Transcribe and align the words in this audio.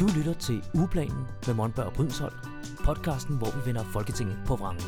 Du 0.00 0.06
lytter 0.16 0.34
til 0.34 0.64
Ugeplanen 0.74 1.26
med 1.46 1.54
Monberg 1.54 1.86
og 1.86 1.92
Brydensholt, 1.92 2.34
podcasten, 2.84 3.36
hvor 3.36 3.46
vi 3.46 3.66
vender 3.66 3.84
Folketinget 3.84 4.38
på 4.46 4.56
vrangen. 4.56 4.84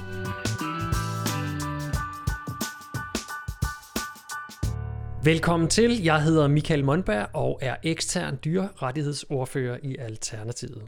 Velkommen 5.24 5.68
til. 5.68 6.02
Jeg 6.02 6.22
hedder 6.22 6.48
Michael 6.48 6.84
Monberg 6.84 7.26
og 7.34 7.58
er 7.62 7.76
ekstern 7.82 8.38
dyrerettighedsordfører 8.44 9.78
i 9.82 9.96
Alternativet. 9.96 10.82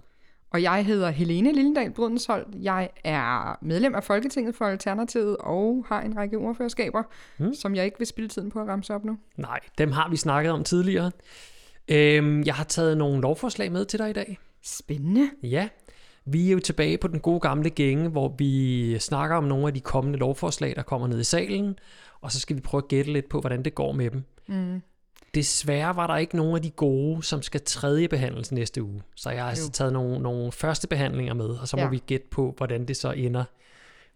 Og 0.50 0.62
jeg 0.62 0.86
hedder 0.86 1.10
Helene 1.10 1.52
Lillendal 1.52 1.92
Brydensholt. 1.92 2.48
Jeg 2.62 2.90
er 3.04 3.58
medlem 3.62 3.94
af 3.94 4.04
Folketinget 4.04 4.54
for 4.54 4.64
Alternativet 4.64 5.36
og 5.36 5.84
har 5.88 6.00
en 6.00 6.16
række 6.16 6.38
ordførerskaber, 6.38 7.02
mm. 7.38 7.54
som 7.54 7.74
jeg 7.74 7.84
ikke 7.84 7.98
vil 7.98 8.06
spille 8.06 8.28
tiden 8.28 8.50
på 8.50 8.60
at 8.60 8.68
ramse 8.68 8.94
op 8.94 9.04
nu. 9.04 9.18
Nej, 9.36 9.58
dem 9.78 9.92
har 9.92 10.08
vi 10.08 10.16
snakket 10.16 10.52
om 10.52 10.64
tidligere. 10.64 11.10
Øhm, 11.88 12.42
jeg 12.42 12.54
har 12.54 12.64
taget 12.64 12.98
nogle 12.98 13.20
lovforslag 13.20 13.72
med 13.72 13.84
til 13.84 13.98
dig 13.98 14.10
i 14.10 14.12
dag. 14.12 14.38
Spændende. 14.62 15.30
Ja, 15.42 15.68
vi 16.24 16.48
er 16.48 16.52
jo 16.52 16.58
tilbage 16.58 16.98
på 16.98 17.08
den 17.08 17.20
gode 17.20 17.40
gamle 17.40 17.70
gænge, 17.70 18.08
hvor 18.08 18.34
vi 18.38 18.98
snakker 18.98 19.36
om 19.36 19.44
nogle 19.44 19.66
af 19.66 19.74
de 19.74 19.80
kommende 19.80 20.18
lovforslag, 20.18 20.76
der 20.76 20.82
kommer 20.82 21.06
ned 21.06 21.20
i 21.20 21.24
salen, 21.24 21.78
og 22.20 22.32
så 22.32 22.40
skal 22.40 22.56
vi 22.56 22.60
prøve 22.60 22.82
at 22.82 22.88
gætte 22.88 23.12
lidt 23.12 23.28
på, 23.28 23.40
hvordan 23.40 23.62
det 23.62 23.74
går 23.74 23.92
med 23.92 24.10
dem. 24.10 24.22
Mm. 24.48 24.82
Desværre 25.34 25.96
var 25.96 26.06
der 26.06 26.16
ikke 26.16 26.36
nogen 26.36 26.56
af 26.56 26.62
de 26.62 26.70
gode, 26.70 27.22
som 27.22 27.42
skal 27.42 27.60
tredje 27.64 28.08
behandles 28.08 28.52
næste 28.52 28.82
uge. 28.82 29.02
Så 29.16 29.30
jeg 29.30 29.42
har 29.42 29.50
altså 29.50 29.70
taget 29.70 29.92
nogle, 29.92 30.18
nogle 30.18 30.52
første 30.52 30.88
behandlinger 30.88 31.34
med, 31.34 31.48
og 31.48 31.68
så 31.68 31.76
må 31.76 31.82
ja. 31.82 31.88
vi 31.88 32.02
gætte 32.06 32.26
på, 32.30 32.54
hvordan 32.56 32.84
det 32.84 32.96
så 32.96 33.12
ender 33.12 33.44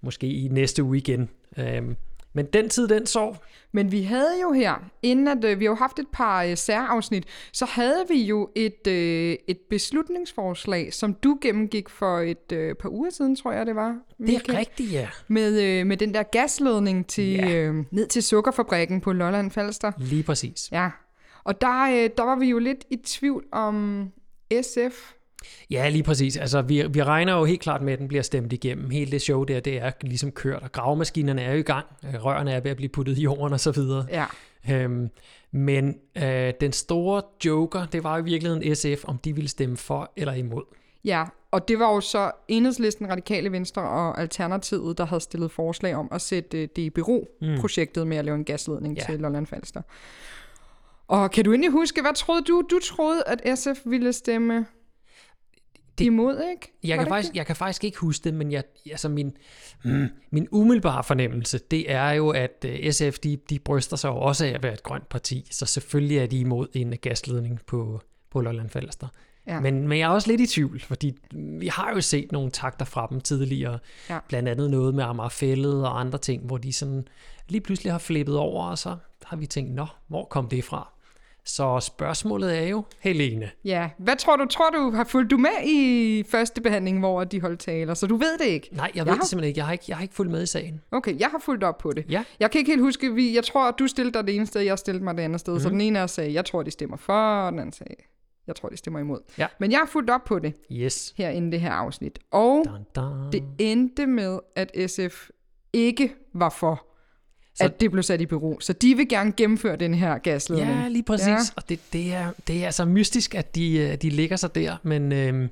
måske 0.00 0.26
i 0.26 0.48
næste 0.48 0.82
uge 0.82 0.98
igen. 0.98 1.28
Øhm, 1.56 1.96
men 2.36 2.46
den 2.46 2.68
tid, 2.68 2.88
den 2.88 3.06
sov. 3.06 3.36
Men 3.72 3.92
vi 3.92 4.02
havde 4.02 4.40
jo 4.42 4.52
her, 4.52 4.74
inden 5.02 5.28
at 5.28 5.44
øh, 5.44 5.60
vi 5.60 5.64
har 5.64 5.70
jo 5.70 5.74
haft 5.74 5.98
et 5.98 6.06
par 6.12 6.42
øh, 6.42 6.56
særafsnit, 6.56 7.24
så 7.52 7.64
havde 7.64 8.04
vi 8.08 8.22
jo 8.22 8.50
et, 8.54 8.86
øh, 8.86 9.36
et 9.48 9.58
beslutningsforslag, 9.70 10.94
som 10.94 11.14
du 11.14 11.38
gennemgik 11.40 11.88
for 11.88 12.18
et 12.18 12.52
øh, 12.52 12.74
par 12.74 12.88
uger 12.88 13.10
siden, 13.10 13.36
tror 13.36 13.52
jeg 13.52 13.66
det 13.66 13.76
var. 13.76 13.96
Michael, 14.18 14.46
det 14.46 14.54
er 14.54 14.58
rigtigt, 14.58 14.92
ja. 14.92 15.08
Med, 15.28 15.62
øh, 15.62 15.86
med 15.86 15.96
den 15.96 16.14
der 16.14 16.22
gasledning 16.22 17.06
til, 17.06 17.32
ja. 17.32 17.54
øh, 17.54 17.84
ned 17.90 18.06
til 18.06 18.22
sukkerfabrikken 18.22 19.00
på 19.00 19.12
Lolland 19.12 19.50
Falster. 19.50 19.92
Lige 19.98 20.22
præcis. 20.22 20.68
Ja, 20.72 20.90
og 21.44 21.60
der, 21.60 21.82
øh, 21.82 22.10
der 22.16 22.22
var 22.22 22.36
vi 22.36 22.46
jo 22.46 22.58
lidt 22.58 22.84
i 22.90 22.96
tvivl 22.96 23.44
om 23.52 24.06
SF 24.62 25.12
Ja, 25.70 25.88
lige 25.88 26.02
præcis. 26.02 26.36
Altså, 26.36 26.62
vi, 26.62 26.86
vi 26.88 27.02
regner 27.02 27.38
jo 27.38 27.44
helt 27.44 27.60
klart 27.60 27.82
med, 27.82 27.92
at 27.92 27.98
den 27.98 28.08
bliver 28.08 28.22
stemt 28.22 28.52
igennem. 28.52 28.90
Hele 28.90 29.10
det 29.10 29.22
show 29.22 29.44
der, 29.44 29.60
det 29.60 29.76
er 29.82 29.90
ligesom 30.00 30.32
kørt, 30.32 30.62
og 30.62 30.72
gravemaskinerne 30.72 31.42
er 31.42 31.52
jo 31.52 31.58
i 31.58 31.62
gang. 31.62 31.86
Øh, 32.04 32.24
rørene 32.24 32.52
er 32.52 32.60
ved 32.60 32.70
at 32.70 32.76
blive 32.76 32.88
puttet 32.88 33.18
i 33.18 33.22
jorden 33.22 33.52
og 33.52 33.60
så 33.60 33.70
videre. 33.70 34.06
Ja. 34.10 34.26
Øhm, 34.70 35.10
men 35.50 35.98
øh, 36.16 36.52
den 36.60 36.72
store 36.72 37.22
joker, 37.44 37.86
det 37.86 38.04
var 38.04 38.18
i 38.18 38.24
virkeligheden 38.24 38.74
SF, 38.74 39.04
om 39.04 39.18
de 39.18 39.34
ville 39.34 39.48
stemme 39.48 39.76
for 39.76 40.12
eller 40.16 40.32
imod. 40.32 40.62
Ja, 41.04 41.24
og 41.50 41.68
det 41.68 41.78
var 41.78 41.94
jo 41.94 42.00
så 42.00 42.30
Enhedslisten, 42.48 43.10
Radikale 43.10 43.52
Venstre 43.52 43.82
og 43.82 44.20
Alternativet, 44.20 44.98
der 44.98 45.04
havde 45.04 45.20
stillet 45.20 45.50
forslag 45.50 45.94
om 45.94 46.08
at 46.12 46.20
sætte 46.20 46.62
øh, 46.62 46.68
det 46.76 46.82
i 46.82 46.90
bero, 46.90 47.28
mm. 47.40 47.58
projektet 47.60 48.06
med 48.06 48.16
at 48.16 48.24
lave 48.24 48.34
en 48.34 48.44
gasledning 48.44 48.96
ja. 48.96 49.04
til 49.04 49.20
Lolland 49.20 49.46
Falster. 49.46 49.82
Og 51.08 51.30
kan 51.30 51.44
du 51.44 51.50
egentlig 51.50 51.70
huske, 51.70 52.02
hvad 52.02 52.14
troede 52.14 52.42
du? 52.42 52.62
Du 52.70 52.78
troede, 52.78 53.22
at 53.26 53.58
SF 53.58 53.80
ville 53.84 54.12
stemme 54.12 54.66
det, 55.98 56.04
imod, 56.04 56.42
ikke? 56.50 56.72
Jeg 56.84 56.98
kan, 56.98 57.08
faktisk, 57.08 57.34
jeg 57.34 57.46
kan 57.46 57.56
faktisk 57.56 57.84
ikke 57.84 57.98
huske 57.98 58.24
det, 58.24 58.34
men 58.34 58.52
jeg, 58.52 58.64
altså 58.90 59.08
min, 59.08 59.36
mm, 59.84 60.08
min 60.30 60.48
umiddelbare 60.50 61.04
fornemmelse, 61.04 61.58
det 61.58 61.92
er 61.92 62.10
jo, 62.10 62.30
at 62.30 62.64
øh, 62.64 62.92
SF, 62.92 63.18
de, 63.18 63.36
de 63.50 63.58
bryster 63.58 63.96
sig 63.96 64.08
jo 64.08 64.16
også 64.16 64.46
af 64.46 64.48
at 64.48 64.62
være 64.62 64.72
et 64.72 64.82
grønt 64.82 65.08
parti, 65.08 65.48
så 65.50 65.66
selvfølgelig 65.66 66.18
er 66.18 66.26
de 66.26 66.40
imod 66.40 66.66
en 66.72 66.94
gasledning 67.02 67.60
på, 67.66 68.00
på 68.30 68.40
Lolland 68.40 68.70
Falster. 68.70 69.08
Ja. 69.46 69.60
Men, 69.60 69.88
men 69.88 69.98
jeg 69.98 70.04
er 70.04 70.10
også 70.10 70.30
lidt 70.30 70.40
i 70.40 70.46
tvivl, 70.46 70.80
fordi 70.80 71.18
vi 71.32 71.66
har 71.66 71.92
jo 71.94 72.00
set 72.00 72.32
nogle 72.32 72.50
takter 72.50 72.84
fra 72.84 73.06
dem 73.10 73.20
tidligere, 73.20 73.78
ja. 74.10 74.18
blandt 74.28 74.48
andet 74.48 74.70
noget 74.70 74.94
med 74.94 75.04
Amagerfællet 75.04 75.86
og 75.86 76.00
andre 76.00 76.18
ting, 76.18 76.46
hvor 76.46 76.58
de 76.58 76.72
sådan 76.72 77.08
lige 77.48 77.60
pludselig 77.60 77.92
har 77.92 77.98
flippet 77.98 78.36
over, 78.36 78.64
og 78.64 78.78
så 78.78 78.96
har 79.24 79.36
vi 79.36 79.46
tænkt, 79.46 79.74
nå, 79.74 79.86
hvor 80.06 80.24
kom 80.24 80.48
det 80.48 80.64
fra? 80.64 80.92
Så 81.46 81.80
spørgsmålet 81.80 82.58
er 82.58 82.68
jo, 82.68 82.84
Helene. 82.98 83.50
Ja, 83.64 83.90
hvad 83.98 84.16
tror 84.16 84.36
du? 84.36 84.46
Tror 84.46 84.70
du, 84.70 84.90
har 84.90 85.04
fulgt 85.04 85.30
du 85.30 85.36
med 85.36 85.50
i 85.64 86.24
første 86.28 86.60
behandling, 86.60 86.98
hvor 86.98 87.24
de 87.24 87.40
holdt 87.40 87.60
taler? 87.60 87.94
Så 87.94 88.06
du 88.06 88.16
ved 88.16 88.38
det 88.38 88.46
ikke? 88.46 88.68
Nej, 88.72 88.84
jeg, 88.84 88.96
jeg 88.96 89.06
ved 89.06 89.12
har... 89.12 89.20
det 89.20 89.28
simpelthen 89.28 89.48
ikke. 89.48 89.58
Jeg 89.58 89.66
har 89.66 89.72
ikke, 89.72 89.84
jeg 89.88 89.96
har 89.96 90.02
ikke 90.02 90.14
fulgt 90.14 90.32
med 90.32 90.42
i 90.42 90.46
sagen. 90.46 90.80
Okay, 90.90 91.18
jeg 91.18 91.28
har 91.28 91.38
fulgt 91.38 91.64
op 91.64 91.78
på 91.78 91.92
det. 91.92 92.04
Ja. 92.08 92.24
Jeg 92.40 92.50
kan 92.50 92.58
ikke 92.58 92.70
helt 92.70 92.82
huske, 92.82 93.14
vi, 93.14 93.34
jeg 93.34 93.44
tror, 93.44 93.68
at 93.68 93.74
du 93.78 93.86
stillede 93.86 94.14
dig 94.14 94.26
det 94.26 94.36
ene 94.36 94.46
sted, 94.46 94.60
jeg 94.60 94.78
stillede 94.78 95.04
mig 95.04 95.16
det 95.16 95.22
andet 95.22 95.40
sted. 95.40 95.52
Mm. 95.52 95.60
Så 95.60 95.68
mhm. 95.68 95.74
den 95.74 95.80
ene 95.80 96.00
af 96.00 96.10
sagde, 96.10 96.32
jeg 96.32 96.44
tror, 96.44 96.62
de 96.62 96.70
stemmer 96.70 96.96
for, 96.96 97.12
og 97.12 97.52
den 97.52 97.60
anden 97.60 97.72
sagde, 97.72 97.94
jeg 98.46 98.56
tror, 98.56 98.68
de 98.68 98.76
stemmer 98.76 99.00
imod. 99.00 99.20
Ja. 99.38 99.46
Men 99.60 99.70
jeg 99.70 99.78
har 99.78 99.86
fulgt 99.86 100.10
op 100.10 100.24
på 100.24 100.38
det 100.38 100.54
yes. 100.72 101.14
her 101.16 101.30
inden 101.30 101.52
det 101.52 101.60
her 101.60 101.72
afsnit. 101.72 102.18
Og 102.30 102.64
dun, 102.66 102.86
dun. 102.96 103.32
det 103.32 103.44
endte 103.58 104.06
med, 104.06 104.38
at 104.56 104.90
SF 104.90 105.28
ikke 105.72 106.14
var 106.34 106.50
for 106.50 106.86
så, 107.56 107.64
at 107.64 107.80
det 107.80 107.90
blev 107.90 108.02
sat 108.02 108.20
i 108.20 108.26
bero. 108.26 108.60
Så 108.60 108.72
de 108.72 108.96
vil 108.96 109.08
gerne 109.08 109.32
gennemføre 109.32 109.76
den 109.76 109.94
her 109.94 110.18
gasledning. 110.18 110.80
Ja, 110.80 110.88
lige 110.88 111.02
præcis. 111.02 111.26
Ja. 111.26 111.38
Og 111.56 111.68
det, 111.68 111.78
det, 111.92 112.14
er, 112.14 112.30
det 112.46 112.62
er 112.62 112.66
altså 112.66 112.84
mystisk, 112.84 113.34
at 113.34 113.54
de, 113.54 113.78
øh, 113.78 113.94
de 113.94 114.10
ligger 114.10 114.36
sig 114.36 114.54
der, 114.54 114.76
men 114.82 115.12
øh, 115.12 115.48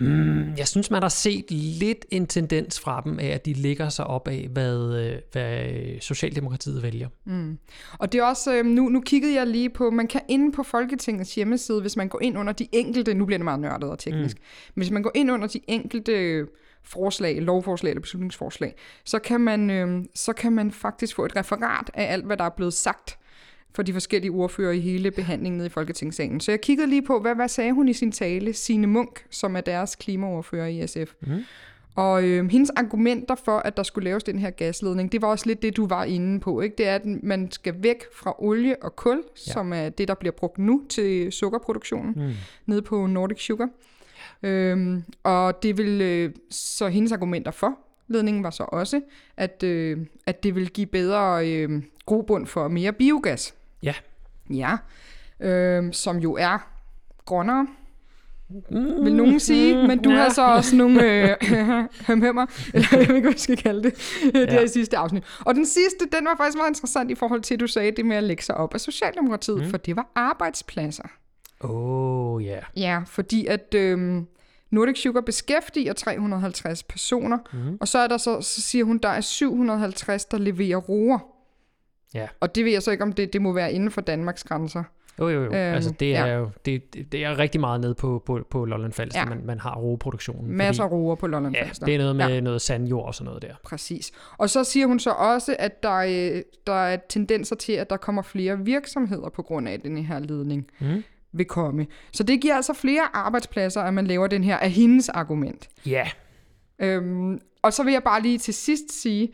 mm, 0.00 0.54
jeg 0.56 0.68
synes, 0.68 0.90
man 0.90 1.02
har 1.02 1.08
set 1.08 1.50
lidt 1.50 2.06
en 2.10 2.26
tendens 2.26 2.80
fra 2.80 3.02
dem 3.04 3.18
af, 3.18 3.26
at 3.26 3.46
de 3.46 3.52
ligger 3.52 3.88
sig 3.88 4.06
op 4.06 4.28
af, 4.28 4.48
hvad, 4.52 5.04
øh, 5.04 5.18
hvad 5.32 5.70
Socialdemokratiet 6.00 6.82
vælger. 6.82 7.08
Mm. 7.24 7.58
Og 7.98 8.12
det 8.12 8.18
er 8.18 8.24
også, 8.24 8.54
øh, 8.54 8.66
nu, 8.66 8.88
nu 8.88 9.00
kiggede 9.00 9.34
jeg 9.34 9.46
lige 9.46 9.70
på, 9.70 9.90
man 9.90 10.06
kan 10.06 10.20
inde 10.28 10.52
på 10.52 10.62
Folketingets 10.62 11.34
hjemmeside, 11.34 11.80
hvis 11.80 11.96
man 11.96 12.08
går 12.08 12.22
ind 12.22 12.38
under 12.38 12.52
de 12.52 12.68
enkelte, 12.72 13.14
nu 13.14 13.24
bliver 13.24 13.38
det 13.38 13.44
meget 13.44 13.60
nørdet 13.60 13.90
og 13.90 13.98
teknisk, 13.98 14.36
mm. 14.36 14.44
men 14.74 14.82
hvis 14.82 14.90
man 14.90 15.02
går 15.02 15.12
ind 15.14 15.30
under 15.30 15.48
de 15.48 15.60
enkelte 15.68 16.46
forslag, 16.84 17.42
lovforslag 17.42 17.90
eller 17.90 18.00
beslutningsforslag, 18.00 18.74
så 19.04 19.18
kan 19.18 19.40
man, 19.40 19.70
øh, 19.70 20.04
så 20.14 20.32
kan 20.32 20.52
man 20.52 20.70
faktisk 20.70 21.16
få 21.16 21.24
et 21.24 21.36
referat 21.36 21.90
af 21.94 22.12
alt, 22.12 22.24
hvad 22.24 22.36
der 22.36 22.44
er 22.44 22.50
blevet 22.50 22.74
sagt 22.74 23.18
for 23.74 23.82
de 23.82 23.92
forskellige 23.92 24.30
ordfører 24.30 24.72
i 24.72 24.80
hele 24.80 25.10
behandlingen 25.10 25.56
nede 25.56 25.66
i 25.66 25.70
Folketingssalen. 25.70 26.40
Så 26.40 26.52
jeg 26.52 26.60
kiggede 26.60 26.88
lige 26.88 27.02
på, 27.02 27.20
hvad, 27.20 27.34
hvad 27.34 27.48
sagde 27.48 27.72
hun 27.72 27.88
i 27.88 27.92
sin 27.92 28.12
tale, 28.12 28.52
Sine 28.52 28.86
Munk, 28.86 29.24
som 29.30 29.56
er 29.56 29.60
deres 29.60 29.94
klimaordfører 29.94 30.66
i 30.66 30.86
SF. 30.86 31.12
Mm. 31.20 31.44
Og 31.94 32.24
øh, 32.24 32.50
hendes 32.50 32.70
argumenter 32.70 33.34
for, 33.34 33.58
at 33.58 33.76
der 33.76 33.82
skulle 33.82 34.04
laves 34.04 34.24
den 34.24 34.38
her 34.38 34.50
gasledning, 34.50 35.12
det 35.12 35.22
var 35.22 35.28
også 35.28 35.46
lidt 35.46 35.62
det, 35.62 35.76
du 35.76 35.86
var 35.86 36.04
inde 36.04 36.40
på. 36.40 36.60
Ikke? 36.60 36.76
Det 36.78 36.88
er, 36.88 36.94
at 36.94 37.06
man 37.22 37.50
skal 37.50 37.74
væk 37.78 38.04
fra 38.14 38.34
olie 38.38 38.82
og 38.82 38.96
kul, 38.96 39.16
ja. 39.46 39.52
som 39.52 39.72
er 39.72 39.88
det, 39.88 40.08
der 40.08 40.14
bliver 40.14 40.32
brugt 40.32 40.58
nu 40.58 40.82
til 40.88 41.32
sukkerproduktionen, 41.32 42.12
mm. 42.16 42.32
nede 42.66 42.82
på 42.82 43.06
Nordic 43.06 43.40
Sugar. 43.40 43.68
Øhm, 44.42 45.04
og 45.22 45.62
det 45.62 45.78
vil 45.78 46.00
øh, 46.00 46.30
så 46.50 46.88
hendes 46.88 47.12
argumenter 47.12 47.50
for 47.50 47.78
ledningen 48.10 48.44
var 48.44 48.50
så 48.50 48.62
også, 48.62 49.00
at, 49.36 49.62
øh, 49.62 49.98
at 50.26 50.42
det 50.42 50.54
vil 50.54 50.70
give 50.70 50.86
bedre 50.86 51.48
øh, 51.48 51.82
grobund 52.06 52.46
for 52.46 52.68
mere 52.68 52.92
biogas. 52.92 53.54
Ja. 53.82 53.94
Ja, 54.50 54.76
øh, 55.40 55.92
som 55.92 56.18
jo 56.18 56.34
er 56.34 56.58
grønnere, 57.24 57.66
mm, 58.70 59.04
vil 59.04 59.16
nogen 59.16 59.40
sige, 59.40 59.86
men 59.88 59.98
du 59.98 60.10
ja. 60.10 60.16
har 60.16 60.28
så 60.28 60.46
også 60.46 60.76
nogle 60.76 61.04
øh, 61.04 61.36
hømhømmer, 62.06 62.46
eller 62.74 62.88
jeg 62.92 63.08
ved 63.08 63.16
ikke, 63.16 63.20
hvad 63.20 63.32
jeg 63.32 63.40
skal 63.40 63.56
kalde 63.56 63.82
det, 63.82 64.20
ja. 64.34 64.40
det 64.40 64.52
her 64.52 64.60
i 64.60 64.68
sidste 64.68 64.96
afsnit. 64.96 65.24
Og 65.40 65.54
den 65.54 65.66
sidste, 65.66 66.06
den 66.12 66.24
var 66.24 66.36
faktisk 66.36 66.56
meget 66.56 66.70
interessant 66.70 67.10
i 67.10 67.14
forhold 67.14 67.40
til, 67.40 67.54
at 67.54 67.60
du 67.60 67.66
sagde 67.66 67.92
det 67.92 68.06
med 68.06 68.16
at 68.16 68.24
lægge 68.24 68.42
sig 68.42 68.56
op 68.56 68.74
af 68.74 68.80
Socialdemokratiet, 68.80 69.58
mm. 69.58 69.70
for 69.70 69.76
det 69.76 69.96
var 69.96 70.10
arbejdspladser. 70.14 71.08
Oh, 71.60 72.44
ja. 72.44 72.50
Yeah. 72.50 72.62
Ja, 72.76 73.02
fordi 73.06 73.46
at 73.46 73.74
øhm, 73.74 74.26
Nordic 74.70 74.98
Sugar 74.98 75.20
beskæftiger 75.20 75.92
350 75.92 76.82
personer, 76.82 77.38
mm. 77.52 77.78
og 77.80 77.88
så 77.88 77.98
er 77.98 78.06
der 78.06 78.16
så, 78.16 78.40
så 78.40 78.60
siger 78.60 78.84
hun, 78.84 78.98
der 78.98 79.08
er 79.08 79.20
750, 79.20 80.24
der 80.24 80.38
leverer 80.38 80.76
roer. 80.76 81.18
Ja. 82.14 82.28
Og 82.40 82.54
det 82.54 82.64
ved 82.64 82.72
jeg 82.72 82.82
så 82.82 82.90
ikke, 82.90 83.04
om 83.04 83.12
det, 83.12 83.32
det 83.32 83.42
må 83.42 83.52
være 83.52 83.72
inden 83.72 83.90
for 83.90 84.00
Danmarks 84.00 84.44
grænser. 84.44 84.84
Jo, 85.18 85.28
jo, 85.28 85.40
jo. 85.40 85.46
Øhm, 85.46 85.54
altså, 85.54 85.90
det 86.00 86.16
er 86.16 86.26
ja. 86.26 86.34
jo 86.34 86.50
det, 86.64 86.82
det 87.12 87.24
er 87.24 87.38
rigtig 87.38 87.60
meget 87.60 87.80
nede 87.80 87.94
på, 87.94 88.22
på, 88.26 88.46
på 88.50 88.64
Lolland 88.64 88.92
Falster, 88.92 89.20
ja. 89.20 89.26
man, 89.26 89.40
man 89.44 89.60
har 89.60 89.74
roeproduktionen. 89.74 90.56
Masser 90.56 90.84
af 90.84 90.90
roer 90.90 91.14
på 91.14 91.26
Lolland 91.26 91.54
Falster. 91.64 91.86
Ja, 91.86 91.92
det 91.92 91.94
er 91.94 91.98
noget 91.98 92.16
med 92.16 92.28
ja. 92.28 92.40
noget 92.40 92.62
sandjord 92.62 93.06
og 93.06 93.14
sådan 93.14 93.26
noget 93.26 93.42
der. 93.42 93.54
Præcis. 93.64 94.12
Og 94.38 94.50
så 94.50 94.64
siger 94.64 94.86
hun 94.86 94.98
så 94.98 95.10
også, 95.10 95.56
at 95.58 95.82
der 95.82 96.00
er, 96.00 96.42
der 96.66 96.72
er 96.72 96.96
tendenser 97.08 97.56
til, 97.56 97.72
at 97.72 97.90
der 97.90 97.96
kommer 97.96 98.22
flere 98.22 98.58
virksomheder 98.58 99.28
på 99.28 99.42
grund 99.42 99.68
af 99.68 99.80
den 99.80 99.98
her 99.98 100.18
ledning. 100.18 100.66
Mm 100.78 101.02
vil 101.32 101.46
komme. 101.46 101.86
Så 102.12 102.22
det 102.22 102.40
giver 102.40 102.54
altså 102.54 102.72
flere 102.72 103.16
arbejdspladser, 103.16 103.82
at 103.82 103.94
man 103.94 104.06
laver 104.06 104.26
den 104.26 104.44
her 104.44 104.56
af 104.56 104.70
hendes 104.70 105.08
argument. 105.08 105.68
Ja. 105.86 106.08
Yeah. 106.80 106.96
Øhm, 106.96 107.40
og 107.62 107.72
så 107.72 107.82
vil 107.82 107.92
jeg 107.92 108.02
bare 108.02 108.22
lige 108.22 108.38
til 108.38 108.54
sidst 108.54 109.02
sige, 109.02 109.32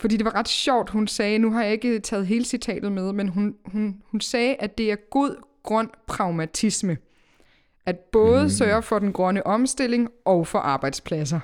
fordi 0.00 0.16
det 0.16 0.24
var 0.24 0.34
ret 0.34 0.48
sjovt, 0.48 0.90
hun 0.90 1.06
sagde, 1.06 1.38
nu 1.38 1.52
har 1.52 1.62
jeg 1.62 1.72
ikke 1.72 2.00
taget 2.00 2.26
hele 2.26 2.44
citatet 2.44 2.92
med, 2.92 3.12
men 3.12 3.28
hun, 3.28 3.54
hun, 3.64 4.02
hun 4.10 4.20
sagde, 4.20 4.54
at 4.54 4.78
det 4.78 4.92
er 4.92 4.96
god 5.10 5.36
grøn 5.62 5.90
pragmatisme. 6.06 6.96
At 7.86 7.98
både 7.98 8.42
mm. 8.42 8.48
sørge 8.48 8.82
for 8.82 8.98
den 8.98 9.12
grønne 9.12 9.46
omstilling 9.46 10.08
og 10.24 10.46
for 10.46 10.58
arbejdspladser. 10.58 11.40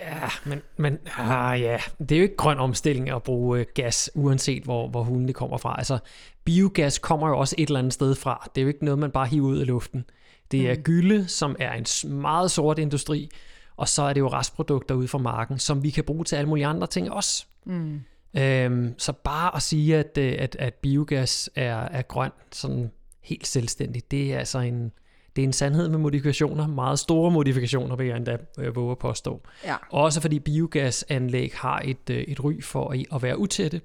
Ja, 0.00 0.28
men, 0.44 0.62
men 0.76 0.98
ah, 1.18 1.60
ja, 1.60 1.78
det 1.98 2.12
er 2.12 2.16
jo 2.16 2.22
ikke 2.22 2.36
grøn 2.36 2.58
omstilling 2.58 3.10
at 3.10 3.22
bruge 3.22 3.60
øh, 3.60 3.66
gas, 3.74 4.10
uanset 4.14 4.62
hvor, 4.62 4.88
hvor 4.88 5.02
hulen 5.02 5.26
det 5.26 5.34
kommer 5.34 5.58
fra. 5.58 5.74
Altså, 5.78 5.98
biogas 6.44 6.98
kommer 6.98 7.28
jo 7.28 7.38
også 7.38 7.54
et 7.58 7.68
eller 7.68 7.78
andet 7.78 7.92
sted 7.92 8.14
fra. 8.14 8.50
Det 8.54 8.60
er 8.60 8.62
jo 8.62 8.68
ikke 8.68 8.84
noget, 8.84 8.98
man 8.98 9.10
bare 9.10 9.26
hiver 9.26 9.48
ud 9.48 9.58
af 9.58 9.66
luften. 9.66 10.04
Det 10.50 10.70
er 10.70 10.74
mm. 10.74 10.82
gylde, 10.82 11.28
som 11.28 11.56
er 11.58 11.72
en 11.72 12.10
meget 12.20 12.50
sort 12.50 12.78
industri, 12.78 13.30
og 13.76 13.88
så 13.88 14.02
er 14.02 14.12
det 14.12 14.20
jo 14.20 14.28
restprodukter 14.28 14.94
ude 14.94 15.08
fra 15.08 15.18
marken, 15.18 15.58
som 15.58 15.82
vi 15.82 15.90
kan 15.90 16.04
bruge 16.04 16.24
til 16.24 16.36
alle 16.36 16.48
mulige 16.48 16.66
andre 16.66 16.86
ting 16.86 17.12
også. 17.12 17.46
Mm. 17.66 18.00
Øhm, 18.36 18.94
så 18.98 19.12
bare 19.12 19.56
at 19.56 19.62
sige, 19.62 19.96
at, 19.96 20.18
øh, 20.18 20.34
at, 20.38 20.56
at 20.58 20.74
biogas 20.74 21.50
er, 21.54 21.76
er 21.76 22.02
grøn, 22.02 22.30
sådan 22.52 22.90
helt 23.22 23.46
selvstændigt, 23.46 24.10
det 24.10 24.34
er 24.34 24.38
altså 24.38 24.58
en, 24.58 24.92
det 25.36 25.42
er 25.42 25.46
en 25.46 25.52
sandhed 25.52 25.88
med 25.88 25.98
modifikationer, 25.98 26.66
meget 26.66 26.98
store 26.98 27.30
modifikationer, 27.30 27.96
vil 27.96 28.06
jeg 28.06 28.16
endda 28.16 28.36
øh, 28.58 28.76
våge 28.76 28.90
at 28.90 28.98
påstå. 28.98 29.40
Ja. 29.64 29.76
Også 29.90 30.20
fordi 30.20 30.38
biogasanlæg 30.38 31.52
har 31.54 31.82
et, 31.84 32.10
øh, 32.10 32.16
et 32.16 32.44
ry 32.44 32.62
for 32.62 32.94
at, 33.14 33.22
være 33.22 33.38
utætte, 33.38 33.80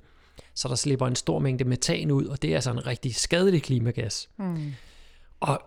så 0.56 0.68
der 0.68 0.76
slipper 0.76 1.08
en 1.08 1.16
stor 1.16 1.40
mængde 1.40 1.64
metan 1.64 2.12
ud, 2.12 2.26
og 2.26 2.42
det 2.42 2.50
er 2.52 2.56
altså 2.56 2.72
en 2.72 2.88
rigtig 2.88 3.16
skadelig 3.16 3.64
klimagas. 3.64 4.30
Mm. 4.38 4.74
Og 5.40 5.62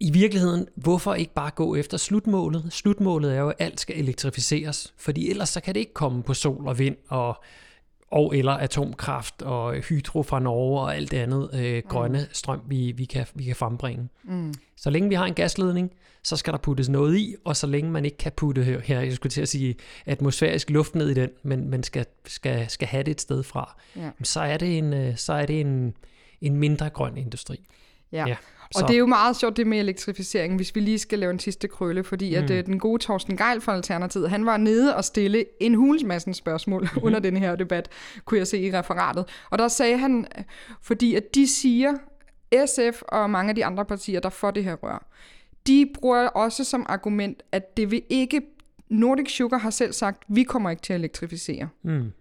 i 0.00 0.10
virkeligheden, 0.10 0.68
hvorfor 0.74 1.14
ikke 1.14 1.34
bare 1.34 1.50
gå 1.50 1.74
efter 1.74 1.96
slutmålet? 1.96 2.66
Slutmålet 2.70 3.34
er 3.34 3.40
jo, 3.40 3.48
at 3.48 3.56
alt 3.58 3.80
skal 3.80 3.98
elektrificeres, 3.98 4.94
fordi 4.98 5.30
ellers 5.30 5.48
så 5.48 5.60
kan 5.60 5.74
det 5.74 5.80
ikke 5.80 5.94
komme 5.94 6.22
på 6.22 6.34
sol 6.34 6.68
og 6.68 6.78
vind 6.78 6.96
og 7.08 7.42
og 8.12 8.36
eller 8.36 8.52
atomkraft 8.52 9.42
og 9.42 9.74
hydro 9.74 10.22
fra 10.22 10.40
Norge 10.40 10.80
og 10.80 10.96
alt 10.96 11.10
det 11.10 11.16
andet 11.16 11.50
øh, 11.54 11.82
grønne 11.88 12.18
mm. 12.18 12.24
strøm, 12.32 12.60
vi, 12.66 12.92
vi, 12.96 13.04
kan, 13.04 13.26
vi 13.34 13.44
kan 13.44 13.56
frembringe. 13.56 14.08
Mm. 14.24 14.54
Så 14.76 14.90
længe 14.90 15.08
vi 15.08 15.14
har 15.14 15.26
en 15.26 15.34
gasledning, 15.34 15.90
så 16.22 16.36
skal 16.36 16.52
der 16.52 16.58
puttes 16.58 16.88
noget 16.88 17.16
i, 17.16 17.34
og 17.44 17.56
så 17.56 17.66
længe 17.66 17.90
man 17.90 18.04
ikke 18.04 18.16
kan 18.16 18.32
putte 18.32 18.64
her, 18.64 18.80
her 18.80 19.00
jeg 19.00 19.12
skulle 19.12 19.30
til 19.30 19.40
at 19.40 19.48
sige, 19.48 19.74
atmosfærisk 20.06 20.70
luft 20.70 20.94
ned 20.94 21.08
i 21.08 21.14
den, 21.14 21.30
men 21.42 21.70
man 21.70 21.82
skal, 21.82 22.06
skal, 22.26 22.70
skal 22.70 22.88
have 22.88 23.02
det 23.02 23.10
et 23.10 23.20
sted 23.20 23.42
fra, 23.42 23.76
ja. 23.96 24.10
så 24.22 24.40
er 24.40 24.56
det 24.56 24.78
en, 24.78 24.92
øh, 24.92 25.16
så 25.16 25.32
er 25.32 25.46
det 25.46 25.60
en, 25.60 25.94
en 26.40 26.56
mindre 26.56 26.90
grøn 26.90 27.16
industri. 27.16 27.66
Ja. 28.12 28.28
ja. 28.28 28.36
Og 28.76 28.88
det 28.88 28.94
er 28.94 28.98
jo 28.98 29.06
meget 29.06 29.36
sjovt 29.36 29.56
det 29.56 29.66
med 29.66 29.78
elektrificeringen, 29.78 30.56
hvis 30.56 30.74
vi 30.74 30.80
lige 30.80 30.98
skal 30.98 31.18
lave 31.18 31.30
en 31.30 31.38
sidste 31.38 31.68
krølle, 31.68 32.04
fordi 32.04 32.38
mm. 32.38 32.44
at 32.44 32.50
uh, 32.50 32.56
den 32.56 32.78
gode 32.78 33.02
Torsten 33.02 33.36
Geil 33.36 33.60
fra 33.60 33.74
Alternativet, 33.74 34.30
han 34.30 34.46
var 34.46 34.56
nede 34.56 34.96
og 34.96 35.04
stille 35.04 35.44
en 35.60 35.74
hulsmassen 35.74 36.34
spørgsmål 36.34 36.82
mm-hmm. 36.82 37.04
under 37.04 37.20
den 37.20 37.36
her 37.36 37.56
debat, 37.56 37.88
kunne 38.24 38.38
jeg 38.38 38.46
se 38.46 38.58
i 38.58 38.72
referatet. 38.72 39.24
Og 39.50 39.58
der 39.58 39.68
sagde 39.68 39.98
han, 39.98 40.26
fordi 40.82 41.14
at 41.14 41.34
de 41.34 41.46
siger, 41.46 41.92
SF 42.66 43.02
og 43.08 43.30
mange 43.30 43.48
af 43.48 43.54
de 43.54 43.64
andre 43.64 43.84
partier, 43.84 44.20
der 44.20 44.28
får 44.28 44.50
det 44.50 44.64
her 44.64 44.74
rør, 44.74 45.08
de 45.66 45.90
bruger 45.94 46.28
også 46.28 46.64
som 46.64 46.86
argument, 46.88 47.42
at 47.52 47.76
det 47.76 47.90
vil 47.90 48.02
ikke, 48.08 48.42
Nordic 48.88 49.30
Sugar 49.30 49.58
har 49.58 49.70
selv 49.70 49.92
sagt, 49.92 50.22
vi 50.28 50.42
kommer 50.42 50.70
ikke 50.70 50.82
til 50.82 50.92
at 50.92 50.98
elektrificere. 50.98 51.68
Mm. 51.82 52.12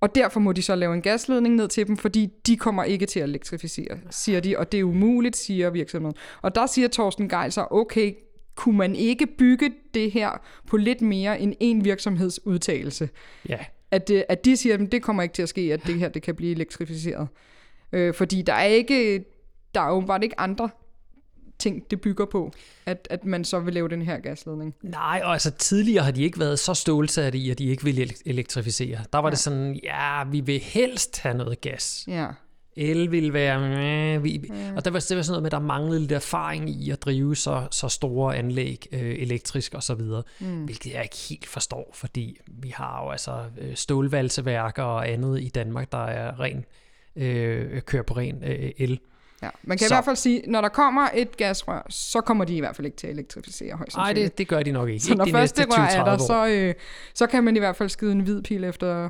Og 0.00 0.14
derfor 0.14 0.40
må 0.40 0.52
de 0.52 0.62
så 0.62 0.74
lave 0.74 0.94
en 0.94 1.02
gasledning 1.02 1.54
ned 1.54 1.68
til 1.68 1.86
dem, 1.86 1.96
fordi 1.96 2.32
de 2.46 2.56
kommer 2.56 2.84
ikke 2.84 3.06
til 3.06 3.20
at 3.20 3.28
elektrificere, 3.28 3.98
siger 4.10 4.40
de, 4.40 4.58
og 4.58 4.72
det 4.72 4.80
er 4.80 4.84
umuligt, 4.84 5.36
siger 5.36 5.70
virksomheden. 5.70 6.16
Og 6.42 6.54
der 6.54 6.66
siger 6.66 6.88
Torsten 6.88 7.28
Geil 7.28 7.52
så, 7.52 7.66
okay, 7.70 8.14
kunne 8.54 8.78
man 8.78 8.94
ikke 8.94 9.26
bygge 9.26 9.72
det 9.94 10.12
her 10.12 10.30
på 10.66 10.76
lidt 10.76 11.00
mere 11.00 11.40
end 11.40 11.54
en 11.60 11.84
virksomhedsudtalelse? 11.84 13.08
Ja. 13.48 13.58
At, 13.90 14.08
det, 14.08 14.24
at 14.28 14.44
de 14.44 14.56
siger, 14.56 14.74
at 14.74 14.92
det 14.92 15.02
kommer 15.02 15.22
ikke 15.22 15.32
til 15.32 15.42
at 15.42 15.48
ske, 15.48 15.72
at 15.72 15.86
det 15.86 15.94
her 15.94 16.08
det 16.08 16.22
kan 16.22 16.34
blive 16.34 16.52
elektrificeret. 16.52 17.28
Øh, 17.92 18.14
fordi 18.14 18.42
der 18.42 18.52
er 18.52 18.64
ikke, 18.64 19.24
der 19.74 19.80
er 19.80 19.90
åbenbart 19.90 20.22
ikke 20.22 20.40
andre 20.40 20.70
ting, 21.58 21.90
det 21.90 22.00
bygger 22.00 22.24
på, 22.24 22.52
at, 22.86 23.08
at 23.10 23.24
man 23.24 23.44
så 23.44 23.60
vil 23.60 23.74
lave 23.74 23.88
den 23.88 24.02
her 24.02 24.18
gasledning. 24.18 24.74
Nej, 24.82 25.20
og 25.24 25.32
altså 25.32 25.50
tidligere 25.50 26.04
har 26.04 26.10
de 26.10 26.22
ikke 26.22 26.40
været 26.40 26.58
så 26.58 26.74
stålsatte 26.74 27.38
i, 27.38 27.50
at 27.50 27.58
de 27.58 27.64
ikke 27.64 27.84
ville 27.84 28.08
elektrificere. 28.26 28.98
Der 29.12 29.18
var 29.18 29.28
ja. 29.28 29.30
det 29.30 29.38
sådan, 29.38 29.80
ja, 29.84 30.24
vi 30.24 30.40
vil 30.40 30.60
helst 30.60 31.20
have 31.20 31.36
noget 31.36 31.60
gas. 31.60 32.04
Ja. 32.08 32.26
El 32.76 33.10
ville 33.10 33.32
være... 33.32 34.22
Vi, 34.22 34.44
ja. 34.48 34.72
Og 34.76 34.84
der 34.84 34.90
var, 34.90 34.98
det 35.08 35.16
var 35.16 35.22
sådan 35.22 35.32
noget 35.32 35.42
med, 35.42 35.48
at 35.48 35.52
der 35.52 35.58
manglede 35.58 36.00
lidt 36.00 36.12
erfaring 36.12 36.70
i 36.70 36.90
at 36.90 37.02
drive 37.02 37.36
så, 37.36 37.66
så 37.70 37.88
store 37.88 38.36
anlæg 38.36 38.86
øh, 38.92 39.14
elektrisk 39.18 39.74
og 39.74 39.82
så 39.82 39.94
videre, 39.94 40.22
mm. 40.40 40.64
hvilket 40.64 40.92
jeg 40.92 41.02
ikke 41.02 41.16
helt 41.28 41.46
forstår, 41.46 41.90
fordi 41.94 42.38
vi 42.46 42.68
har 42.68 43.04
jo 43.04 43.10
altså 43.10 43.44
øh, 43.58 43.74
stålvalseværker 43.74 44.82
og 44.82 45.08
andet 45.08 45.42
i 45.42 45.48
Danmark, 45.48 45.92
der 45.92 46.04
er 46.04 46.40
ren, 46.40 46.64
øh, 47.16 47.82
kører 47.82 48.02
på 48.02 48.16
ren 48.16 48.44
øh, 48.44 48.70
el. 48.78 49.00
Ja, 49.42 49.50
man 49.62 49.78
kan 49.78 49.88
så. 49.88 49.94
i 49.94 49.96
hvert 49.96 50.04
fald 50.04 50.16
sige, 50.16 50.42
når 50.46 50.60
der 50.60 50.68
kommer 50.68 51.08
et 51.14 51.36
gasrør, 51.36 51.86
så 51.88 52.20
kommer 52.20 52.44
de 52.44 52.56
i 52.56 52.60
hvert 52.60 52.76
fald 52.76 52.86
ikke 52.86 52.96
til 52.96 53.06
at 53.06 53.12
elektrificere 53.12 53.76
højst 53.76 53.96
Nej, 53.96 54.12
det, 54.12 54.38
det 54.38 54.48
gør 54.48 54.62
de 54.62 54.72
nok 54.72 54.88
ikke. 54.88 55.04
Så 55.04 55.12
ikke 55.12 55.18
når 55.18 55.38
første 55.38 55.64
rør 55.64 55.84
er 55.84 56.04
der, 56.04 56.18
så, 56.18 56.46
øh, 56.46 56.74
så 57.14 57.26
kan 57.26 57.44
man 57.44 57.56
i 57.56 57.58
hvert 57.58 57.76
fald 57.76 57.88
skyde 57.88 58.12
en 58.12 58.20
hvid 58.20 58.42
pil 58.42 58.64
efter 58.64 59.08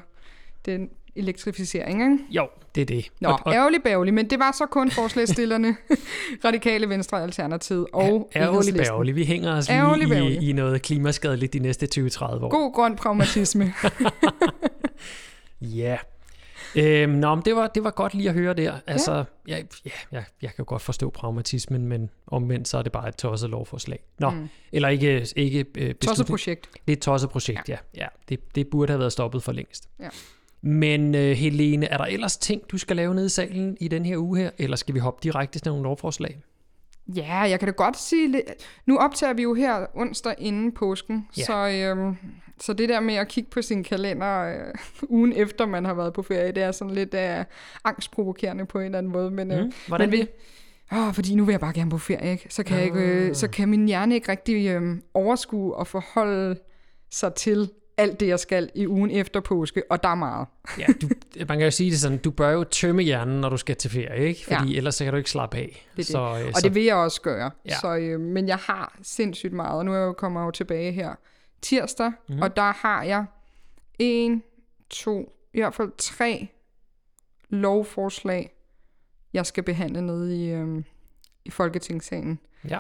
den 0.67 0.91
elektrificering, 1.17 2.03
ikke? 2.03 2.19
Jo, 2.31 2.49
det 2.75 2.81
er 2.81 2.85
det. 2.85 3.09
Nå, 3.21 3.29
og, 3.29 3.41
og, 3.45 3.55
ærgerlig 3.55 3.83
bærgerlig, 3.83 4.15
men 4.15 4.31
det 4.31 4.39
var 4.39 4.53
så 4.53 4.67
kun 4.67 4.91
forslagsstillerne, 4.91 5.77
Radikale 6.45 6.89
Venstre 6.89 7.23
Alternativ 7.23 7.87
og 7.93 8.31
ja, 8.35 8.41
Ærgerlig 8.41 8.75
bærgerlig. 8.75 9.15
Vi 9.15 9.25
hænger 9.25 9.57
os 9.57 9.69
lige 9.99 10.31
i, 10.31 10.51
i 10.51 10.53
noget 10.53 10.83
klimaskadeligt 10.83 11.53
de 11.53 11.59
næste 11.59 11.89
20-30 12.01 12.25
år. 12.25 12.49
God 12.49 12.73
grøn 12.73 12.97
pragmatisme. 12.97 13.75
ja. 15.61 15.97
Øhm, 16.77 17.11
nå, 17.11 17.35
men 17.35 17.45
det 17.45 17.57
var, 17.57 17.67
det 17.67 17.85
var 17.85 17.91
godt 17.91 18.15
lige 18.15 18.29
at 18.29 18.35
høre 18.35 18.55
der. 18.55 18.75
Altså, 18.87 19.25
ja. 19.49 19.57
Jeg, 19.57 19.65
ja, 19.85 19.91
jeg, 20.13 20.25
jeg 20.43 20.51
kan 20.51 20.57
jo 20.59 20.65
godt 20.69 20.83
forstå 20.83 21.11
pragmatismen, 21.11 21.87
men 21.87 22.11
omvendt 22.27 22.69
så 22.69 22.79
er 22.79 22.83
det 22.83 22.93
bare 22.93 23.09
et 23.09 23.17
tosset 23.17 23.51
lovforslag. 23.51 24.05
Nå, 24.19 24.31
mm. 24.31 24.49
eller 24.73 24.89
ikke... 24.89 25.27
ikke 25.37 25.67
øh, 25.79 25.95
tosset 25.95 26.27
projekt. 26.27 26.69
Det 26.73 26.93
er 26.93 26.97
et 26.97 27.03
tosset 27.03 27.31
projekt, 27.31 27.69
ja. 27.69 27.77
ja. 27.97 28.03
ja 28.03 28.07
det, 28.29 28.55
det 28.55 28.69
burde 28.69 28.91
have 28.93 29.01
været 29.01 29.13
stoppet 29.13 29.43
for 29.43 29.53
længst. 29.53 29.89
Ja. 30.01 30.09
Men 30.63 31.15
uh, 31.15 31.21
Helene, 31.21 31.87
er 31.87 31.97
der 31.99 32.05
ellers 32.05 32.37
ting, 32.37 32.63
du 32.71 32.79
skal 32.79 32.97
lave 32.97 33.15
nede 33.15 33.27
i 33.27 33.29
salen 33.29 33.77
i 33.81 33.89
den 33.89 34.07
her 34.07 34.17
uge 34.19 34.39
her, 34.39 34.51
eller 34.59 34.77
skal 34.77 34.95
vi 34.95 34.99
hoppe 34.99 35.21
direkte 35.23 35.59
til 35.59 35.71
nogle 35.71 35.83
lovforslag? 35.83 36.39
Ja, 37.09 37.39
jeg 37.41 37.59
kan 37.59 37.69
da 37.69 37.73
godt 37.73 37.99
sige 37.99 38.33
lidt. 38.33 38.45
Nu 38.87 38.99
optager 38.99 39.33
vi 39.33 39.43
jo 39.43 39.55
her 39.55 39.87
onsdag 39.95 40.35
inden 40.39 40.73
påsken, 40.73 41.29
ja. 41.39 41.45
så, 41.45 41.69
øhm, 41.69 42.17
så 42.61 42.73
det 42.73 42.89
der 42.89 43.01
med 43.01 43.15
at 43.15 43.29
kigge 43.29 43.51
på 43.51 43.63
sin 43.63 43.85
kalender 43.85 44.43
øh, 44.43 44.75
ugen 45.17 45.33
efter 45.33 45.67
man 45.67 45.85
har 45.85 45.95
været 45.95 46.13
på 46.13 46.23
ferie, 46.23 46.53
det 46.53 46.63
er 46.63 46.73
sådan 46.73 46.95
lidt 46.95 47.15
øh, 47.15 47.45
angstprovokerende 47.85 48.67
på 48.67 48.79
en 48.79 48.85
eller 48.85 48.99
anden 48.99 49.13
måde. 49.13 49.31
Men, 49.31 49.53
øh, 49.53 49.65
mm, 49.65 49.73
hvordan 49.87 50.11
men 50.11 50.27
Åh, 50.93 51.15
fordi 51.15 51.35
nu 51.35 51.45
vil 51.45 51.53
jeg 51.53 51.61
bare 51.61 51.73
gerne 51.73 51.91
på 51.91 51.99
ferie, 51.99 52.33
ikke? 52.33 52.47
Så 52.51 52.63
kan, 52.63 52.77
jeg 52.77 52.85
ikke, 52.85 53.01
øh, 53.01 53.35
så 53.35 53.49
kan 53.49 53.69
min 53.69 53.87
hjerne 53.87 54.15
ikke 54.15 54.31
rigtig 54.31 54.69
øh, 54.69 54.97
overskue 55.15 55.75
og 55.75 55.87
forholde 55.87 56.57
sig 57.11 57.35
til 57.35 57.71
alt 57.97 58.21
det, 58.21 58.27
jeg 58.27 58.41
skal 58.41 58.71
i 58.75 58.87
ugen 58.87 59.11
efter 59.11 59.41
påske, 59.41 59.83
og 59.91 60.03
der 60.03 60.09
er 60.09 60.15
meget. 60.15 60.47
ja, 60.79 60.87
du, 61.03 61.09
man 61.49 61.59
kan 61.59 61.61
jo 61.61 61.71
sige 61.71 61.91
det 61.91 62.01
sådan, 62.01 62.19
du 62.19 62.31
bør 62.31 62.51
jo 62.51 62.65
tømme 62.65 63.03
hjernen, 63.03 63.41
når 63.41 63.49
du 63.49 63.57
skal 63.57 63.77
til 63.77 63.91
ferie, 63.91 64.29
ikke? 64.29 64.45
Fordi 64.45 64.73
ja. 64.73 64.77
ellers 64.77 64.95
så 64.95 65.05
kan 65.05 65.13
du 65.13 65.17
ikke 65.17 65.31
slappe 65.31 65.57
af. 65.57 65.87
Det 65.97 66.07
så, 66.07 66.35
det. 66.35 66.43
Øh, 66.43 66.47
og 66.49 66.55
så... 66.55 66.61
det 66.63 66.75
vil 66.75 66.85
jeg 66.85 66.97
også 66.97 67.21
gøre. 67.21 67.51
Ja. 67.65 67.79
Så, 67.81 67.97
øh, 67.97 68.21
men 68.21 68.49
jeg 68.49 68.57
har 68.57 68.99
sindssygt 69.03 69.53
meget, 69.53 69.79
og 69.79 69.85
nu 69.85 69.93
er 69.93 69.97
jeg 69.97 70.05
jo 70.05 70.13
kommet 70.13 70.41
jo 70.41 70.51
tilbage 70.51 70.93
her 70.93 71.15
tirsdag, 71.63 72.13
mm. 72.29 72.43
og 72.43 72.57
der 72.57 72.73
har 72.73 73.03
jeg 73.03 73.25
en, 73.99 74.43
to, 74.91 75.33
i 75.55 75.61
hvert 75.61 75.75
fald 75.75 75.93
tre 75.99 76.49
lovforslag, 77.49 78.53
jeg 79.33 79.47
skal 79.47 79.63
behandle 79.63 80.07
nede 80.07 80.45
i, 80.45 80.51
øh, 80.51 80.83
i 81.45 81.51
Folketingssalen. 81.51 82.39
Ja. 82.69 82.79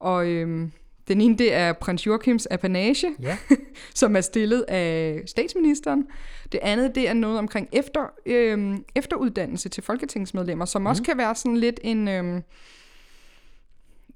Og 0.00 0.26
øh, 0.26 0.68
den 1.10 1.20
ene, 1.20 1.38
det 1.38 1.54
er 1.54 1.72
prins 1.72 2.06
Joachims 2.06 2.46
apanage, 2.46 3.14
ja. 3.22 3.36
som 3.94 4.16
er 4.16 4.20
stillet 4.20 4.62
af 4.68 5.22
statsministeren. 5.26 6.06
Det 6.52 6.60
andet, 6.62 6.94
det 6.94 7.08
er 7.08 7.14
noget 7.14 7.38
omkring 7.38 7.68
efter, 7.72 8.00
øh, 8.26 8.78
efteruddannelse 8.94 9.68
til 9.68 9.82
folketingsmedlemmer, 9.82 10.64
som 10.64 10.82
mm. 10.82 10.86
også 10.86 11.02
kan 11.02 11.18
være 11.18 11.34
sådan 11.34 11.56
lidt 11.56 11.80
en... 11.82 12.08
Øh, 12.08 12.42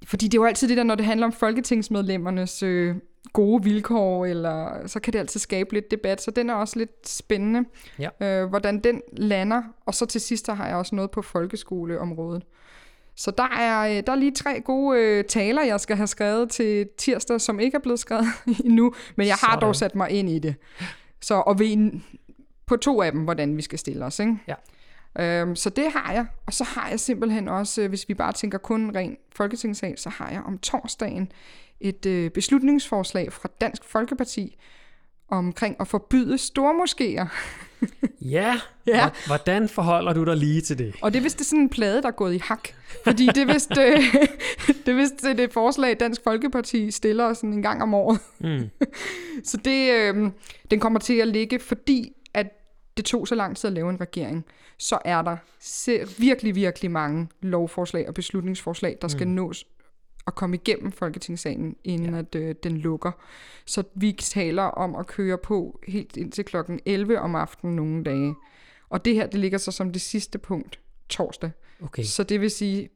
fordi 0.04 0.26
det 0.28 0.34
er 0.34 0.42
jo 0.42 0.46
altid 0.46 0.68
det 0.68 0.76
der, 0.76 0.82
når 0.82 0.94
det 0.94 1.04
handler 1.04 1.26
om 1.26 1.32
folketingsmedlemmernes 1.32 2.62
øh, 2.62 2.96
gode 3.32 3.64
vilkår, 3.64 4.26
eller 4.26 4.86
så 4.86 5.00
kan 5.00 5.12
det 5.12 5.18
altid 5.18 5.40
skabe 5.40 5.72
lidt 5.72 5.90
debat, 5.90 6.22
så 6.22 6.30
den 6.30 6.50
er 6.50 6.54
også 6.54 6.78
lidt 6.78 7.08
spændende, 7.08 7.64
ja. 7.98 8.08
øh, 8.20 8.48
hvordan 8.48 8.80
den 8.80 9.02
lander. 9.12 9.62
Og 9.86 9.94
så 9.94 10.06
til 10.06 10.20
sidst 10.20 10.50
har 10.50 10.66
jeg 10.66 10.76
også 10.76 10.94
noget 10.94 11.10
på 11.10 11.22
folkeskoleområdet. 11.22 12.42
Så 13.16 13.30
der 13.30 13.48
er, 13.48 13.96
øh, 13.96 14.02
der 14.06 14.12
er 14.12 14.16
lige 14.16 14.32
tre 14.32 14.60
gode 14.60 15.00
øh, 15.00 15.24
taler, 15.24 15.62
jeg 15.62 15.80
skal 15.80 15.96
have 15.96 16.06
skrevet 16.06 16.50
til 16.50 16.88
tirsdag, 16.98 17.40
som 17.40 17.60
ikke 17.60 17.74
er 17.76 17.80
blevet 17.80 18.00
skrevet 18.00 18.26
endnu, 18.64 18.94
men 19.16 19.26
jeg 19.26 19.34
har 19.34 19.50
Sådan. 19.52 19.60
dog 19.60 19.76
sat 19.76 19.94
mig 19.94 20.10
ind 20.10 20.30
i 20.30 20.38
det. 20.38 20.54
Så, 21.20 21.34
og 21.34 21.58
ved 21.58 22.00
på 22.66 22.76
to 22.76 23.02
af 23.02 23.12
dem, 23.12 23.20
hvordan 23.20 23.56
vi 23.56 23.62
skal 23.62 23.78
stille 23.78 24.04
os. 24.04 24.18
Ikke? 24.18 24.36
Ja. 24.48 24.54
Øhm, 25.18 25.56
så 25.56 25.70
det 25.70 25.92
har 25.92 26.12
jeg. 26.12 26.26
Og 26.46 26.52
så 26.52 26.64
har 26.64 26.88
jeg 26.88 27.00
simpelthen 27.00 27.48
også, 27.48 27.82
øh, 27.82 27.88
hvis 27.88 28.08
vi 28.08 28.14
bare 28.14 28.32
tænker 28.32 28.58
kun 28.58 28.96
ren 28.96 29.16
folketingssal, 29.36 29.98
så 29.98 30.08
har 30.08 30.30
jeg 30.30 30.42
om 30.46 30.58
torsdagen 30.58 31.32
et 31.80 32.06
øh, 32.06 32.30
beslutningsforslag 32.30 33.32
fra 33.32 33.48
Dansk 33.60 33.84
Folkeparti 33.84 34.56
omkring 35.28 35.76
at 35.80 35.88
forbyde 35.88 36.34
stormoskéer. 36.34 37.26
Ja, 38.20 38.60
Ja. 38.86 39.10
hvordan 39.26 39.68
forholder 39.68 40.12
du 40.12 40.24
dig 40.24 40.36
lige 40.36 40.60
til 40.60 40.78
det? 40.78 40.94
Og 41.02 41.12
det 41.12 41.18
er 41.18 41.22
vist 41.22 41.38
det 41.38 41.44
er 41.44 41.48
sådan 41.48 41.60
en 41.60 41.68
plade, 41.68 42.02
der 42.02 42.08
er 42.08 42.12
gået 42.12 42.34
i 42.34 42.38
hak. 42.38 42.68
Fordi 43.04 43.26
det 43.26 43.36
er 43.38 43.52
vist, 43.52 43.70
øh, 43.78 44.14
det, 44.86 44.88
er 44.88 44.94
vist 44.94 45.14
det, 45.22 45.30
er 45.30 45.34
det 45.34 45.52
forslag, 45.52 46.00
Dansk 46.00 46.20
Folkeparti 46.24 46.90
stiller 46.90 47.32
sådan 47.34 47.52
en 47.52 47.62
gang 47.62 47.82
om 47.82 47.94
året. 47.94 48.18
Mm. 48.40 48.70
Så 49.50 49.56
det, 49.56 49.92
øh, 49.92 50.30
den 50.70 50.80
kommer 50.80 50.98
til 50.98 51.14
at 51.14 51.28
ligge, 51.28 51.58
fordi 51.58 52.12
at 52.34 52.46
det 52.96 53.04
tog 53.04 53.28
så 53.28 53.34
lang 53.34 53.56
tid 53.56 53.68
at 53.68 53.74
lave 53.74 53.90
en 53.90 54.00
regering, 54.00 54.44
så 54.78 54.98
er 55.04 55.22
der 55.22 55.36
virkelig, 56.20 56.54
virkelig 56.54 56.90
mange 56.90 57.28
lovforslag 57.42 58.08
og 58.08 58.14
beslutningsforslag, 58.14 58.98
der 59.02 59.08
skal 59.08 59.26
mm. 59.28 59.32
nås 59.34 59.64
at 60.26 60.34
komme 60.34 60.56
igennem 60.56 60.92
Folketingssalen, 60.92 61.76
inden 61.84 62.12
ja. 62.14 62.18
at 62.18 62.34
øh, 62.34 62.54
den 62.62 62.76
lukker. 62.78 63.12
Så 63.66 63.82
vi 63.94 64.12
taler 64.12 64.62
om 64.62 64.94
at 64.94 65.06
køre 65.06 65.38
på 65.38 65.80
helt 65.88 66.16
indtil 66.16 66.44
klokken 66.44 66.80
11 66.86 67.20
om 67.20 67.34
aftenen 67.34 67.76
nogle 67.76 68.04
dage. 68.04 68.34
Og 68.88 69.04
det 69.04 69.14
her, 69.14 69.26
det 69.26 69.40
ligger 69.40 69.58
så 69.58 69.70
som 69.72 69.92
det 69.92 70.00
sidste 70.02 70.38
punkt 70.38 70.80
torsdag. 71.08 71.50
Okay. 71.82 72.02
Så 72.02 72.22
det 72.22 72.40
vil 72.40 72.50
sige 72.50 72.88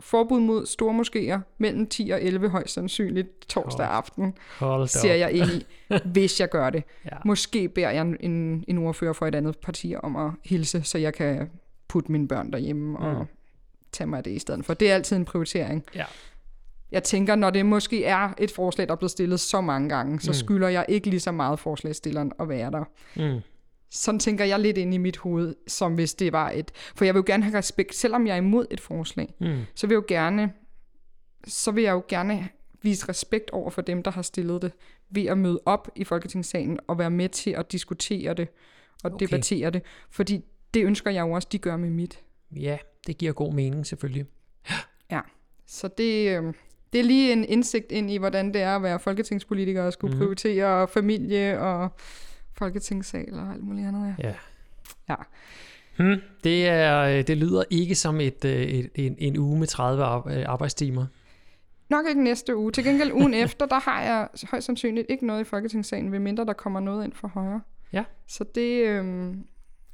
forbud 0.00 0.40
mod 0.40 0.66
store 0.66 1.00
moskéer 1.00 1.40
mellem 1.58 1.86
10 1.86 2.10
og 2.10 2.22
11 2.22 2.48
højst 2.48 2.74
sandsynligt 2.74 3.28
torsdag 3.48 3.86
Hold 3.86 3.96
aften, 3.96 4.34
Hold 4.58 4.88
ser 4.88 5.14
jeg 5.14 5.32
ind 5.32 5.46
i, 5.50 5.66
hvis 6.14 6.40
jeg 6.40 6.48
gør 6.48 6.70
det. 6.70 6.84
Ja. 7.04 7.16
Måske 7.24 7.68
beder 7.68 7.90
jeg 7.90 8.00
en, 8.20 8.64
en 8.68 8.78
ordfører 8.78 9.12
for 9.12 9.26
et 9.26 9.34
andet 9.34 9.58
parti 9.58 9.94
om 10.02 10.16
at 10.16 10.30
hilse, 10.44 10.82
så 10.82 10.98
jeg 10.98 11.14
kan 11.14 11.50
putte 11.88 12.12
mine 12.12 12.28
børn 12.28 12.52
derhjemme 12.52 12.98
og 12.98 13.20
Mm. 13.20 13.26
tage 13.92 14.06
mig 14.08 14.16
af 14.16 14.24
det 14.24 14.30
i 14.30 14.38
stedet 14.38 14.64
for. 14.64 14.74
Det 14.74 14.90
er 14.90 14.94
altid 14.94 15.16
en 15.16 15.24
prioritering. 15.24 15.84
Ja. 15.94 16.04
Jeg 16.92 17.02
tænker, 17.02 17.34
når 17.36 17.50
det 17.50 17.66
måske 17.66 18.04
er 18.04 18.30
et 18.38 18.50
forslag, 18.50 18.86
der 18.88 18.92
er 18.92 18.96
blevet 18.98 19.10
stillet 19.10 19.40
så 19.40 19.60
mange 19.60 19.88
gange, 19.88 20.20
så 20.20 20.30
Mm. 20.30 20.34
skylder 20.34 20.68
jeg 20.68 20.84
ikke 20.88 21.10
lige 21.10 21.20
så 21.20 21.32
meget 21.32 21.58
forslagsstilleren 21.58 22.32
at 22.40 22.48
være 22.48 22.70
der. 22.70 22.84
Mm. 23.34 23.40
Sådan 23.90 24.18
tænker 24.18 24.44
jeg 24.44 24.60
lidt 24.60 24.78
ind 24.78 24.94
i 24.94 24.98
mit 24.98 25.16
hoved, 25.16 25.54
som 25.68 25.94
hvis 25.94 26.14
det 26.14 26.32
var 26.32 26.50
et... 26.50 26.70
For 26.96 27.04
jeg 27.04 27.14
vil 27.14 27.18
jo 27.18 27.24
gerne 27.26 27.42
have 27.44 27.58
respekt, 27.58 27.94
selvom 27.94 28.26
jeg 28.26 28.32
er 28.32 28.36
imod 28.36 28.66
et 28.70 28.80
forslag, 28.80 29.34
Mm. 29.40 29.60
så 29.74 29.86
vil 29.86 29.94
jeg 29.94 30.02
jo 30.02 30.04
gerne, 30.08 30.52
så 31.46 31.70
vil 31.70 31.84
jeg 31.84 31.92
jo 31.92 32.02
gerne 32.08 32.48
vise 32.82 33.08
respekt 33.08 33.50
over 33.50 33.70
for 33.70 33.82
dem, 33.82 34.02
der 34.02 34.10
har 34.10 34.22
stillet 34.22 34.62
det, 34.62 34.72
ved 35.10 35.24
at 35.26 35.38
møde 35.38 35.60
op 35.66 35.88
i 35.96 36.04
Folketingssalen 36.04 36.78
og 36.88 36.98
være 36.98 37.10
med 37.10 37.28
til 37.28 37.50
at 37.50 37.72
diskutere 37.72 38.34
det 38.34 38.48
og 39.04 39.12
okay. 39.12 39.26
debattere 39.26 39.70
det. 39.70 39.82
Fordi 40.10 40.44
det 40.74 40.84
ønsker 40.84 41.10
jeg 41.10 41.20
jo 41.20 41.32
også, 41.32 41.48
de 41.52 41.58
gør 41.58 41.76
med 41.76 41.90
mit. 41.90 42.20
Ja, 42.56 42.78
det 43.06 43.18
giver 43.18 43.32
god 43.32 43.52
mening 43.52 43.86
selvfølgelig. 43.86 44.26
Ja. 45.10 45.20
Så 45.66 45.88
det, 45.98 46.38
øh, 46.38 46.54
det 46.94 47.00
er 47.00 47.04
lige 47.04 47.32
en 47.32 47.44
indsigt 47.44 47.92
ind 47.92 48.10
i, 48.10 48.16
hvordan 48.16 48.54
det 48.54 48.62
er 48.62 48.76
at 48.76 48.82
være 48.82 48.98
folketingspolitiker 48.98 49.82
og 49.82 49.92
skulle 49.92 50.10
mm-hmm. 50.10 50.24
prioritere 50.24 50.88
familie 50.88 51.60
og 51.60 51.88
folketingssal 52.52 53.34
og 53.34 53.52
alt 53.52 53.62
muligt 53.62 53.88
andet. 53.88 54.14
Ja. 54.18 54.28
Ja. 54.28 54.34
Ja. 55.08 55.14
Hmm, 55.98 56.20
det, 56.44 56.68
er, 56.68 57.00
øh, 57.00 57.26
det 57.26 57.36
lyder 57.36 57.64
ikke 57.70 57.94
som 57.94 58.20
et, 58.20 58.44
øh, 58.44 58.62
et, 58.62 58.90
en, 58.94 59.16
en 59.18 59.38
uge 59.38 59.58
med 59.58 59.66
30 59.66 60.04
ar- 60.04 60.28
øh, 60.30 60.44
arbejdstimer. 60.46 61.06
Nok 61.90 62.06
ikke 62.08 62.24
næste 62.24 62.56
uge. 62.56 62.72
Til 62.72 62.84
gengæld 62.84 63.12
ugen 63.12 63.34
efter, 63.44 63.66
der 63.66 63.80
har 63.80 64.02
jeg 64.02 64.28
højst 64.50 64.66
sandsynligt 64.66 65.06
ikke 65.08 65.26
noget 65.26 65.40
i 65.40 65.44
Folketingssalen, 65.44 66.12
ved 66.12 66.18
mindre 66.18 66.44
der 66.44 66.52
kommer 66.52 66.80
noget 66.80 67.04
ind 67.04 67.12
for 67.12 67.28
højre. 67.28 67.60
Ja. 67.92 68.04
Så 68.26 68.44
det... 68.54 68.86
Øhm, 68.86 69.44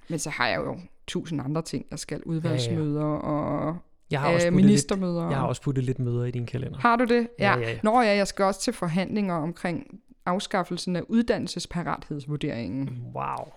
men 0.08 0.18
så 0.18 0.30
har 0.30 0.48
jeg 0.48 0.56
jo 0.56 0.78
tusind 1.06 1.40
andre 1.40 1.62
ting, 1.62 1.86
jeg 1.90 1.98
skal. 1.98 2.22
Udvalgsmøder 2.22 3.04
og 3.04 3.76
Jeg 4.10 4.20
har, 4.20 4.28
også 4.28 4.46
øh, 4.46 4.52
puttet 4.52 4.64
lidt, 4.66 4.66
ministermøder. 4.66 5.28
jeg 5.28 5.38
har 5.38 5.46
også 5.46 5.62
puttet 5.62 5.84
lidt 5.84 5.98
møder 5.98 6.24
i 6.24 6.30
din 6.30 6.46
kalender. 6.46 6.78
Har 6.78 6.96
du 6.96 7.04
det? 7.04 7.28
Ja, 7.38 7.58
ja, 7.58 7.70
ja. 7.70 7.78
Nå 7.82 8.00
ja, 8.00 8.16
jeg 8.16 8.26
skal 8.26 8.44
også 8.44 8.60
til 8.60 8.72
forhandlinger 8.72 9.34
omkring 9.34 9.86
afskaffelsen 10.26 10.96
af 10.96 11.02
uddannelsesparathedsvurderingen. 11.08 12.98
Wow. 13.14 13.52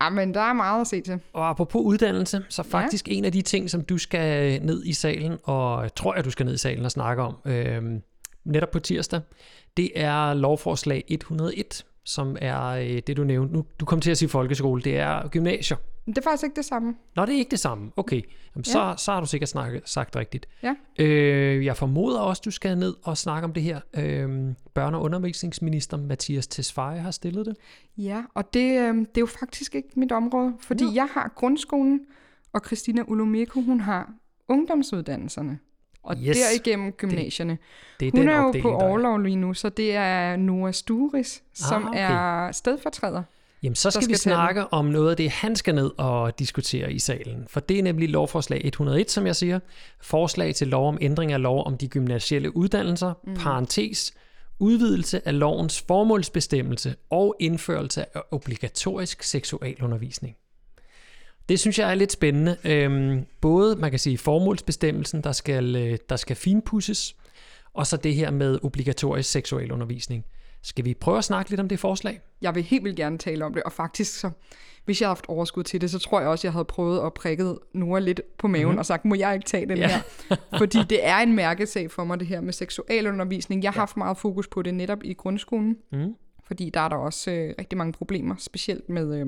Ja, 0.00 0.10
men 0.10 0.34
der 0.34 0.40
er 0.40 0.52
meget 0.52 0.80
at 0.80 0.86
se 0.86 1.00
til. 1.00 1.20
Og 1.32 1.48
apropos 1.48 1.82
uddannelse, 1.84 2.44
så 2.48 2.62
faktisk 2.62 3.08
ja. 3.08 3.12
en 3.12 3.24
af 3.24 3.32
de 3.32 3.42
ting, 3.42 3.70
som 3.70 3.84
du 3.84 3.98
skal 3.98 4.62
ned 4.62 4.84
i 4.84 4.92
salen, 4.92 5.38
og 5.44 5.94
tror 5.94 6.14
jeg, 6.14 6.24
du 6.24 6.30
skal 6.30 6.46
ned 6.46 6.54
i 6.54 6.58
salen 6.58 6.84
og 6.84 6.90
snakke 6.90 7.22
om, 7.22 7.36
øh, 7.44 7.82
netop 8.44 8.70
på 8.70 8.78
tirsdag, 8.78 9.20
det 9.76 9.90
er 9.94 10.34
lovforslag 10.34 11.04
101, 11.08 11.84
som 12.04 12.36
er 12.40 12.66
øh, 12.66 13.02
det, 13.06 13.16
du 13.16 13.24
nævnte. 13.24 13.54
Nu, 13.54 13.64
du 13.80 13.84
kom 13.84 14.00
til 14.00 14.10
at 14.10 14.18
sige 14.18 14.28
folkeskole, 14.28 14.82
det 14.82 14.98
er 14.98 15.28
gymnasier. 15.28 15.76
Men 16.08 16.14
det 16.14 16.18
er 16.18 16.30
faktisk 16.30 16.44
ikke 16.44 16.56
det 16.56 16.64
samme. 16.64 16.94
Nå, 17.16 17.26
det 17.26 17.34
er 17.34 17.38
ikke 17.38 17.50
det 17.50 17.60
samme. 17.60 17.90
Okay, 17.96 18.22
Jamen, 18.54 18.64
så, 18.64 18.78
Ja. 18.80 18.94
så 18.96 19.12
har 19.12 19.20
du 19.20 19.26
sikkert 19.26 19.48
snakket, 19.48 19.82
sagt 19.84 20.16
rigtigt. 20.16 20.48
Ja. 20.62 20.74
Øh, 20.98 21.64
jeg 21.64 21.76
formoder 21.76 22.20
også, 22.20 22.42
du 22.44 22.50
skal 22.50 22.78
ned 22.78 22.94
og 23.02 23.16
snakke 23.18 23.44
om 23.44 23.52
det 23.52 23.62
her. 23.62 23.80
Øh, 23.94 24.50
børne- 24.78 24.94
og 24.94 25.02
undervisningsminister 25.02 25.96
Mathias 25.96 26.46
Tesfaye 26.46 26.98
har 26.98 27.10
stillet 27.10 27.46
det. 27.46 27.56
Ja, 27.96 28.22
og 28.34 28.54
det, 28.54 28.80
øh, 28.80 28.94
det 28.94 29.06
er 29.16 29.20
jo 29.20 29.26
faktisk 29.26 29.74
ikke 29.74 29.88
mit 29.96 30.12
område, 30.12 30.54
fordi 30.60 30.84
Nå. 30.84 30.90
jeg 30.94 31.08
har 31.12 31.32
grundskolen, 31.34 32.00
og 32.52 32.60
Christina 32.66 33.02
Olomeko, 33.08 33.60
hun 33.60 33.80
har 33.80 34.10
ungdomsuddannelserne. 34.48 35.58
Og 36.02 36.16
Yes. 36.16 36.36
derigennem 36.38 36.92
gymnasierne. 36.92 37.58
Det 38.00 38.08
er 38.08 38.12
Hun 38.12 38.20
den 38.20 38.28
er 38.28 38.42
jo 38.42 38.54
på 38.62 38.70
er. 38.70 38.82
overlov 38.82 39.18
lige 39.18 39.36
nu, 39.36 39.54
så 39.54 39.68
det 39.68 39.94
er 39.94 40.36
Noah 40.36 40.72
Sturis, 40.72 41.42
som 41.54 41.82
Ah, 41.82 41.88
okay. 41.88 41.98
er 42.00 42.52
stedfortræder. 42.52 43.22
Jamen, 43.62 43.76
så 43.76 43.90
skal, 43.90 44.02
skal 44.02 44.08
vi 44.08 44.12
den. 44.12 44.18
snakke 44.18 44.72
om 44.72 44.84
noget 44.84 45.10
af 45.10 45.16
det, 45.16 45.30
han 45.30 45.56
skal 45.56 45.74
ned 45.74 45.90
og 45.96 46.38
diskutere 46.38 46.92
i 46.92 46.98
salen. 46.98 47.46
For 47.50 47.60
det 47.60 47.78
er 47.78 47.82
nemlig 47.82 48.08
lovforslag 48.08 48.60
101, 48.64 49.10
som 49.10 49.26
jeg 49.26 49.36
siger. 49.36 49.60
Forslag 50.00 50.54
til 50.54 50.68
lov 50.68 50.88
om 50.88 50.98
ændring 51.00 51.32
af 51.32 51.42
lov 51.42 51.66
om 51.66 51.78
de 51.78 51.88
gymnasielle 51.88 52.56
uddannelser, 52.56 53.12
mm. 53.24 53.34
parentes, 53.34 54.14
udvidelse 54.58 55.28
af 55.28 55.38
lovens 55.38 55.84
formålsbestemmelse 55.88 56.94
og 57.10 57.36
indførelse 57.40 58.16
af 58.16 58.20
obligatorisk 58.30 59.22
seksualundervisning. 59.22 60.36
Det 61.48 61.60
synes 61.60 61.78
jeg 61.78 61.90
er 61.90 61.94
lidt 61.94 62.12
spændende. 62.12 62.56
Øhm, 62.64 63.26
både, 63.40 63.76
man 63.76 63.90
kan 63.90 63.98
sige, 63.98 64.18
formålsbestemmelsen, 64.18 65.22
der 65.24 65.32
skal, 65.32 65.76
øh, 65.76 65.98
der 66.08 66.16
skal 66.16 66.36
finpusses, 66.36 67.16
og 67.74 67.86
så 67.86 67.96
det 67.96 68.14
her 68.14 68.30
med 68.30 68.58
obligatorisk 68.62 69.30
seksualundervisning. 69.30 70.24
Skal 70.62 70.84
vi 70.84 70.94
prøve 70.94 71.18
at 71.18 71.24
snakke 71.24 71.50
lidt 71.50 71.60
om 71.60 71.68
det 71.68 71.78
forslag? 71.80 72.20
Jeg 72.42 72.54
vil 72.54 72.62
helt 72.62 72.84
vildt 72.84 72.96
gerne 72.96 73.18
tale 73.18 73.44
om 73.44 73.54
det, 73.54 73.62
og 73.62 73.72
faktisk 73.72 74.20
så, 74.20 74.30
hvis 74.84 75.00
jeg 75.00 75.06
havde 75.06 75.14
haft 75.16 75.26
overskud 75.28 75.64
til 75.64 75.80
det, 75.80 75.90
så 75.90 75.98
tror 75.98 76.20
jeg 76.20 76.28
også, 76.28 76.46
jeg 76.46 76.52
havde 76.52 76.64
prøvet 76.64 77.06
at 77.06 77.14
prikke 77.14 77.54
Noah 77.74 78.02
lidt 78.02 78.20
på 78.38 78.48
maven 78.48 78.64
mm-hmm. 78.66 78.78
og 78.78 78.86
sagt, 78.86 79.04
må 79.04 79.14
jeg 79.14 79.34
ikke 79.34 79.46
tage 79.46 79.66
den 79.66 79.78
Ja. 79.78 79.88
her? 80.28 80.36
Fordi 80.58 80.78
det 80.90 81.06
er 81.06 81.16
en 81.16 81.32
mærkesag 81.34 81.90
for 81.90 82.04
mig, 82.04 82.20
det 82.20 82.26
her 82.28 82.40
med 82.40 82.52
seksualundervisning. 82.52 83.62
Jeg 83.62 83.72
har 83.72 83.80
haft 83.80 83.96
meget 83.96 84.16
fokus 84.16 84.48
på 84.48 84.62
det 84.62 84.74
netop 84.74 84.98
i 85.04 85.14
grundskolen, 85.14 85.76
Mm. 85.92 86.14
fordi 86.46 86.70
der 86.74 86.80
er 86.80 86.88
der 86.88 86.96
også 86.96 87.30
øh, 87.30 87.54
rigtig 87.58 87.78
mange 87.78 87.92
problemer, 87.92 88.34
specielt 88.38 88.88
med 88.88 89.20
øh, 89.20 89.26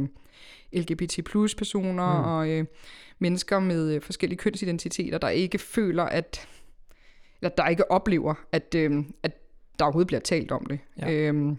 LGBT 0.80 1.24
plus 1.24 1.54
personer 1.54 2.18
mm. 2.18 2.24
og 2.24 2.48
øh, 2.48 2.64
mennesker 3.18 3.58
med 3.60 3.94
øh, 3.94 4.02
forskellige 4.02 4.38
kønsidentiteter, 4.38 5.18
der 5.18 5.28
ikke 5.28 5.58
føler, 5.58 6.04
at 6.04 6.48
eller 7.42 7.54
der 7.56 7.68
ikke 7.68 7.90
oplever, 7.90 8.34
at, 8.52 8.74
øh, 8.76 9.04
at 9.22 9.32
der 9.80 9.86
overhovedet 9.86 10.06
bliver 10.06 10.20
talt 10.20 10.52
om 10.52 10.66
det. 10.66 10.78
Ja. 10.98 11.12
Øhm, 11.12 11.56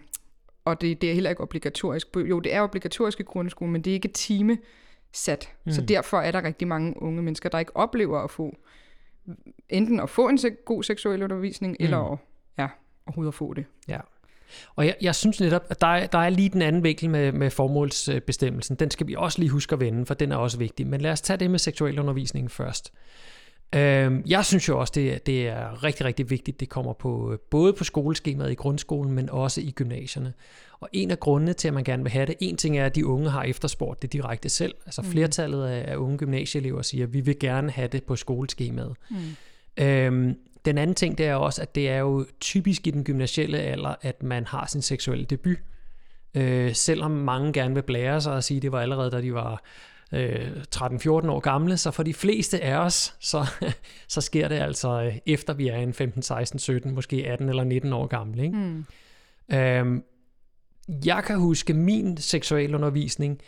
og 0.64 0.80
det, 0.80 1.00
det 1.00 1.10
er 1.10 1.14
heller 1.14 1.30
ikke 1.30 1.42
obligatorisk. 1.42 2.06
Jo, 2.16 2.40
det 2.40 2.54
er 2.54 2.60
obligatorisk 2.60 3.20
i 3.20 3.22
grundskolen, 3.22 3.72
men 3.72 3.82
det 3.82 3.90
er 3.90 3.94
ikke 3.94 4.08
time 4.08 4.58
sat. 5.12 5.52
Mm. 5.64 5.72
Så 5.72 5.82
derfor 5.82 6.20
er 6.20 6.30
der 6.30 6.44
rigtig 6.44 6.68
mange 6.68 7.02
unge 7.02 7.22
mennesker, 7.22 7.48
der 7.48 7.58
ikke 7.58 7.76
oplever 7.76 8.18
at 8.18 8.30
få 8.30 8.56
enten 9.68 10.00
at 10.00 10.10
få 10.10 10.28
en 10.28 10.38
se- 10.38 10.50
god 10.50 10.82
seksuel 10.82 11.22
undervisning, 11.22 11.76
mm. 11.80 11.84
eller 11.84 12.12
at, 12.12 12.18
ja, 12.58 12.68
overhovedet 13.06 13.30
at 13.30 13.34
få 13.34 13.54
det. 13.54 13.64
Ja. 13.88 13.98
Og 14.76 14.86
jeg, 14.86 14.96
jeg 15.00 15.14
synes 15.14 15.40
netop, 15.40 15.62
at 15.68 15.80
der 15.80 15.86
er, 15.86 16.06
der 16.06 16.18
er 16.18 16.28
lige 16.28 16.48
den 16.48 16.62
anden 16.62 16.84
vinkel 16.84 17.10
med, 17.10 17.32
med 17.32 17.50
formålsbestemmelsen. 17.50 18.76
Den 18.76 18.90
skal 18.90 19.06
vi 19.06 19.14
også 19.14 19.38
lige 19.38 19.50
huske 19.50 19.72
at 19.72 19.80
vende, 19.80 20.06
for 20.06 20.14
den 20.14 20.32
er 20.32 20.36
også 20.36 20.58
vigtig. 20.58 20.86
Men 20.86 21.00
lad 21.00 21.12
os 21.12 21.20
tage 21.20 21.36
det 21.36 21.50
med 21.50 21.58
seksualundervisningen 21.58 22.48
først. 22.48 22.92
Øhm, 23.74 24.22
jeg 24.26 24.44
synes 24.44 24.68
jo 24.68 24.78
også, 24.80 24.92
det 24.94 25.12
er, 25.12 25.18
det 25.18 25.48
er 25.48 25.84
rigtig, 25.84 26.06
rigtig 26.06 26.30
vigtigt, 26.30 26.60
det 26.60 26.68
kommer 26.68 26.92
på 26.92 27.38
både 27.50 27.72
på 27.72 27.84
skoleskemaet 27.84 28.50
i 28.50 28.54
grundskolen, 28.54 29.12
men 29.12 29.30
også 29.30 29.60
i 29.60 29.70
gymnasierne. 29.70 30.32
Og 30.80 30.88
en 30.92 31.10
af 31.10 31.20
grundene 31.20 31.52
til, 31.52 31.68
at 31.68 31.74
man 31.74 31.84
gerne 31.84 32.02
vil 32.02 32.12
have 32.12 32.26
det, 32.26 32.34
en 32.40 32.56
ting 32.56 32.78
er, 32.78 32.86
at 32.86 32.94
de 32.94 33.06
unge 33.06 33.30
har 33.30 33.42
efterspurgt 33.42 34.02
det 34.02 34.12
direkte 34.12 34.48
selv. 34.48 34.74
Altså 34.86 35.02
flertallet 35.02 35.66
af, 35.66 35.92
af 35.92 35.96
unge 35.96 36.18
gymnasieelever 36.18 36.82
siger, 36.82 37.06
at 37.06 37.12
vi 37.12 37.20
vil 37.20 37.38
gerne 37.38 37.70
have 37.70 37.88
det 37.88 38.04
på 38.04 38.16
skoleskemaet. 38.16 38.96
Mm. 39.10 39.16
Øhm, 39.84 40.36
den 40.64 40.78
anden 40.78 40.94
ting, 40.96 41.18
det 41.18 41.26
er 41.26 41.34
også, 41.34 41.62
at 41.62 41.74
det 41.74 41.88
er 41.88 41.98
jo 41.98 42.26
typisk 42.40 42.86
i 42.86 42.90
den 42.90 43.04
gymnasielle 43.04 43.58
alder, 43.58 43.94
at 44.02 44.22
man 44.22 44.46
har 44.46 44.66
sin 44.66 44.82
seksuelle 44.82 45.24
debut. 45.24 45.58
Øh, 46.34 46.74
selvom 46.74 47.10
mange 47.10 47.52
gerne 47.52 47.74
vil 47.74 47.82
blære 47.82 48.20
sig 48.20 48.32
og 48.32 48.44
sige, 48.44 48.56
at 48.56 48.62
det 48.62 48.72
var 48.72 48.80
allerede, 48.80 49.10
da 49.10 49.20
de 49.20 49.34
var 49.34 49.62
øh, 50.12 50.50
13-14 50.76 51.08
år 51.08 51.40
gamle, 51.40 51.76
så 51.76 51.90
for 51.90 52.02
de 52.02 52.14
fleste 52.14 52.60
af 52.62 52.76
os, 52.76 53.14
så, 53.20 53.46
så 54.08 54.20
sker 54.20 54.48
det 54.48 54.56
altså 54.56 55.02
øh, 55.02 55.16
efter 55.26 55.54
vi 55.54 55.68
er 55.68 55.76
en 55.76 55.92
15, 55.92 56.22
16, 56.22 56.58
17, 56.58 56.94
måske 56.94 57.26
18 57.26 57.48
eller 57.48 57.64
19 57.64 57.92
år 57.92 58.06
gamle. 58.06 58.42
Ikke? 58.44 58.56
Mm. 58.56 58.84
Øhm, 59.56 60.02
jeg 61.04 61.22
kan 61.26 61.38
huske 61.38 61.74
min 61.74 62.16
seksualundervisning, 62.16 63.38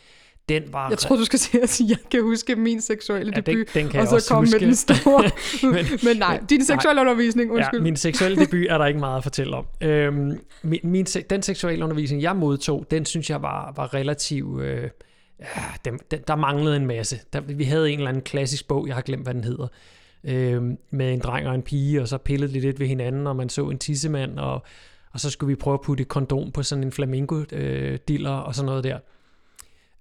den 0.49 0.63
var... 0.73 0.89
Jeg 0.89 0.97
tror, 0.97 1.15
du 1.15 1.25
skal 1.25 1.39
sige, 1.39 1.63
at 1.63 1.81
jeg 1.89 1.97
kan 2.11 2.21
huske 2.21 2.55
min 2.55 2.81
seksuelle 2.81 3.33
Ja, 3.35 3.41
den- 3.41 3.55
debut, 3.57 3.73
den 3.73 3.89
kan 3.89 3.99
og 4.01 4.07
så 4.21 4.27
komme 4.33 4.49
med 4.51 4.59
den 4.59 4.75
store. 4.75 5.23
Men- 5.73 5.85
men, 6.03 6.17
nej, 6.17 6.39
din 6.49 6.65
seksuelle 6.65 7.01
undervisning, 7.01 7.51
undskyld. 7.51 7.79
Ja, 7.79 7.83
min 7.83 7.95
seksuelle 7.95 8.45
debut 8.45 8.65
er 8.69 8.77
der 8.77 8.85
ikke 8.85 8.99
meget 8.99 9.17
at 9.17 9.23
fortælle 9.23 9.55
om. 9.55 9.65
Øhm, 9.81 10.39
min, 10.63 10.79
min, 10.83 11.05
den 11.05 11.41
seksuelle 11.41 11.83
undervisning, 11.83 12.21
jeg 12.21 12.35
modtog, 12.35 12.85
den 12.91 13.05
synes 13.05 13.29
jeg 13.29 13.41
var, 13.41 13.73
var 13.75 13.93
relativt... 13.93 14.61
Øh, 14.61 14.89
ja, 15.39 15.63
dem, 15.85 15.99
dem, 16.11 16.23
der 16.27 16.35
manglede 16.35 16.75
en 16.75 16.85
masse. 16.85 17.19
Der, 17.33 17.41
vi 17.41 17.63
havde 17.63 17.91
en 17.91 17.99
eller 17.99 18.09
anden 18.09 18.23
klassisk 18.23 18.67
bog, 18.67 18.87
jeg 18.87 18.95
har 18.95 19.01
glemt, 19.01 19.23
hvad 19.23 19.33
den 19.33 19.43
hedder, 19.43 19.67
øh, 20.23 20.63
med 20.89 21.13
en 21.13 21.19
dreng 21.19 21.47
og 21.47 21.55
en 21.55 21.61
pige, 21.61 22.01
og 22.01 22.07
så 22.07 22.17
pillede 22.17 22.53
de 22.53 22.59
lidt 22.59 22.79
ved 22.79 22.87
hinanden, 22.87 23.27
og 23.27 23.35
man 23.35 23.49
så 23.49 23.69
en 23.69 23.77
tissemand, 23.77 24.39
og, 24.39 24.63
og 25.11 25.19
så 25.19 25.29
skulle 25.29 25.47
vi 25.47 25.55
prøve 25.55 25.73
at 25.73 25.81
putte 25.81 26.01
et 26.01 26.07
kondom 26.07 26.51
på 26.51 26.63
sådan 26.63 26.83
en 26.83 26.91
flamingo-diller 26.91 28.33
øh, 28.33 28.45
og 28.45 28.55
sådan 28.55 28.65
noget 28.65 28.83
der. 28.83 28.99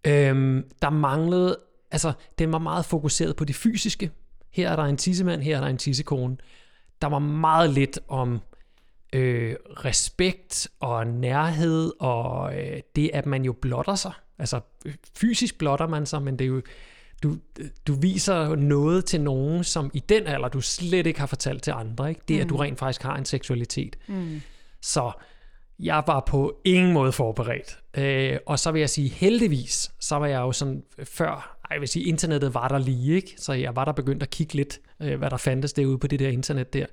Øh, 0.07 0.63
der 0.83 0.91
manglede... 0.91 1.57
Altså, 1.91 2.13
den 2.39 2.53
var 2.53 2.59
meget 2.59 2.85
fokuseret 2.85 3.37
på 3.37 3.45
det 3.45 3.55
fysiske. 3.55 4.11
Her 4.51 4.71
er 4.71 4.77
der 4.77 4.83
en 4.83 4.97
tissemand, 4.97 5.43
her 5.43 5.57
er 5.57 5.61
der 5.61 5.69
en 5.69 5.79
tissekone. 5.79 6.37
Der 7.03 7.09
var 7.09 7.19
meget 7.19 7.71
lidt 7.71 7.99
om 8.09 8.41
øh, 9.15 9.57
respekt 9.67 10.69
og 10.81 11.07
nærhed, 11.07 11.93
og 12.01 12.59
øh, 12.59 12.81
det, 12.97 13.11
at 13.13 13.27
man 13.27 13.45
jo 13.45 13.53
blotter 13.53 13.95
sig. 13.95 14.13
Altså, 14.39 14.61
fysisk 15.17 15.59
blotter 15.59 15.87
man 15.87 16.07
sig, 16.07 16.23
men 16.23 16.39
det 16.39 16.45
er 16.45 16.49
jo, 16.49 16.63
du, 17.23 17.37
du 17.87 17.95
viser 17.95 18.55
noget 18.55 19.05
til 19.05 19.21
nogen, 19.21 19.65
som 19.65 19.91
i 19.95 20.01
den 20.09 20.27
alder, 20.27 20.49
du 20.49 20.61
slet 20.61 21.07
ikke 21.07 21.21
har 21.21 21.27
fortalt 21.27 21.63
til 21.63 21.71
andre. 21.71 22.09
Ikke? 22.09 22.21
Det, 22.29 22.41
at 22.41 22.49
du 22.49 22.57
rent 22.57 22.79
faktisk 22.79 23.03
har 23.03 23.17
en 23.17 23.25
seksualitet. 23.25 23.97
Mm. 24.07 24.41
Så 24.83 25.13
jeg 25.79 26.03
var 26.07 26.21
på 26.21 26.61
ingen 26.65 26.93
måde 26.93 27.13
forberedt. 27.13 27.79
Øh, 27.97 28.39
og 28.47 28.59
så 28.59 28.73
vil 28.73 28.81
jeg 28.81 28.91
sige, 28.91 29.09
heldigvis, 29.09 29.93
så 30.01 30.17
var 30.17 30.27
jeg 30.27 30.39
jo 30.39 30.53
sådan 30.53 30.83
før, 31.05 31.57
ej, 31.65 31.75
jeg 31.75 31.81
vil 31.81 31.89
sige, 31.89 32.05
internettet 32.05 32.55
var 32.55 32.69
der 32.69 32.79
lige, 32.79 33.15
ikke? 33.17 33.35
Så 33.39 33.53
jeg 33.53 33.77
var 33.77 33.85
der 33.85 33.93
begyndt 33.93 34.23
at 34.23 34.31
kigge 34.31 34.55
lidt, 34.55 34.81
øh, 35.03 35.19
hvad 35.19 35.31
der 35.31 35.37
fandtes 35.37 35.73
derude 35.73 35.99
på 35.99 36.07
det 36.07 36.19
der 36.19 36.29
internet 36.29 36.73
der. 36.73 36.87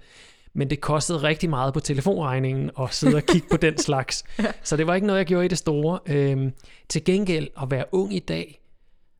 Men 0.53 0.69
det 0.69 0.81
kostede 0.81 1.23
rigtig 1.23 1.49
meget 1.49 1.73
på 1.73 1.79
telefonregningen 1.79 2.71
at 2.79 2.93
sidde 2.93 3.15
og 3.15 3.23
kigge 3.23 3.47
på 3.51 3.57
den 3.57 3.77
slags. 3.87 4.23
Så 4.63 4.77
det 4.77 4.87
var 4.87 4.95
ikke 4.95 5.07
noget, 5.07 5.17
jeg 5.17 5.25
gjorde 5.25 5.45
i 5.45 5.47
det 5.47 5.57
store. 5.57 5.99
Øhm, 6.05 6.53
til 6.89 7.03
gengæld 7.03 7.47
at 7.61 7.71
være 7.71 7.85
ung 7.91 8.15
i 8.15 8.19
dag, 8.19 8.61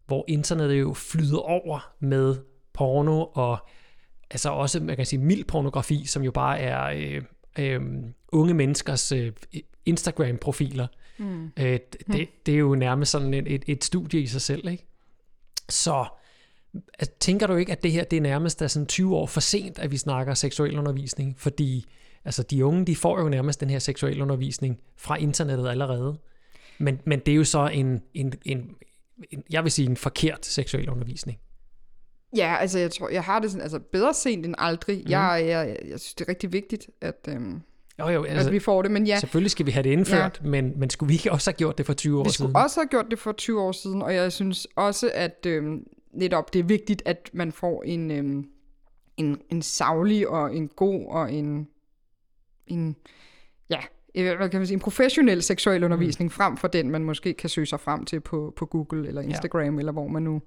hvor 0.08 0.26
internettet 0.28 0.80
jo 0.80 0.94
flyder 0.94 1.38
over 1.38 1.94
med 2.00 2.36
porno 2.74 3.26
og 3.26 3.58
altså 4.32 4.50
også, 4.50 4.80
man 4.80 4.96
kan 4.96 5.06
sige, 5.06 5.20
mild 5.20 5.44
pornografi, 5.44 6.06
som 6.06 6.24
jo 6.24 6.32
bare 6.32 6.60
er 6.60 6.84
øh, 6.86 7.22
øh, 7.60 7.82
unge 8.32 8.54
menneskers 8.54 9.12
øh, 9.12 9.32
Instagram-profiler. 9.86 10.88
Mm. 11.18 11.52
Øh, 11.60 11.80
det, 12.08 12.30
det 12.46 12.54
er 12.54 12.58
jo 12.58 12.76
nærmest 12.76 13.12
sådan 13.12 13.34
et, 13.34 13.54
et, 13.54 13.64
et 13.68 13.84
studie 13.84 14.22
i 14.22 14.28
sig 14.28 14.42
selv, 14.42 14.68
ikke? 14.68 14.88
Så 15.70 16.06
altså, 17.00 17.14
tænker 17.20 17.48
du 17.48 17.56
ikke, 17.56 17.72
at 17.72 17.84
det 17.84 17.92
her 17.92 18.04
det 18.04 18.18
er 18.18 18.22
nærmest 18.22 18.62
er 18.62 18.68
sådan 18.68 18.86
20 18.86 19.16
år 19.16 19.26
for 19.26 19.40
sent, 19.40 19.80
at 19.80 19.92
vi 19.92 19.98
snakker 19.98 20.34
seksuel 20.34 20.78
undervisning? 20.78 21.36
Fordi 21.38 21.86
altså, 22.26 22.44
de 22.44 22.66
unge, 22.66 22.86
de 22.86 22.96
får 22.96 23.22
jo 23.22 23.30
nærmest 23.30 23.60
den 23.60 23.70
her 23.70 23.80
seksuel 23.80 24.22
undervisning 24.22 24.80
fra 24.98 25.16
internettet 25.16 25.70
allerede. 25.70 26.18
Men, 26.80 27.00
men 27.06 27.20
det 27.20 27.32
er 27.32 27.36
jo 27.36 27.44
så 27.44 27.68
en, 27.68 28.02
en, 28.14 28.34
en, 28.46 28.76
en, 29.32 29.44
jeg 29.50 29.64
vil 29.64 29.72
sige, 29.72 29.90
en 29.90 29.98
forkert 29.98 30.46
seksuel 30.46 30.90
undervisning. 30.90 31.40
Ja, 32.36 32.56
altså 32.60 32.80
jeg 32.80 32.92
tror, 32.92 33.10
jeg 33.10 33.24
har 33.24 33.40
det 33.40 33.52
sådan, 33.52 33.62
altså 33.62 33.80
bedre 33.92 34.14
sent 34.14 34.46
end 34.46 34.56
aldrig. 34.58 34.98
Mm. 34.98 35.12
Jeg, 35.12 35.44
jeg, 35.48 35.78
jeg 35.90 36.00
synes, 36.00 36.14
det 36.14 36.26
er 36.26 36.30
rigtig 36.30 36.54
vigtigt, 36.54 36.90
at, 37.02 37.28
øhm, 37.28 37.62
Jo, 38.00 38.10
jo, 38.10 38.24
altså, 38.24 38.48
at 38.48 38.54
vi 38.54 38.60
får 38.60 38.82
det, 38.82 38.92
men 38.92 39.08
ja, 39.08 39.20
selvfølgelig 39.20 39.52
skal 39.52 39.66
vi 39.66 39.72
have 39.72 39.84
det 39.84 39.90
indført, 39.90 40.42
ja. 40.44 40.50
men, 40.50 40.80
men 40.80 40.90
skulle 40.90 41.08
vi 41.08 41.14
ikke 41.14 41.32
også 41.32 41.52
have 41.52 41.58
gjort 41.58 41.78
det 41.78 41.86
for 41.86 41.94
20 41.94 42.20
år 42.20 42.24
vi 42.24 42.30
siden? 42.30 42.52
skulle 42.52 42.64
også 42.64 42.80
have 42.80 42.88
gjort 42.88 43.06
det 43.12 43.20
for 43.20 43.32
20 43.32 43.62
år 43.62 43.72
siden, 43.72 44.02
og 44.02 44.16
jeg 44.16 44.32
synes 44.32 44.68
også, 44.76 45.12
at 45.14 45.46
øhm, 45.46 45.84
netop 46.14 46.54
det 46.54 46.60
er 46.60 46.64
vigtigt, 46.64 47.02
at 47.06 47.30
man 47.34 47.52
får 47.52 47.84
en, 47.84 48.12
øhm, 48.12 48.46
en, 49.18 49.42
en 49.50 49.62
savlig 49.62 50.28
og 50.28 50.56
en 50.56 50.68
god 50.68 51.06
og 51.08 51.34
en, 51.34 51.68
en 52.68 52.96
ja, 53.70 53.80
øh, 54.16 54.38
hvad 54.38 54.50
kan 54.50 54.60
man 54.60 54.68
sige, 54.68 54.76
en 54.76 54.80
professionel 54.80 55.44
seksuel 55.44 55.84
undervisning, 55.84 56.28
mm. 56.28 56.32
frem 56.32 56.58
for 56.58 56.68
den, 56.68 56.90
man 56.90 57.04
måske 57.04 57.34
kan 57.34 57.50
søge 57.50 57.66
sig 57.68 57.80
frem 57.80 58.06
til 58.06 58.20
på, 58.20 58.54
på 58.58 58.66
Google 58.66 59.08
eller 59.08 59.22
Instagram, 59.22 59.74
ja. 59.74 59.80
eller 59.80 59.92
hvor 59.92 60.08
man 60.08 60.24
nu, 60.24 60.42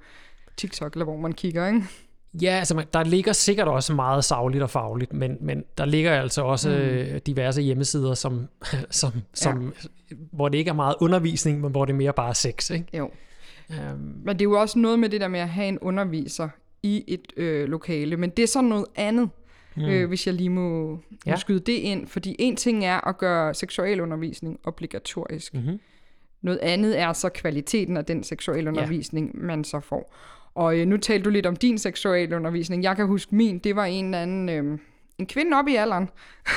TikTok, 0.57 0.93
eller 0.93 1.05
hvor 1.05 1.17
man 1.17 1.33
kigger, 1.33 1.67
ikke? 1.67 1.83
Ja, 2.43 2.51
altså 2.51 2.75
man- 2.75 2.87
der 2.93 3.05
ligger 3.05 3.33
sikkert 3.33 3.69
også 3.69 3.95
meget 3.95 4.25
sagligt 4.25 4.63
og 4.63 4.71
fagligt, 4.71 5.13
men, 5.13 5.37
men 5.41 5.65
der 5.79 5.85
ligger 5.85 6.13
altså 6.13 6.43
også 6.43 6.69
mm. 6.69 7.21
diverse 7.21 7.63
hjemmesider, 7.63 8.15
som, 8.15 8.49
som, 8.91 9.13
som, 9.35 9.73
ja. 10.11 10.17
hvor 10.33 10.49
det 10.49 10.59
ikke 10.59 10.69
er 10.69 10.75
meget 10.75 10.95
undervisning, 11.01 11.61
men 11.61 11.71
hvor 11.71 11.85
det 11.85 11.93
er 11.93 11.97
mere 11.97 12.13
bare 12.13 12.35
sex. 12.35 12.71
Ikke? 12.71 12.87
Jo. 12.99 13.11
Um, 13.71 13.99
Men 14.25 14.29
det 14.29 14.41
er 14.41 14.45
jo 14.45 14.61
også 14.61 14.79
noget 14.79 14.99
med 14.99 15.09
det 15.09 15.21
der 15.21 15.29
med 15.29 15.41
at 15.41 15.49
have 15.49 15.69
en 15.69 15.79
underviser 15.79 16.49
i 16.83 17.05
et 17.07 17.33
øh, 17.37 17.69
lokale, 17.69 18.17
men 18.17 18.31
det 18.31 18.43
er 18.43 18.47
så 18.47 18.63
noget 18.63 18.87
andet, 18.97 19.31
mm. 19.77 19.85
øh, 19.85 20.09
hvis 20.09 20.27
jeg 20.27 20.35
lige 20.35 20.51
må, 20.51 20.89
må 20.91 21.01
Ja. 21.27 21.37
skyde 21.37 21.61
det 21.61 21.73
ind. 21.73 22.07
Fordi 22.07 22.37
en 22.39 22.57
ting 22.57 22.85
er 22.85 23.09
at 23.09 23.19
gøre 23.19 23.55
seksualundervisning 23.55 24.61
obligatorisk. 24.65 25.55
mm-hmm. 25.55 25.81
Noget 26.43 26.59
andet 26.59 26.99
er 27.01 27.13
så 27.13 27.29
kvaliteten 27.29 27.97
af 27.97 28.05
den 28.05 28.23
seksualundervisning, 28.23 29.31
ja. 29.35 29.41
man 29.47 29.65
så 29.65 29.81
får. 29.81 30.15
Og 30.55 30.79
øh, 30.79 30.87
nu 30.87 30.97
talte 30.97 31.25
du 31.25 31.31
lidt 31.31 31.47
om 31.47 31.57
din 31.57 31.79
seksualundervisning. 31.79 32.83
Jeg 32.83 32.97
kan 32.97 33.07
huske 33.07 33.35
min, 33.35 33.59
det 33.59 33.77
var 33.77 33.85
en 33.85 34.05
eller 34.05 34.19
anden... 34.23 34.49
Øh, 34.49 34.79
en 35.19 35.27
kvinde 35.27 35.57
op 35.57 35.69
i 35.69 35.75
alderen, 35.75 36.09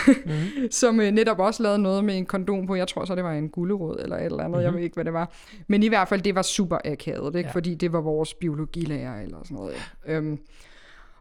mm. 0.08 0.32
som 0.72 1.00
øh, 1.00 1.12
netop 1.12 1.40
også 1.40 1.64
lavede 1.64 1.80
noget 1.80 2.04
med 2.04 2.18
en 2.18 2.26
kondom 2.26 2.68
på. 2.68 2.76
Jeg 2.76 2.88
tror 2.88 3.06
så, 3.06 3.16
det 3.16 3.24
var 3.24 3.34
en 3.34 3.50
gullerod 3.50 4.00
eller 4.00 4.18
et 4.18 4.26
eller 4.26 4.38
andet. 4.38 4.50
Mm-hmm. 4.50 4.64
Jeg 4.64 4.74
ved 4.74 4.82
ikke, 4.82 4.94
hvad 4.94 5.06
det 5.06 5.14
var. 5.14 5.32
Men 5.68 5.84
i 5.84 5.88
hvert 5.88 6.08
fald, 6.08 6.22
det 6.22 6.36
var 6.36 6.42
super 6.42 6.78
akavet, 6.86 7.36
ikke? 7.36 7.48
Ja. 7.48 7.54
Fordi 7.54 7.76
det 7.76 7.94
var 7.94 8.02
vores 8.02 8.34
biologilærer 8.34 9.22
eller 9.22 9.38
sådan 9.44 9.58
noget. 9.58 9.74
Ja. 10.08 10.14
Øhm, 10.14 10.40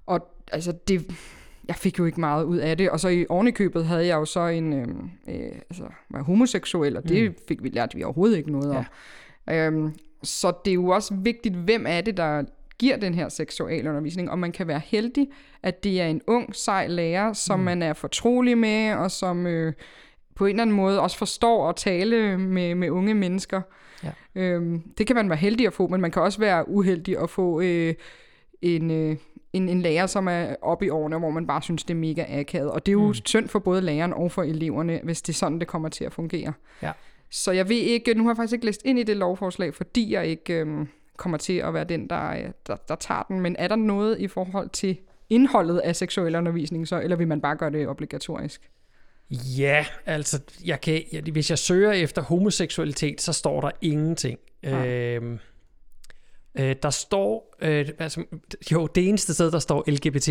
og 0.06 0.28
altså, 0.52 0.72
det, 0.88 1.10
jeg 1.68 1.76
fik 1.76 1.98
jo 1.98 2.04
ikke 2.04 2.20
meget 2.20 2.44
ud 2.44 2.56
af 2.56 2.76
det. 2.76 2.90
Og 2.90 3.00
så 3.00 3.08
i 3.08 3.26
ovenikøbet 3.28 3.84
havde 3.84 4.06
jeg 4.06 4.14
jo 4.14 4.24
så 4.24 4.46
en, 4.46 4.72
øh, 4.72 4.86
øh, 5.28 5.52
altså, 5.70 5.84
var 6.10 6.22
homoseksuel, 6.22 6.96
og 6.96 7.08
det 7.08 7.34
fik 7.48 7.62
vi 7.62 7.68
lært 7.68 7.96
vi 7.96 8.02
overhovedet 8.02 8.36
ikke 8.36 8.52
noget 8.52 8.72
Ja. 8.72 8.84
om. 9.48 9.54
Øhm, 9.54 9.94
så 10.22 10.52
det 10.64 10.70
er 10.70 10.74
jo 10.74 10.88
også 10.88 11.14
vigtigt, 11.14 11.54
hvem 11.54 11.84
er 11.88 12.00
det, 12.00 12.16
der 12.16 12.44
giver 12.78 12.96
den 12.96 13.14
her 13.14 13.28
seksualundervisning, 13.28 14.30
og 14.30 14.38
man 14.38 14.52
kan 14.52 14.66
være 14.66 14.80
heldig, 14.84 15.28
at 15.62 15.84
det 15.84 16.00
er 16.00 16.06
en 16.06 16.22
ung, 16.26 16.54
sej 16.54 16.86
lærer, 16.86 17.32
som 17.32 17.58
mm. 17.58 17.64
man 17.64 17.82
er 17.82 17.92
fortrolig 17.92 18.58
med, 18.58 18.92
og 18.92 19.10
som 19.10 19.46
øh, 19.46 19.72
på 20.34 20.46
en 20.46 20.50
eller 20.50 20.62
anden 20.62 20.76
måde 20.76 21.00
også 21.00 21.18
forstår 21.18 21.68
at 21.68 21.76
tale 21.76 22.38
med, 22.38 22.74
med 22.74 22.90
unge 22.90 23.14
mennesker. 23.14 23.62
Ja. 24.04 24.10
Øhm, 24.34 24.82
det 24.98 25.06
kan 25.06 25.16
man 25.16 25.28
være 25.28 25.38
heldig 25.38 25.66
at 25.66 25.72
få, 25.72 25.88
men 25.88 26.00
man 26.00 26.10
kan 26.10 26.22
også 26.22 26.38
være 26.38 26.68
uheldig 26.68 27.18
at 27.18 27.30
få 27.30 27.60
øh, 27.60 27.94
en, 28.62 28.90
øh, 28.90 29.16
en, 29.52 29.68
en 29.68 29.82
lærer, 29.82 30.06
som 30.06 30.28
er 30.28 30.54
oppe 30.62 30.86
i 30.86 30.88
årene, 30.88 31.18
hvor 31.18 31.30
man 31.30 31.46
bare 31.46 31.62
synes, 31.62 31.84
det 31.84 31.94
er 31.94 31.98
mega 31.98 32.24
akavet. 32.40 32.70
Og 32.70 32.86
det 32.86 32.90
er 32.90 32.92
jo 32.92 33.06
mm. 33.06 33.14
synd 33.14 33.48
for 33.48 33.58
både 33.58 33.80
læreren 33.80 34.12
og 34.12 34.32
for 34.32 34.42
eleverne, 34.42 35.00
hvis 35.02 35.22
det 35.22 35.32
er 35.32 35.36
sådan, 35.36 35.58
det 35.58 35.68
kommer 35.68 35.88
til 35.88 36.04
at 36.04 36.12
fungere. 36.12 36.52
Ja. 36.82 36.92
Så 37.30 37.52
jeg 37.52 37.68
ved 37.68 37.76
ikke, 37.76 38.14
nu 38.14 38.22
har 38.22 38.30
jeg 38.30 38.36
faktisk 38.36 38.52
ikke 38.52 38.66
læst 38.66 38.82
ind 38.84 38.98
i 38.98 39.02
det 39.02 39.16
lovforslag, 39.16 39.74
fordi 39.74 40.12
jeg 40.12 40.26
ikke 40.26 40.54
øhm, 40.54 40.88
kommer 41.16 41.38
til 41.38 41.52
at 41.52 41.74
være 41.74 41.84
den, 41.84 42.10
der, 42.10 42.30
øh, 42.30 42.50
der, 42.66 42.76
der 42.88 42.94
tager 42.94 43.22
den. 43.22 43.40
Men 43.40 43.56
er 43.58 43.68
der 43.68 43.76
noget 43.76 44.18
i 44.20 44.28
forhold 44.28 44.68
til 44.68 44.98
indholdet 45.30 45.78
af 45.78 45.96
seksuel 45.96 46.36
undervisning, 46.36 46.88
så, 46.88 47.00
eller 47.00 47.16
vil 47.16 47.28
man 47.28 47.40
bare 47.40 47.56
gøre 47.56 47.70
det 47.70 47.88
obligatorisk? 47.88 48.70
Ja, 49.58 49.86
altså, 50.06 50.40
jeg 50.64 50.80
kan, 50.80 51.02
jeg, 51.12 51.22
hvis 51.32 51.50
jeg 51.50 51.58
søger 51.58 51.92
efter 51.92 52.22
homoseksualitet, 52.22 53.20
så 53.20 53.32
står 53.32 53.60
der 53.60 53.70
ingenting. 53.80 54.38
Nej. 54.62 54.88
Øhm, 54.88 55.38
øh, 56.54 56.76
der 56.82 56.90
står, 56.90 57.54
øh, 57.62 57.88
altså, 57.98 58.24
jo, 58.72 58.86
det 58.86 59.08
eneste 59.08 59.34
sted, 59.34 59.50
der 59.50 59.58
står 59.58 59.84
LGBT+, 59.90 60.28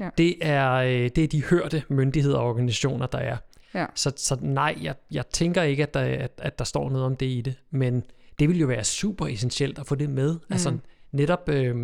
Ja. 0.00 0.08
det, 0.18 0.36
er, 0.40 0.72
øh, 0.72 1.10
det 1.16 1.18
er 1.18 1.28
de 1.28 1.44
hørte 1.44 1.82
myndigheder 1.88 2.38
og 2.38 2.48
organisationer, 2.48 3.06
der 3.06 3.18
er. 3.18 3.36
Ja. 3.74 3.86
Så, 3.94 4.12
så 4.16 4.36
nej, 4.40 4.78
jeg, 4.82 4.94
jeg 5.10 5.26
tænker 5.26 5.62
ikke, 5.62 5.82
at 5.82 5.94
der, 5.94 6.00
at, 6.00 6.32
at 6.38 6.58
der 6.58 6.64
står 6.64 6.90
noget 6.90 7.06
om 7.06 7.16
det 7.16 7.26
i 7.26 7.40
det, 7.40 7.54
men 7.70 8.04
det 8.38 8.48
vil 8.48 8.58
jo 8.60 8.66
være 8.66 8.84
super 8.84 9.26
essentielt 9.26 9.78
at 9.78 9.86
få 9.86 9.94
det 9.94 10.10
med. 10.10 10.32
Mm. 10.34 10.40
Altså 10.50 10.78
netop, 11.12 11.48
øh, 11.48 11.76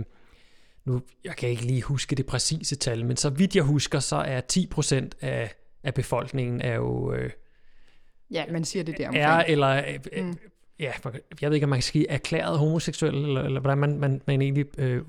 nu, 0.84 1.02
jeg 1.24 1.36
kan 1.36 1.48
ikke 1.48 1.62
lige 1.66 1.82
huske 1.82 2.16
det 2.16 2.26
præcise 2.26 2.76
tal, 2.76 3.06
men 3.06 3.16
så 3.16 3.30
vidt 3.30 3.56
jeg 3.56 3.64
husker, 3.64 3.98
så 4.00 4.16
er 4.16 4.40
10% 4.52 5.10
af, 5.20 5.54
af 5.82 5.94
befolkningen 5.94 6.60
er 6.60 6.74
jo 6.74 7.12
øh, 7.12 7.30
Ja, 8.30 8.44
man 8.52 8.64
siger 8.64 8.82
det 8.84 8.98
der 8.98 9.08
omkring. 9.08 9.24
er, 9.24 9.36
eller 9.48 9.68
øh, 10.12 10.24
mm. 10.24 10.36
ja, 10.78 10.92
jeg 11.40 11.50
ved 11.50 11.54
ikke, 11.54 11.64
om 11.64 11.70
man 11.70 11.76
kan 11.76 11.82
sige 11.82 12.10
erklæret 12.10 12.58
homoseksuel, 12.58 13.14
eller, 13.14 13.42
eller 13.42 13.60
hvordan 13.60 13.78
man, 13.78 13.98
man, 13.98 14.22
man 14.26 14.42
egentlig 14.42 14.80
øh, 14.80 15.02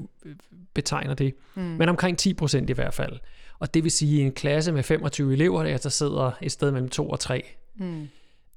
betegner 0.73 1.13
det. 1.13 1.33
Mm. 1.55 1.61
Men 1.61 1.89
omkring 1.89 2.17
10% 2.41 2.57
i 2.69 2.73
hvert 2.73 2.93
fald. 2.93 3.19
Og 3.59 3.73
det 3.73 3.83
vil 3.83 3.91
sige, 3.91 4.21
i 4.21 4.25
en 4.25 4.31
klasse 4.31 4.71
med 4.71 4.83
25 4.83 5.33
elever, 5.33 5.63
der, 5.63 5.77
der 5.77 5.89
sidder 5.89 6.31
et 6.41 6.51
sted 6.51 6.71
mellem 6.71 6.89
2 6.89 7.09
og 7.09 7.19
3, 7.19 7.45
Mm. 7.75 8.07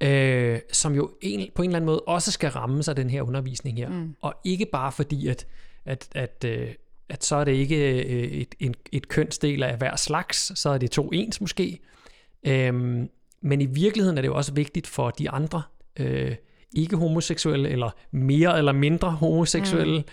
Øh, 0.05 0.61
som 0.73 0.95
jo 0.95 1.11
en, 1.21 1.51
på 1.55 1.63
en 1.63 1.69
eller 1.69 1.77
anden 1.77 1.87
måde 1.87 2.01
også 2.01 2.31
skal 2.31 2.51
ramme 2.51 2.83
sig 2.83 2.97
den 2.97 3.11
her 3.11 3.23
undervisning 3.23 3.79
her. 3.79 3.89
Mm. 3.89 4.17
Og 4.21 4.35
ikke 4.45 4.67
bare 4.67 4.93
fordi, 4.93 5.29
at, 5.29 5.47
at, 5.85 6.09
at, 6.15 6.45
øh, 6.47 6.69
at 7.09 7.25
så 7.25 7.37
er 7.37 7.45
det 7.45 7.53
ikke 7.53 8.05
øh, 8.05 8.23
et, 8.25 8.55
et, 8.61 8.77
et 8.93 9.09
kønsdel 9.09 9.63
af 9.63 9.77
hver 9.77 9.97
slags, 9.97 10.59
så 10.59 10.71
er 10.71 10.79
det 10.79 10.91
to 10.91 11.11
ens 11.13 11.41
måske. 11.41 11.79
Øhm, 12.47 13.09
men 13.41 13.61
i 13.61 13.67
virkeligheden 13.67 14.19
er 14.19 14.23
det 14.23 14.29
jo 14.29 14.35
også 14.35 14.53
vigtigt 14.53 14.87
for 14.87 15.11
de 15.11 15.31
andre 15.31 15.63
øh, 15.97 16.35
ikke 16.73 16.97
homoseksuelle, 16.97 17.69
eller 17.69 17.91
mere 18.11 18.59
eller 18.59 18.73
mindre 18.73 19.11
homoseksuelle, 19.11 20.05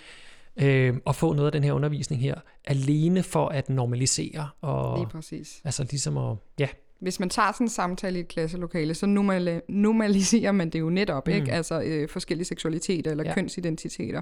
mm. 0.57 0.63
øh, 0.63 0.97
og 1.05 1.15
få 1.15 1.33
noget 1.33 1.47
af 1.47 1.51
den 1.51 1.63
her 1.63 1.73
undervisning 1.73 2.21
her, 2.21 2.35
alene 2.65 3.23
for 3.23 3.47
at 3.47 3.69
normalisere, 3.69 4.49
og 4.61 4.97
Lige 4.97 5.09
præcis. 5.09 5.61
altså 5.63 5.83
ligesom 5.83 6.17
at, 6.17 6.35
ja, 6.59 6.67
Hvis 7.01 7.19
man 7.19 7.29
tager 7.29 7.51
sådan 7.51 7.65
en 7.65 7.69
samtale 7.69 8.17
i 8.17 8.21
et 8.21 8.27
klasselokale, 8.27 8.93
så 8.93 9.05
normali- 9.05 9.65
normaliserer 9.69 10.51
man 10.51 10.69
det 10.69 10.79
jo 10.79 10.89
netop, 10.89 11.27
mm. 11.27 11.33
ikke? 11.33 11.51
Altså 11.51 11.81
øh, 11.81 12.09
forskellige 12.09 12.45
seksualiteter 12.45 13.11
eller 13.11 13.23
ja. 13.23 13.33
kønsidentiteter. 13.33 14.21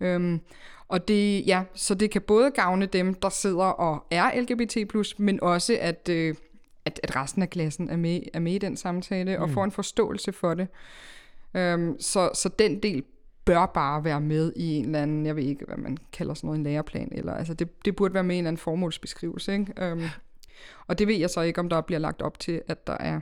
Øhm, 0.00 0.40
og 0.88 1.08
det, 1.08 1.46
ja, 1.46 1.62
så 1.74 1.94
det 1.94 2.10
kan 2.10 2.22
både 2.22 2.50
gavne 2.50 2.86
dem, 2.86 3.14
der 3.14 3.28
sidder 3.28 3.64
og 3.64 4.06
er 4.10 4.40
LGBT+, 4.40 4.76
men 5.18 5.42
også 5.42 5.78
at, 5.80 6.08
øh, 6.08 6.34
at, 6.84 7.00
at 7.02 7.16
resten 7.16 7.42
af 7.42 7.50
klassen 7.50 7.90
er 7.90 7.96
med, 7.96 8.20
er 8.34 8.40
med 8.40 8.52
i 8.52 8.58
den 8.58 8.76
samtale 8.76 9.36
mm. 9.36 9.42
og 9.42 9.50
får 9.50 9.64
en 9.64 9.70
forståelse 9.70 10.32
for 10.32 10.54
det. 10.54 10.68
Øhm, 11.54 12.00
så, 12.00 12.30
så 12.34 12.48
den 12.48 12.82
del 12.82 13.04
bør 13.44 13.66
bare 13.66 14.04
være 14.04 14.20
med 14.20 14.52
i 14.56 14.74
en 14.74 14.84
eller 14.84 15.02
anden, 15.02 15.26
jeg 15.26 15.36
ved 15.36 15.42
ikke, 15.42 15.64
hvad 15.64 15.76
man 15.76 15.98
kalder 16.12 16.34
sådan 16.34 16.48
noget, 16.48 16.58
en 16.58 16.64
læreplan, 16.64 17.08
eller 17.12 17.34
altså 17.34 17.54
det, 17.54 17.84
det 17.84 17.96
burde 17.96 18.14
være 18.14 18.24
med 18.24 18.34
i 18.34 18.38
en 18.38 18.44
eller 18.44 18.48
anden 18.48 18.60
formålsbeskrivelse, 18.60 19.52
ikke? 19.52 19.72
Øhm, 19.76 20.02
og 20.86 20.98
det 20.98 21.08
ved 21.08 21.14
jeg 21.16 21.30
så 21.30 21.40
ikke, 21.40 21.60
om 21.60 21.68
der 21.68 21.80
bliver 21.80 21.98
lagt 21.98 22.22
op 22.22 22.38
til, 22.38 22.62
at 22.68 22.86
der 22.86 22.96
er 23.00 23.20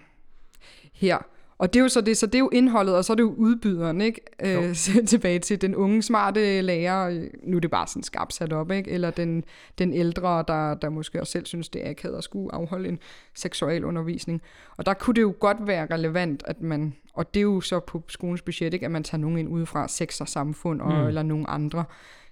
her. 0.93 1.19
Og 1.59 1.73
det 1.73 1.81
er 1.81 1.83
jo 1.83 1.89
så 1.89 2.01
det, 2.01 2.17
så 2.17 2.27
det 2.27 2.35
er 2.35 2.39
jo 2.39 2.49
indholdet, 2.53 2.97
og 2.97 3.05
så 3.05 3.13
er 3.13 3.15
det 3.15 3.23
jo 3.23 3.35
udbyderen, 3.37 4.01
ikke? 4.01 4.21
Øh, 4.43 4.75
tilbage 5.07 5.39
til 5.39 5.61
den 5.61 5.75
unge, 5.75 6.03
smarte 6.03 6.61
lærer, 6.61 7.09
øh, 7.09 7.23
nu 7.43 7.57
er 7.57 7.61
det 7.61 7.71
bare 7.71 7.87
sådan 7.87 8.03
skarpt 8.03 8.35
sat 8.35 8.53
op, 8.53 8.71
ikke? 8.71 8.91
Eller 8.91 9.11
den, 9.11 9.45
den 9.79 9.93
ældre, 9.93 10.45
der, 10.49 10.75
der 10.75 10.89
måske 10.89 11.21
også 11.21 11.31
selv 11.31 11.47
synes, 11.47 11.69
det 11.69 11.87
er 11.87 11.91
akavet 11.91 12.19
at 12.19 12.25
skulle 12.25 12.55
afholde 12.55 12.89
en 12.89 12.99
seksuel 13.35 13.85
undervisning. 13.85 14.43
Og 14.77 14.87
der 14.87 14.95
kunne 14.95 15.15
det 15.15 15.23
jo 15.23 15.35
godt 15.41 15.67
være 15.67 15.87
relevant, 15.91 16.43
at 16.47 16.61
man, 16.61 16.95
og 17.15 17.35
det 17.35 17.41
er 17.41 17.45
jo 17.45 17.61
så 17.61 17.81
på 17.81 18.03
skolens 18.09 18.43
budget, 18.43 18.75
ikke? 18.75 18.87
At 18.87 18.93
man 18.93 19.05
tager 19.05 19.21
nogen 19.21 19.39
ind 19.39 19.49
udefra, 19.49 19.89
sex 19.89 20.21
og 20.21 20.29
samfund, 20.29 20.81
og, 20.81 20.93
mm. 20.93 21.07
eller 21.07 21.23
nogen 21.23 21.47
andre, 21.49 21.85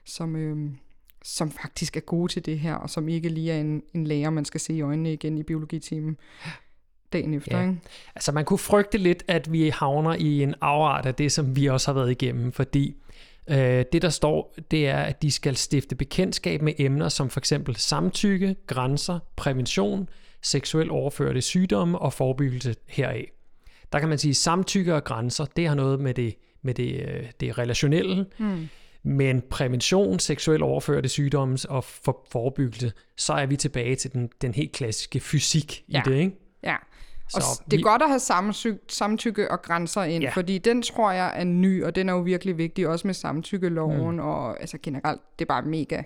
som, 0.05 0.37
øh, 0.37 0.57
som 1.24 1.50
faktisk 1.50 1.96
er 1.96 2.00
gode 2.00 2.32
til 2.32 2.46
det 2.46 2.58
her, 2.61 2.74
og 2.74 2.90
som 2.90 3.08
ikke 3.08 3.28
lige 3.28 3.52
er 3.52 3.61
en, 3.61 3.82
en 3.94 4.06
lærer, 4.06 4.30
man 4.30 4.44
skal 4.44 4.61
se 4.61 4.74
i 4.74 4.80
øjnene 4.80 5.12
igen 5.12 5.38
i 5.38 5.42
biologitimen 5.42 6.16
dagen 7.12 7.35
efter, 7.35 7.58
Ja. 7.58 7.62
ikke? 7.68 7.80
Altså 8.14 8.32
man 8.32 8.44
kunne 8.44 8.58
frygte 8.58 8.98
lidt, 8.98 9.22
at 9.28 9.52
vi 9.52 9.68
havner 9.68 10.14
i 10.14 10.42
en 10.42 10.54
afart 10.61 11.06
af 11.06 11.14
det, 11.14 11.32
som 11.32 11.56
vi 11.56 11.66
også 11.66 11.88
har 11.88 11.94
været 11.94 12.11
igennem, 12.11 12.52
fordi 12.52 12.96
øh, 13.50 13.85
det 13.92 14.02
der 14.02 14.08
står, 14.11 14.54
det 14.70 14.88
er, 14.88 14.98
at 14.98 15.22
de 15.22 15.30
skal 15.30 15.56
stifte 15.56 15.94
bekendtskab 15.94 16.62
med 16.62 16.72
emner 16.78 17.08
som 17.08 17.30
for 17.30 17.40
eksempel 17.40 17.76
samtykke, 17.76 18.56
grænser, 18.66 19.18
prævention, 19.37 20.08
seksuel 20.42 20.90
overførte 20.90 21.40
sygdomme 21.40 21.98
og 21.98 22.12
forebyggelse 22.12 22.74
heraf. 22.88 23.32
Der 23.92 23.98
kan 23.98 24.08
man 24.08 24.18
sige, 24.18 24.30
at 24.30 24.37
samtykke 24.37 24.94
og 24.94 25.04
grænser, 25.04 25.44
det 25.44 25.68
har 25.68 25.74
noget 25.74 26.00
med 26.00 26.14
det, 26.14 26.35
med 26.62 26.74
det, 26.74 27.08
øh, 27.08 27.26
det 27.40 27.58
relationelle, 27.58 28.26
Mm. 28.38 28.68
Men 29.05 29.43
prævention, 29.51 30.19
seksuel 30.19 30.62
overførte 30.62 31.09
sygdomme 31.09 31.59
og 31.69 31.85
for, 31.85 32.27
forebyggelse, 32.33 32.93
så 33.17 33.33
er 33.33 33.47
vi 33.47 33.57
tilbage 33.57 33.97
til 33.97 34.12
den, 34.12 34.31
den 34.43 34.55
helt 34.55 34.73
klassiske 34.73 35.21
fysik 35.21 35.85
Ja. 35.93 35.99
i 36.07 36.11
det, 36.11 36.17
ikke? 36.19 36.37
Ja. 36.62 36.77
Og 37.35 37.43
Så 37.43 37.62
det 37.65 37.73
er 37.73 37.77
vi- 37.77 37.83
godt 37.83 38.03
at 38.03 38.09
have 38.09 38.21
samtykke, 38.88 39.51
og 39.51 39.62
grænser 39.62 40.03
ind, 40.03 40.23
ja. 40.23 40.31
fordi 40.31 40.59
den 40.59 40.83
tror 40.83 41.12
jeg 41.12 41.33
er 41.41 41.45
ny, 41.45 41.85
og 41.85 41.95
den 41.95 42.09
er 42.09 42.12
jo 42.12 42.21
virkelig 42.21 42.59
vigtig, 42.59 42.88
også 42.88 43.07
med 43.07 43.15
samtykkeloven, 43.15 44.12
mm. 44.17 44.19
og 44.23 44.61
altså 44.61 44.79
generelt, 44.83 45.21
det 45.38 45.45
er 45.45 45.49
bare 45.49 45.62
mega 45.62 46.03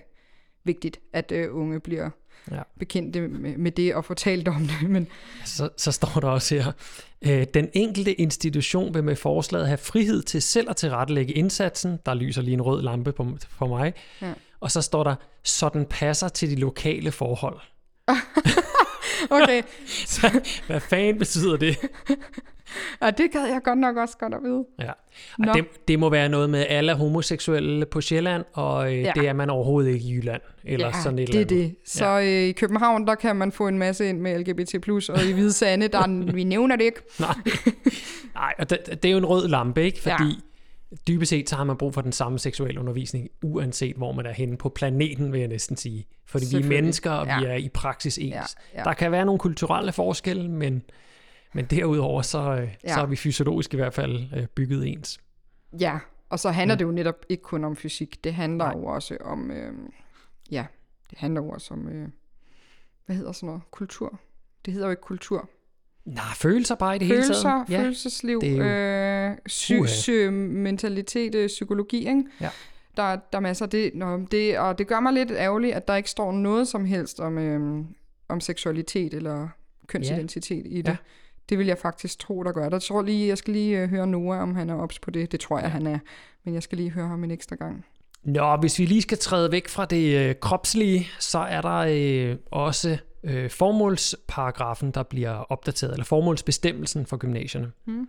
vigtigt, 0.63 0.99
at 1.13 1.31
øh, 1.31 1.55
unge 1.55 1.79
bliver 1.79 2.09
Ja. 2.51 2.61
bekendte 2.79 3.21
med, 3.27 3.57
med 3.57 3.71
det 3.71 3.95
og 3.95 4.05
få 4.05 4.13
talt 4.13 4.47
om 4.47 4.67
det. 4.67 4.89
Men 4.89 5.07
Så, 5.45 5.69
så 5.77 5.91
står 5.91 6.19
der 6.21 6.27
også 6.27 6.55
her, 6.55 6.71
øh, 7.21 7.47
den 7.53 7.69
enkelte 7.73 8.13
institution 8.13 8.93
vil 8.93 9.03
med 9.03 9.15
forslaget 9.15 9.67
have 9.67 9.77
frihed 9.77 10.23
til 10.23 10.41
selv 10.41 10.69
at 10.69 10.75
tilrettelægge 10.75 11.33
indsatsen. 11.33 11.99
Der 12.05 12.13
lyser 12.13 12.41
lige 12.41 12.53
en 12.53 12.61
rød 12.61 12.81
lampe 12.81 13.11
på, 13.11 13.37
for 13.49 13.67
mig. 13.67 13.93
Ja. 14.21 14.33
Og 14.59 14.71
så 14.71 14.81
står 14.81 15.03
der, 15.03 15.15
så 15.43 15.69
den 15.73 15.85
passer 15.85 16.27
til 16.27 16.49
de 16.49 16.55
lokale 16.55 17.11
forhold. 17.11 17.59
okay, 19.29 19.63
Hvad 20.67 20.79
fanden 20.79 21.17
betyder 21.19 21.57
det? 21.57 21.77
og 23.01 23.17
det 23.17 23.31
gad 23.31 23.45
jeg 23.45 23.61
godt 23.63 23.79
nok 23.79 23.97
også 23.97 24.17
godt 24.17 24.33
at 24.33 24.39
vide. 24.43 24.65
Ja. 24.79 24.91
Og 25.49 25.55
det, 25.55 25.87
det 25.87 25.99
må 25.99 26.09
være 26.09 26.29
noget 26.29 26.49
med 26.49 26.65
alle 26.69 26.93
homoseksuelle 26.93 27.85
på 27.85 28.01
Sjælland, 28.01 28.45
og 28.53 28.93
øh, 28.93 29.01
ja. 29.01 29.05
Ja. 29.05 29.11
det 29.15 29.27
er 29.27 29.33
man 29.33 29.49
overhovedet 29.49 29.91
ikke 29.91 30.05
i 30.05 30.13
Jylland. 30.13 30.41
Eller 30.63 30.91
sådan 31.03 31.19
et 31.19 31.27
det 31.27 31.41
er 31.41 31.45
det. 31.45 31.75
Så 31.85 32.05
ja. 32.05 32.25
øh, 32.25 32.47
i 32.47 32.51
København, 32.51 33.07
der 33.07 33.15
kan 33.15 33.35
man 33.35 33.51
få 33.51 33.67
en 33.67 33.77
masse 33.77 34.09
ind 34.09 34.19
med 34.19 34.39
LGBT+, 34.39 34.75
og 35.09 35.23
i 35.23 35.33
Hvide 35.33 35.53
Sande, 35.53 35.87
der 35.87 35.99
er, 35.99 36.31
vi 36.33 36.43
nævner 36.43 36.75
det 36.75 36.83
ikke. 36.83 37.01
Nej, 37.19 37.35
Nej 38.33 38.53
og 38.59 38.69
det, 38.69 39.03
det 39.03 39.05
er 39.05 39.11
jo 39.11 39.17
en 39.17 39.25
rød 39.25 39.47
lampe, 39.47 39.83
ikke? 39.83 40.01
Fordi 40.01 40.23
ja. 40.23 40.29
Ja. 40.91 40.95
dybest 41.07 41.29
set 41.29 41.49
så 41.49 41.55
har 41.55 41.63
man 41.63 41.77
brug 41.77 41.93
for 41.93 42.01
den 42.01 42.11
samme 42.11 42.39
seksuelle 42.39 42.79
undervisning, 42.79 43.29
uanset 43.43 43.95
hvor 43.95 44.11
man 44.11 44.25
er 44.25 44.33
henne 44.33 44.57
på 44.57 44.69
planeten, 44.69 45.31
vil 45.31 45.39
jeg 45.39 45.49
næsten 45.49 45.77
sige. 45.77 46.05
Fordi 46.25 46.45
vi 46.57 46.63
er 46.63 46.67
mennesker, 46.67 47.11
og 47.11 47.27
ja. 47.27 47.39
vi 47.39 47.45
Ja. 47.45 47.51
er 47.51 47.55
i 47.57 47.69
praksis 47.69 48.17
ens. 48.17 48.33
Ja, 48.33 48.41
ja. 48.79 48.83
Der 48.83 48.93
kan 48.93 49.11
være 49.11 49.25
nogle 49.25 49.39
kulturelle 49.39 49.91
forskelle, 49.91 50.49
men, 50.51 50.83
men 51.53 51.65
derudover 51.65 52.21
så, 52.21 52.39
øh, 52.61 52.75
ja. 52.83 52.93
Så 52.93 52.99
er 53.01 53.05
vi 53.05 53.15
fysiologisk 53.15 53.73
i 53.73 53.77
hvert 53.77 53.93
fald 53.93 54.23
øh, 54.37 54.45
bygget 54.47 54.87
ens. 54.87 55.19
Ja, 55.79 55.99
og 56.29 56.39
så 56.39 56.49
handler 56.49 56.75
mm. 56.75 56.77
det 56.77 56.85
jo 56.85 56.91
netop 56.91 57.25
ikke 57.29 57.43
kun 57.43 57.63
om 57.63 57.75
fysik, 57.75 58.23
det 58.23 58.33
handler 58.33 58.65
Nej. 58.65 58.73
Jo 58.77 58.85
også 58.85 59.17
om, 59.21 59.51
øh, 59.51 59.73
ja, 60.51 60.65
det 61.09 61.17
handler 61.17 61.41
jo 61.41 61.49
også 61.49 61.73
om, 61.73 61.87
øh, 61.87 62.07
hvad 63.05 63.15
hedder 63.15 63.31
sådan 63.31 63.47
noget, 63.47 63.61
kultur. 63.71 64.19
Det 64.65 64.73
hedder 64.73 64.87
jo 64.87 64.91
ikke 64.91 65.01
kultur. 65.01 65.49
Nej, 66.05 66.23
følelser 66.35 66.75
bare 66.75 66.95
i 66.95 66.99
det 66.99 67.07
hele 67.07 67.21
Følelser, 67.23 67.49
taget. 67.49 67.69
ja. 67.69 67.79
følelsesliv, 67.83 68.41
det 68.41 68.51
er 68.59 69.25
jo- 69.27 69.31
øh, 69.31 69.37
sy- 69.47 69.85
sy- 69.87 70.29
mentalitet, 70.31 71.35
øh, 71.35 71.47
psykologi, 71.47 71.97
ikke? 71.97 72.23
Ja. 72.41 72.49
Der, 72.97 73.03
der 73.15 73.37
er 73.37 73.39
masser 73.39 73.65
af 73.65 73.69
det, 73.69 73.91
Nå, 73.95 74.17
det, 74.31 74.59
og 74.59 74.77
det 74.77 74.87
gør 74.87 74.99
mig 74.99 75.13
lidt 75.13 75.31
ærgerligt, 75.31 75.75
at 75.75 75.87
der 75.87 75.95
ikke 75.95 76.09
står 76.09 76.31
noget 76.31 76.67
som 76.67 76.85
helst 76.85 77.19
om, 77.19 77.37
øh, 77.37 77.85
om 78.29 78.39
seksualitet 78.39 79.13
eller 79.13 79.47
kønsidentitet 79.87 80.65
ja. 80.65 80.69
i 80.69 80.81
det. 80.81 80.87
Ja. 80.91 80.97
Det 81.49 81.57
vil 81.57 81.67
jeg 81.67 81.77
faktisk 81.77 82.19
tro, 82.19 82.43
der 82.43 82.51
gør. 82.51 82.69
Der 82.69 82.79
tror 82.79 83.01
lige, 83.01 83.27
jeg 83.27 83.37
skal 83.37 83.53
lige 83.53 83.81
øh, 83.81 83.89
høre 83.89 84.07
Noah, 84.07 84.41
om 84.41 84.55
han 84.55 84.69
er 84.69 84.75
ops 84.75 84.99
på 84.99 85.11
det. 85.11 85.31
Det 85.31 85.39
tror 85.39 85.59
jeg, 85.59 85.71
han 85.71 85.87
er. 85.87 85.99
Men 86.43 86.53
jeg 86.53 86.63
skal 86.63 86.77
lige 86.77 86.89
høre 86.89 87.07
ham 87.07 87.23
en 87.23 87.31
ekstra 87.31 87.55
gang. 87.55 87.85
Nå, 88.23 88.55
hvis 88.55 88.79
vi 88.79 88.85
lige 88.85 89.01
skal 89.01 89.17
træde 89.17 89.51
væk 89.51 89.67
fra 89.67 89.85
det 89.85 90.29
øh, 90.29 90.35
kropslige, 90.35 91.07
så 91.19 91.39
er 91.39 91.61
der 91.61 91.85
øh, 91.89 92.37
også 92.51 92.97
øh, 93.23 93.49
formålsparagrafen, 93.49 94.91
der 94.91 95.03
bliver 95.03 95.29
opdateret, 95.29 95.91
eller 95.91 96.05
formålsbestemmelsen 96.05 97.05
for 97.05 97.17
gymnasierne. 97.17 97.71
Mm. 97.85 98.07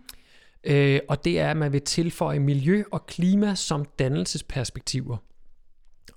Øh, 0.63 0.99
og 1.07 1.25
det 1.25 1.39
er, 1.39 1.51
at 1.51 1.57
man 1.57 1.71
vil 1.71 1.81
tilføje 1.81 2.39
miljø 2.39 2.83
og 2.91 3.05
klima 3.05 3.55
som 3.55 3.85
dannelsesperspektiver. 3.99 5.17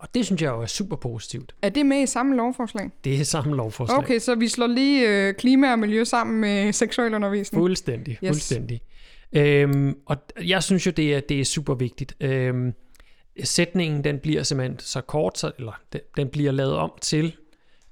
Og 0.03 0.09
det 0.15 0.27
synes 0.27 0.43
jeg 0.43 0.49
jo 0.51 0.61
er 0.63 0.67
super 0.67 0.97
positivt. 0.97 1.55
Er 1.63 1.69
det 1.69 1.87
med 1.87 2.03
i 2.03 2.07
samme 2.07 2.37
lovforslag? 2.37 2.91
Det 3.05 3.21
er 3.21 3.25
samme 3.25 3.57
lovforslag. 3.57 3.99
Okay, 3.99 4.19
så 4.19 4.35
vi 4.35 4.49
slår 4.49 4.67
lige 4.67 5.09
øh, 5.09 5.35
klima 5.35 5.73
og 5.73 5.79
miljø 5.79 6.05
sammen 6.05 6.41
med 6.41 6.73
seksuel 6.73 7.15
undervisning. 7.15 7.61
Fuldstændig, 7.61 8.19
Yes. 8.25 8.29
fuldstændig. 8.29 8.81
Øhm, 9.33 9.97
og 10.07 10.17
jeg 10.45 10.63
synes 10.63 10.87
jo, 10.87 10.91
det 10.91 11.15
er, 11.15 11.21
det 11.21 11.41
er 11.41 11.45
super 11.45 11.75
vigtigt. 11.75 12.17
Øhm, 12.21 12.73
sætningen, 13.45 14.05
den 14.05 14.19
bliver 14.19 14.43
simpelthen 14.43 14.79
så 14.79 15.01
kort, 15.01 15.39
så, 15.39 15.53
eller 15.59 15.73
den, 15.93 16.01
den 16.17 16.29
bliver 16.29 16.53
lavet 16.53 16.75
om 16.77 16.93
til, 17.01 17.37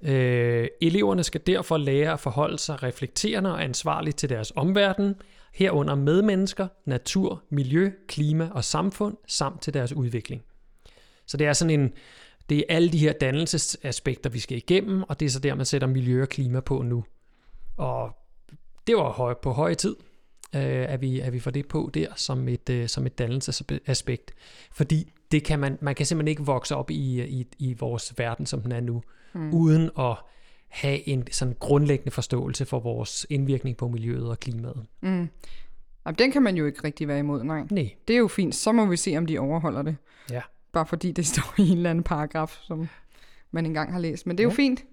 øh, 0.03 0.69
eleverne 0.81 1.23
skal 1.25 1.41
derfor 1.47 1.77
lære 1.77 2.13
at 2.13 2.21
forholde 2.21 2.59
sig 2.59 2.83
reflekterende 2.83 3.53
og 3.53 3.65
ansvarligt 3.65 4.17
til 4.17 4.29
deres 4.29 4.53
omverden, 4.57 5.15
herunder 5.55 5.95
medmennesker, 5.95 6.69
natur, 6.87 7.43
miljø, 7.51 7.91
klima 8.09 8.49
og 8.53 8.65
samfund, 8.65 9.17
samt 9.27 9.63
til 9.63 9.75
deres 9.75 9.93
udvikling. 9.93 10.43
Så 11.31 11.37
det 11.37 11.47
er 11.47 11.53
sådan 11.53 11.81
en, 11.81 11.93
det 12.49 12.59
er 12.59 12.63
alle 12.69 12.93
de 12.93 12.99
her 12.99 13.13
dannelsesaspekter, 13.13 14.31
vi 14.31 14.39
skal 14.39 14.57
igennem, 14.57 15.03
og 15.03 15.21
det 15.21 15.27
er 15.27 15.31
så 15.31 15.41
der, 15.41 15.55
man 15.55 15.67
sætter 15.67 15.89
miljø 15.89 16.23
og 16.23 16.29
klima 16.29 16.61
på 16.61 16.83
nu. 16.83 17.05
Og 17.77 18.17
det 18.87 18.97
var 18.97 19.11
høj, 19.11 19.35
på 19.35 19.53
høje 19.53 19.75
tid, 19.75 19.97
øh, 20.55 20.93
at, 20.93 21.01
vi, 21.01 21.21
at 21.21 21.33
vi 21.33 21.41
får 21.41 21.51
det 21.51 21.69
på 21.69 21.91
der 21.95 22.07
som 22.17 22.49
et, 22.49 22.71
øh, 22.71 22.89
som 22.89 23.07
et 23.07 23.19
dannelsesaspekt. 23.19 24.33
Fordi 24.73 25.13
det 25.33 25.45
kan 25.45 25.59
man, 25.59 25.79
man 25.81 25.95
kan 25.95 26.07
simpelthen 26.07 26.29
ikke 26.29 26.45
vokse 26.45 26.77
op 26.77 26.91
i, 26.91 27.23
i, 27.25 27.47
i 27.59 27.75
vores 27.75 28.15
verden, 28.19 28.47
som 28.47 28.63
den 28.63 28.73
er 28.73 28.81
nu, 28.81 29.03
mm. 29.33 29.55
uden 29.55 29.91
at 29.99 30.17
have 30.69 31.09
en 31.09 31.27
sådan 31.33 31.57
grundlæggende 31.61 32.11
forståelse 32.11 32.65
for 32.65 32.81
vores 32.81 33.27
indvirkning 33.31 33.77
på 33.77 33.89
miljøet 33.89 34.29
og 34.31 34.41
klimaet. 34.41 34.87
Mm. 35.01 35.29
Jamen, 36.07 36.19
den 36.19 36.33
kan 36.33 36.43
man 36.43 36.57
jo 36.57 36.67
ikke 36.67 36.85
rigtig 36.85 37.09
være 37.09 37.19
imod, 37.19 37.45
nej. 37.45 37.63
Nej, 37.71 37.91
Det 38.09 38.15
er 38.15 38.19
jo 38.19 38.29
fint, 38.29 38.55
så 38.55 38.73
må 38.73 38.87
vi 38.87 38.97
se, 38.97 39.17
om 39.17 39.27
de 39.27 39.39
overholder 39.39 39.83
det. 39.83 39.97
ja. 40.31 40.43
Bare 40.73 40.87
fordi 40.87 41.13
det 41.13 41.27
står 41.27 41.55
i 41.59 41.69
en 41.71 41.77
eller 41.77 41.91
anden 41.91 42.05
paragraf, 42.05 42.59
som 42.63 42.89
man 43.51 43.67
engang 43.67 43.93
har 43.93 43.99
læst. 44.01 44.27
Men 44.27 44.39
det 44.39 44.43
er 44.43 44.45
jo 44.45 44.51
Ja. 44.51 44.55
fint, 44.57 44.85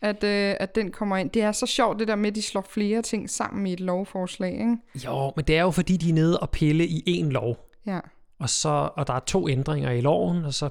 at, 0.00 0.24
øh, 0.24 0.54
at 0.60 0.74
den 0.74 0.90
kommer 0.90 1.16
ind. 1.16 1.30
Det 1.30 1.42
er 1.42 1.52
så 1.52 1.66
sjovt, 1.66 1.98
det 1.98 2.08
der 2.08 2.16
med, 2.16 2.28
at 2.30 2.34
de 2.34 2.42
slår 2.42 2.66
flere 2.70 3.02
ting 3.02 3.30
sammen 3.30 3.66
i 3.66 3.72
et 3.72 3.80
lovforslag, 3.80 4.52
ikke? 4.52 4.76
Jo, 5.04 5.32
men 5.36 5.44
det 5.44 5.56
er 5.56 5.62
jo 5.62 5.70
fordi, 5.70 5.96
de 5.96 6.10
er 6.10 6.14
nede 6.14 6.40
og 6.40 6.50
pille 6.50 6.86
i 6.86 7.22
én 7.22 7.28
lov, 7.28 7.68
Ja, 7.86 8.00
og, 8.38 8.50
så, 8.50 8.90
og 8.96 9.06
der 9.06 9.14
er 9.14 9.20
to 9.20 9.48
ændringer 9.48 9.90
i 9.90 10.00
loven, 10.00 10.44
og 10.44 10.54
så 10.54 10.70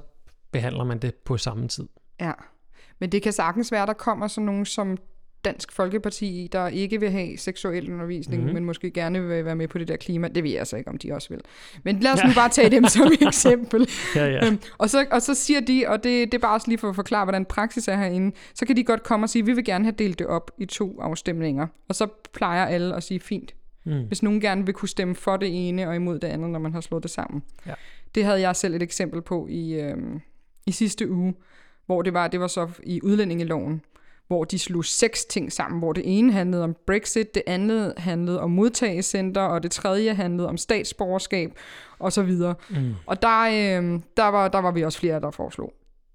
behandler 0.52 0.84
man 0.84 0.98
det 0.98 1.14
på 1.14 1.36
samme 1.36 1.68
tid. 1.68 1.88
ja. 2.20 2.32
Men 3.00 3.12
det 3.12 3.22
kan 3.22 3.32
sagtens 3.32 3.72
være, 3.72 3.86
der 3.86 3.92
kommer 3.92 4.28
sådan 4.28 4.44
nogen 4.46 4.64
som 4.66 4.96
Dansk 5.44 5.72
Folkeparti, 5.72 6.48
der 6.52 6.68
ikke 6.68 7.00
vil 7.00 7.10
have 7.10 7.36
seksuel 7.38 7.92
undervisning, 7.92 8.40
Mhm. 8.40 8.44
mm-hmm. 8.46 8.54
men 8.54 8.64
måske 8.64 8.90
gerne 8.90 9.26
vil 9.26 9.44
være 9.44 9.56
med 9.56 9.68
på 9.68 9.78
det 9.78 9.88
der 9.88 9.96
klima. 9.96 10.28
Det 10.28 10.44
ved 10.44 10.50
jeg 10.50 10.66
så 10.66 10.76
ikke, 10.76 10.90
om 10.90 10.98
de 10.98 11.12
også 11.12 11.28
vil. 11.28 11.40
Men 11.84 12.00
lad 12.00 12.12
os 12.12 12.18
nu 12.24 12.30
bare 12.34 12.48
tage 12.48 12.70
dem 12.70 12.84
som 12.96 13.12
eksempel. 13.26 13.88
Ja, 14.16 14.26
ja. 14.26 14.46
Øhm, 14.46 14.58
og, 14.78 14.90
så, 14.90 15.06
og 15.10 15.22
så 15.22 15.34
siger 15.34 15.60
de, 15.60 15.84
og 15.88 16.04
det, 16.04 16.32
det 16.32 16.34
er 16.34 16.42
bare 16.42 16.54
også 16.54 16.68
lige 16.68 16.78
for 16.78 16.88
at 16.88 16.94
forklare, 16.94 17.24
hvordan 17.24 17.44
praksis 17.44 17.88
er 17.88 17.96
herinde, 17.96 18.36
så 18.54 18.66
kan 18.66 18.76
de 18.76 18.84
godt 18.84 19.02
komme 19.02 19.24
og 19.24 19.30
sige, 19.30 19.44
vi 19.44 19.52
vil 19.52 19.64
gerne 19.64 19.84
have 19.84 19.94
delt 19.98 20.18
det 20.18 20.26
op 20.26 20.50
i 20.58 20.64
to 20.64 21.00
afstemninger. 21.00 21.66
Og 21.88 21.94
så 21.94 22.06
plejer 22.32 22.66
alle 22.66 22.96
at 22.96 23.02
sige, 23.02 23.20
fint. 23.20 23.54
Mm. 23.84 24.02
Hvis 24.06 24.22
nogen 24.22 24.40
gerne 24.40 24.64
vil 24.64 24.74
kunne 24.74 24.88
stemme 24.88 25.14
for 25.14 25.36
det 25.36 25.68
ene 25.68 25.88
og 25.88 25.94
imod 25.96 26.18
det 26.18 26.28
andet, 26.28 26.50
når 26.50 26.58
man 26.58 26.72
har 26.72 26.80
slået 26.80 27.02
det 27.02 27.10
sammen. 27.10 27.42
Ja. 27.66 27.74
Det 28.14 28.24
havde 28.24 28.40
jeg 28.40 28.56
selv 28.56 28.74
et 28.74 28.82
eksempel 28.82 29.22
på 29.22 29.46
i, 29.50 29.80
øhm, 29.80 30.20
i 30.66 30.72
sidste 30.72 31.10
uge, 31.10 31.34
hvor 31.86 32.02
det 32.02 32.14
var, 32.14 32.28
det 32.28 32.40
var 32.40 32.46
så 32.46 32.68
i 32.82 33.00
udlændingeloven, 33.02 33.82
hvor 34.28 34.44
de 34.44 34.58
slog 34.58 34.84
seks 34.84 35.24
ting 35.24 35.52
sammen, 35.52 35.78
hvor 35.78 35.92
det 35.92 36.02
ene 36.06 36.32
handlede 36.32 36.64
om 36.64 36.76
Brexit, 36.86 37.34
det 37.34 37.42
andet 37.46 37.94
handlede 37.96 38.40
om 38.40 38.50
modtagecenter, 38.50 39.40
og 39.40 39.62
det 39.62 39.70
tredje 39.70 40.14
handlede 40.14 40.48
om 40.48 40.56
statsborgerskab, 40.56 41.50
og 41.98 42.12
så 42.12 42.22
videre. 42.22 42.54
Mm. 42.70 42.94
Og 43.06 43.22
der, 43.22 43.40
øh, 43.42 44.00
der, 44.16 44.26
var, 44.28 44.48
der 44.48 44.58
var 44.58 44.70
vi 44.70 44.84
også 44.84 44.98
flere, 44.98 45.20
der 45.20 45.30
foreslog. 45.30 45.72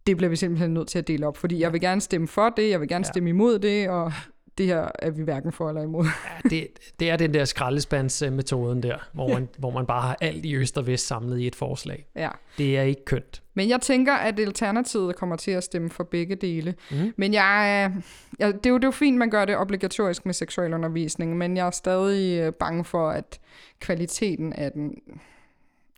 Det 0.08 0.18
bliver 0.18 0.30
vi 0.30 0.36
simpelthen 0.36 0.74
nødt 0.74 0.88
til 0.88 1.00
at 1.00 1.08
dele 1.08 1.28
op, 1.28 1.38
fordi 1.38 1.60
jeg 1.60 1.74
vil 1.74 1.82
gerne 1.82 2.02
stemme 2.02 2.28
for 2.28 2.50
det, 2.50 2.70
jeg 2.70 2.80
vil 2.80 2.88
gerne 2.88 3.06
Ja. 3.06 3.12
stemme 3.12 3.30
imod 3.30 3.60
det, 3.60 3.90
og 3.90 4.14
det 4.58 4.66
her 4.66 4.88
er 5.00 5.10
vi 5.10 5.24
hverken 5.24 5.52
for 5.52 5.70
eller 5.70 5.82
imod. 5.82 6.06
Ja, 6.06 6.50
det, 6.50 6.68
det 7.00 7.10
er 7.10 7.16
den 7.16 7.34
der 7.34 7.46
skraldespandsmetoden 7.46 8.84
der, 8.84 8.98
hvor 9.14 9.28
man, 9.28 9.50
hvor 9.60 9.72
man 9.72 9.86
bare 9.86 10.02
har 10.02 10.18
alt 10.22 10.46
i 10.46 10.56
øst 10.56 10.78
og 10.78 10.88
vest 10.88 11.08
samlet 11.08 11.40
i 11.40 11.48
et 11.48 11.56
forslag. 11.56 12.08
Ja. 12.16 12.30
Det 12.58 12.78
er 12.78 12.82
ikke 12.82 13.06
kønt. 13.06 13.44
Men 13.54 13.70
jeg 13.70 13.82
tænker, 13.82 14.14
at 14.14 14.40
Alternativet 14.40 15.16
kommer 15.16 15.36
til 15.36 15.52
at 15.52 15.64
stemme 15.64 15.90
for 15.90 16.04
begge 16.04 16.36
dele. 16.36 16.76
Mhm. 16.92 17.14
Men 17.18 17.34
jeg, 17.34 17.92
jeg, 18.40 18.54
det, 18.54 18.66
er 18.66 18.70
jo, 18.70 18.76
det 18.78 18.84
er 18.84 18.88
jo 18.88 18.92
fint, 18.92 19.18
man 19.18 19.30
gør 19.30 19.46
det 19.46 19.58
obligatorisk 19.58 20.26
med 20.26 20.34
seksualundervisning, 20.34 21.38
men 21.38 21.58
jeg 21.58 21.68
er 21.68 21.72
stadig 21.72 22.40
øh, 22.40 22.54
bange 22.54 22.84
for, 22.84 23.10
at 23.10 23.40
kvaliteten 23.80 24.54
af 24.54 24.72
den 24.72 24.96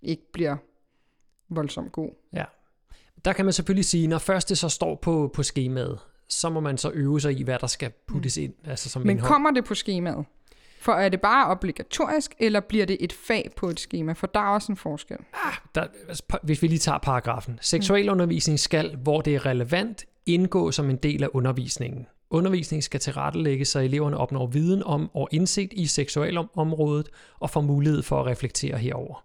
ikke 0.02 0.32
bliver 0.32 0.56
voldsomt 1.50 1.92
god. 1.92 2.10
Der 3.26 3.34
kan 3.34 3.46
man 3.46 3.54
selvfølgelig 3.54 3.86
sige, 3.86 4.08
når 4.08 4.18
først 4.18 4.50
det 4.50 4.58
så 4.58 4.70
står 4.70 4.96
på, 4.96 5.32
på 5.34 5.44
skemaet, 5.44 6.00
så 6.30 6.50
må 6.50 6.60
man 6.60 6.78
så 6.78 6.92
øve 6.94 7.22
sig 7.22 7.40
i, 7.40 7.44
hvad 7.44 7.60
der 7.60 7.68
skal 7.68 7.92
puttes 8.08 8.38
ind. 8.38 8.54
Altså 8.66 8.90
som 8.90 9.02
Men 9.02 9.10
indhold. 9.10 9.32
kommer 9.32 9.52
det 9.52 9.66
på 9.66 9.76
skemaet? 9.76 10.26
For 10.82 10.92
er 10.92 11.10
det 11.10 11.22
bare 11.22 11.48
obligatorisk, 11.48 12.36
eller 12.40 12.60
bliver 12.60 12.86
det 12.86 12.98
et 13.00 13.14
fag 13.14 13.50
på 13.58 13.70
et 13.70 13.80
skema? 13.80 14.14
For 14.14 14.28
der 14.28 14.40
er 14.40 14.48
også 14.50 14.72
en 14.72 14.78
forskel. 14.78 15.18
der, 15.76 15.86
altså, 16.10 16.24
hvis 16.44 16.62
vi 16.62 16.68
lige 16.68 16.80
tager 16.80 16.98
paragrafen. 16.98 17.60
Seksualundervisning 17.62 18.60
skal, 18.60 18.96
hvor 18.96 19.22
det 19.22 19.36
er 19.36 19.46
relevant, 19.46 20.06
indgå 20.26 20.72
som 20.72 20.90
en 20.90 20.96
del 20.96 21.24
af 21.24 21.28
undervisningen. 21.34 22.08
Undervisningen 22.30 22.82
skal 22.82 23.00
tilrettelægges, 23.00 23.68
så 23.68 23.80
eleverne 23.80 24.18
opnår 24.18 24.48
viden 24.48 24.84
om 24.84 25.10
og 25.14 25.30
indsigt 25.32 25.74
i 25.74 25.88
seksualområdet 25.88 27.10
og 27.40 27.50
får 27.50 27.62
mulighed 27.62 28.04
for 28.04 28.20
at 28.20 28.26
reflektere 28.26 28.78
herover. 28.78 29.25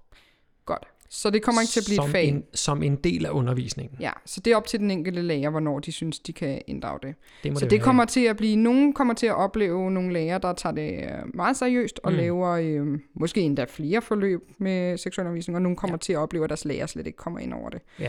Så 1.12 1.30
det 1.30 1.42
kommer 1.42 1.60
ikke 1.60 1.70
til 1.70 1.80
at 1.80 1.84
blive 1.86 1.96
som 1.96 2.04
et 2.06 2.10
fag. 2.12 2.28
En, 2.28 2.44
som 2.54 2.82
en 2.82 2.96
del 2.96 3.26
af 3.26 3.30
undervisningen. 3.30 3.96
Ja, 4.00 4.10
så 4.26 4.40
det 4.40 4.52
er 4.52 4.56
op 4.56 4.66
til 4.66 4.80
den 4.80 4.90
enkelte 4.90 5.22
lærer, 5.22 5.50
hvornår 5.50 5.78
de 5.78 5.92
synes, 5.92 6.18
de 6.18 6.32
kan 6.32 6.62
inddrage 6.66 6.98
det. 7.02 7.14
Det 7.42 7.58
Så 7.58 7.64
det 7.64 7.72
være. 7.72 7.80
kommer 7.80 8.04
til 8.04 8.20
at 8.24 8.36
blive, 8.36 8.56
nogen 8.56 8.92
kommer 8.92 9.14
til 9.14 9.26
at 9.26 9.34
opleve 9.34 9.90
nogle 9.90 10.12
lærere, 10.12 10.38
der 10.42 10.52
tager 10.52 10.72
det 10.74 10.92
øh, 11.04 11.08
meget 11.34 11.56
seriøst 11.56 12.00
og 12.02 12.12
Mm. 12.12 12.18
laver 12.18 12.48
øh, 12.50 12.98
måske 13.14 13.40
endda 13.40 13.64
flere 13.68 14.02
forløb 14.02 14.40
med 14.58 14.98
seksualundervisning, 14.98 15.56
og 15.56 15.62
nogen 15.62 15.76
kommer 15.76 15.94
Ja. 15.94 15.98
til 15.98 16.12
at 16.12 16.18
opleve, 16.18 16.44
at 16.44 16.50
deres 16.50 16.64
lærer 16.64 16.86
slet 16.86 17.06
ikke 17.06 17.16
kommer 17.16 17.40
ind 17.40 17.54
over 17.54 17.70
det. 17.70 17.80
Ja. 17.98 18.08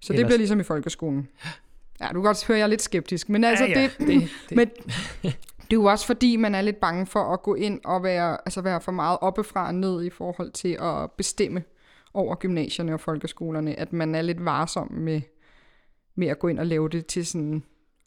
Så 0.00 0.12
det 0.12 0.18
Ellers- 0.20 0.26
bliver 0.26 0.38
ligesom 0.38 0.60
i 0.60 0.62
folkeskolen. 0.62 1.28
Ja, 2.00 2.06
du 2.06 2.12
kan 2.12 2.22
godt 2.22 2.46
høre, 2.46 2.58
jeg 2.58 2.62
er 2.64 2.68
lidt 2.68 2.82
skeptisk, 2.82 3.28
men 3.28 3.44
altså 3.44 3.64
ja, 3.64 3.80
ja, 3.80 3.82
det, 3.98 4.08
det, 4.08 4.30
det, 4.48 4.56
Men 4.56 4.68
det 5.20 5.30
er 5.70 5.80
jo 5.82 5.84
også 5.84 6.06
fordi, 6.06 6.36
man 6.36 6.54
er 6.54 6.60
lidt 6.62 6.76
bange 6.80 7.06
for 7.06 7.32
at 7.32 7.42
gå 7.42 7.54
ind 7.54 7.80
og 7.84 8.02
være, 8.02 8.36
altså 8.46 8.60
være 8.60 8.80
for 8.80 8.92
meget 8.92 9.18
oppefra 9.20 9.66
og 9.66 9.74
ned 9.74 10.04
i 10.04 10.10
forhold 10.10 10.50
til 10.50 10.78
at 10.82 11.10
bestemme 11.10 11.62
over 12.14 12.34
gymnasierne 12.34 12.94
og 12.94 13.00
folkeskolerne, 13.00 13.78
at 13.78 13.92
man 13.92 14.14
er 14.14 14.22
lidt 14.22 14.44
varsom 14.44 14.92
med, 14.92 15.20
med 16.14 16.26
at 16.28 16.38
gå 16.38 16.48
ind 16.48 16.58
og 16.58 16.66
lave 16.66 16.88
det 16.88 17.06
til 17.06 17.26
sådan 17.26 17.62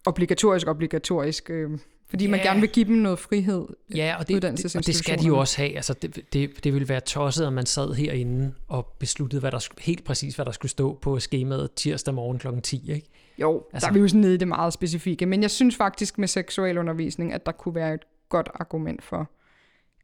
obligatorisk, 0.05 0.67
obligatorisk, 0.67 1.49
øh, 1.49 1.79
fordi 2.09 2.27
man 2.27 2.39
Ja. 2.39 2.45
gerne 2.45 2.59
vil 2.61 2.69
give 2.69 2.85
dem 2.85 2.95
noget 2.95 3.19
frihed. 3.19 3.67
Ja, 3.95 4.15
og 4.19 4.27
det, 4.27 4.41
det, 4.41 4.75
og 4.75 4.85
det 4.85 4.95
skal 4.95 5.19
de 5.19 5.27
jo 5.27 5.37
også 5.37 5.57
have. 5.57 5.75
Altså, 5.75 5.93
det, 5.93 6.33
det, 6.33 6.63
det 6.63 6.73
ville 6.73 6.89
være 6.89 6.99
tosset, 6.99 7.45
at 7.47 7.53
man 7.53 7.65
sad 7.65 7.93
herinde 7.93 8.53
og 8.67 8.85
besluttede 8.99 9.39
hvad 9.39 9.51
der, 9.51 9.67
helt 9.81 10.03
præcis, 10.05 10.35
hvad 10.35 10.45
der 10.45 10.51
skulle 10.51 10.69
stå 10.71 10.93
på 11.01 11.19
skemaet 11.19 11.69
tirsdag 11.75 12.13
morgen 12.13 12.39
kl. 12.39 12.47
10. 12.63 12.91
Ikke? 12.91 13.07
Jo, 13.37 13.63
Altså- 13.73 13.85
der 13.85 13.89
er 13.91 13.93
vi 13.93 13.99
jo 13.99 14.07
sådan 14.07 14.21
nede 14.21 14.33
i 14.33 14.37
det 14.37 14.47
meget 14.47 14.73
specifikke, 14.73 15.25
men 15.25 15.41
jeg 15.41 15.51
synes 15.51 15.75
faktisk 15.75 16.17
med 16.17 16.27
seksualundervisning, 16.27 17.33
at 17.33 17.45
der 17.45 17.51
kunne 17.51 17.75
være 17.75 17.93
et 17.93 18.03
godt 18.29 18.49
argument 18.53 19.03
for, 19.03 19.29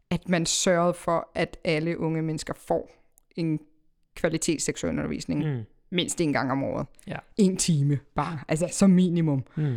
at 0.10 0.30
man 0.30 0.46
sørgede 0.46 0.94
for, 0.94 1.30
at 1.36 1.58
alle 1.64 2.00
unge 2.00 2.22
mennesker 2.22 2.54
får 2.68 2.92
en 3.36 3.60
kvalitet 4.18 4.62
seksualundervisning 4.62 5.46
Mm. 5.56 5.64
mindst 5.90 6.22
en 6.22 6.34
gang 6.34 6.52
om 6.52 6.64
året. 6.64 6.88
Ja. 7.08 7.18
En 7.38 7.58
time 7.58 8.00
bare, 8.16 8.40
altså 8.48 8.68
som 8.72 8.90
minimum. 8.90 9.44
Mm. 9.56 9.76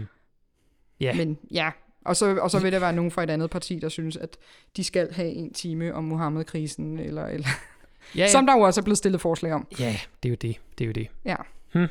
Ja. 1.00 1.14
Men 1.16 1.38
ja, 1.50 1.70
og 2.04 2.16
så, 2.16 2.36
og 2.36 2.50
så 2.50 2.58
vil 2.58 2.72
der 2.72 2.78
være 2.78 2.92
nogen 2.92 3.10
fra 3.10 3.22
et 3.22 3.30
andet 3.30 3.50
parti, 3.50 3.78
der 3.78 3.88
synes, 3.88 4.16
at 4.16 4.36
de 4.76 4.84
skal 4.84 5.12
have 5.12 5.28
en 5.28 5.52
time 5.52 5.94
om 5.94 6.04
Mohammed-krisen, 6.04 6.98
eller, 6.98 7.26
eller 7.26 7.48
ja. 8.16 8.20
ja. 8.20 8.28
som 8.28 8.46
der 8.46 8.54
jo 8.56 8.60
også 8.60 8.80
er 8.80 8.84
blevet 8.84 8.98
stillet 8.98 9.20
forslag 9.20 9.52
om. 9.52 9.66
ja, 9.78 9.96
det 10.22 10.28
er 10.28 10.30
jo 10.30 10.36
det. 10.40 10.60
Det 10.78 10.84
er 10.84 10.86
jo 10.86 10.92
det. 10.92 11.08
Ja. 11.24 11.36
Hmm. 11.72 11.86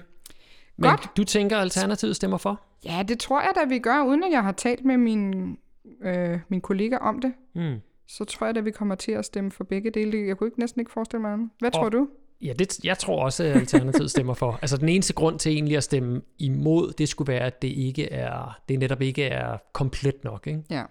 Men 0.77 0.89
Godt. 0.89 1.09
du 1.17 1.23
tænker, 1.23 1.55
at 1.57 1.61
Alternativet 1.61 2.15
stemmer 2.15 2.37
for? 2.37 2.61
Ja, 2.85 3.03
det 3.07 3.19
tror 3.19 3.41
jeg 3.41 3.51
da, 3.55 3.65
vi 3.65 3.79
gør, 3.79 4.03
uden 4.03 4.23
at 4.23 4.31
jeg 4.31 4.43
har 4.43 4.51
talt 4.51 4.85
med 4.85 4.97
min, 4.97 5.57
øh, 6.01 6.39
min 6.49 6.61
kollega 6.61 6.97
om 6.97 7.19
det. 7.21 7.33
Mm. 7.55 7.75
Så 8.07 8.25
tror 8.25 8.45
jeg 8.47 8.55
da, 8.55 8.59
vi 8.59 8.71
kommer 8.71 8.95
til 8.95 9.11
at 9.11 9.25
stemme 9.25 9.51
for 9.51 9.63
begge 9.63 9.89
dele. 9.91 10.27
Jeg 10.27 10.37
kunne 10.37 10.47
ikke 10.47 10.59
næsten 10.59 10.79
ikke 10.81 10.91
forestille 10.91 11.21
mig 11.21 11.33
andet. 11.33 11.49
Hvad 11.59 11.69
Og- 11.69 11.73
tror 11.81 11.89
du? 11.89 12.07
Ja, 12.41 12.53
det, 12.53 12.83
jeg 12.83 12.97
tror 12.97 13.23
også, 13.23 13.43
at 13.43 13.55
Alternativet 13.55 14.11
stemmer 14.11 14.33
for. 14.33 14.59
Altså 14.61 14.77
den 14.77 14.89
eneste 14.89 15.13
grund 15.13 15.39
til 15.39 15.51
egentlig 15.51 15.77
at 15.77 15.83
stemme 15.83 16.21
imod, 16.37 16.93
det 16.97 17.09
skulle 17.09 17.33
være, 17.33 17.45
at 17.45 17.61
det 17.61 17.67
ikke 17.67 18.11
er, 18.11 18.59
det 18.69 18.79
netop 18.79 19.01
ikke 19.01 19.25
er 19.25 19.57
komplet 19.73 20.23
nok. 20.23 20.47
Ikke? 20.47 20.61
Ja. 20.69 20.83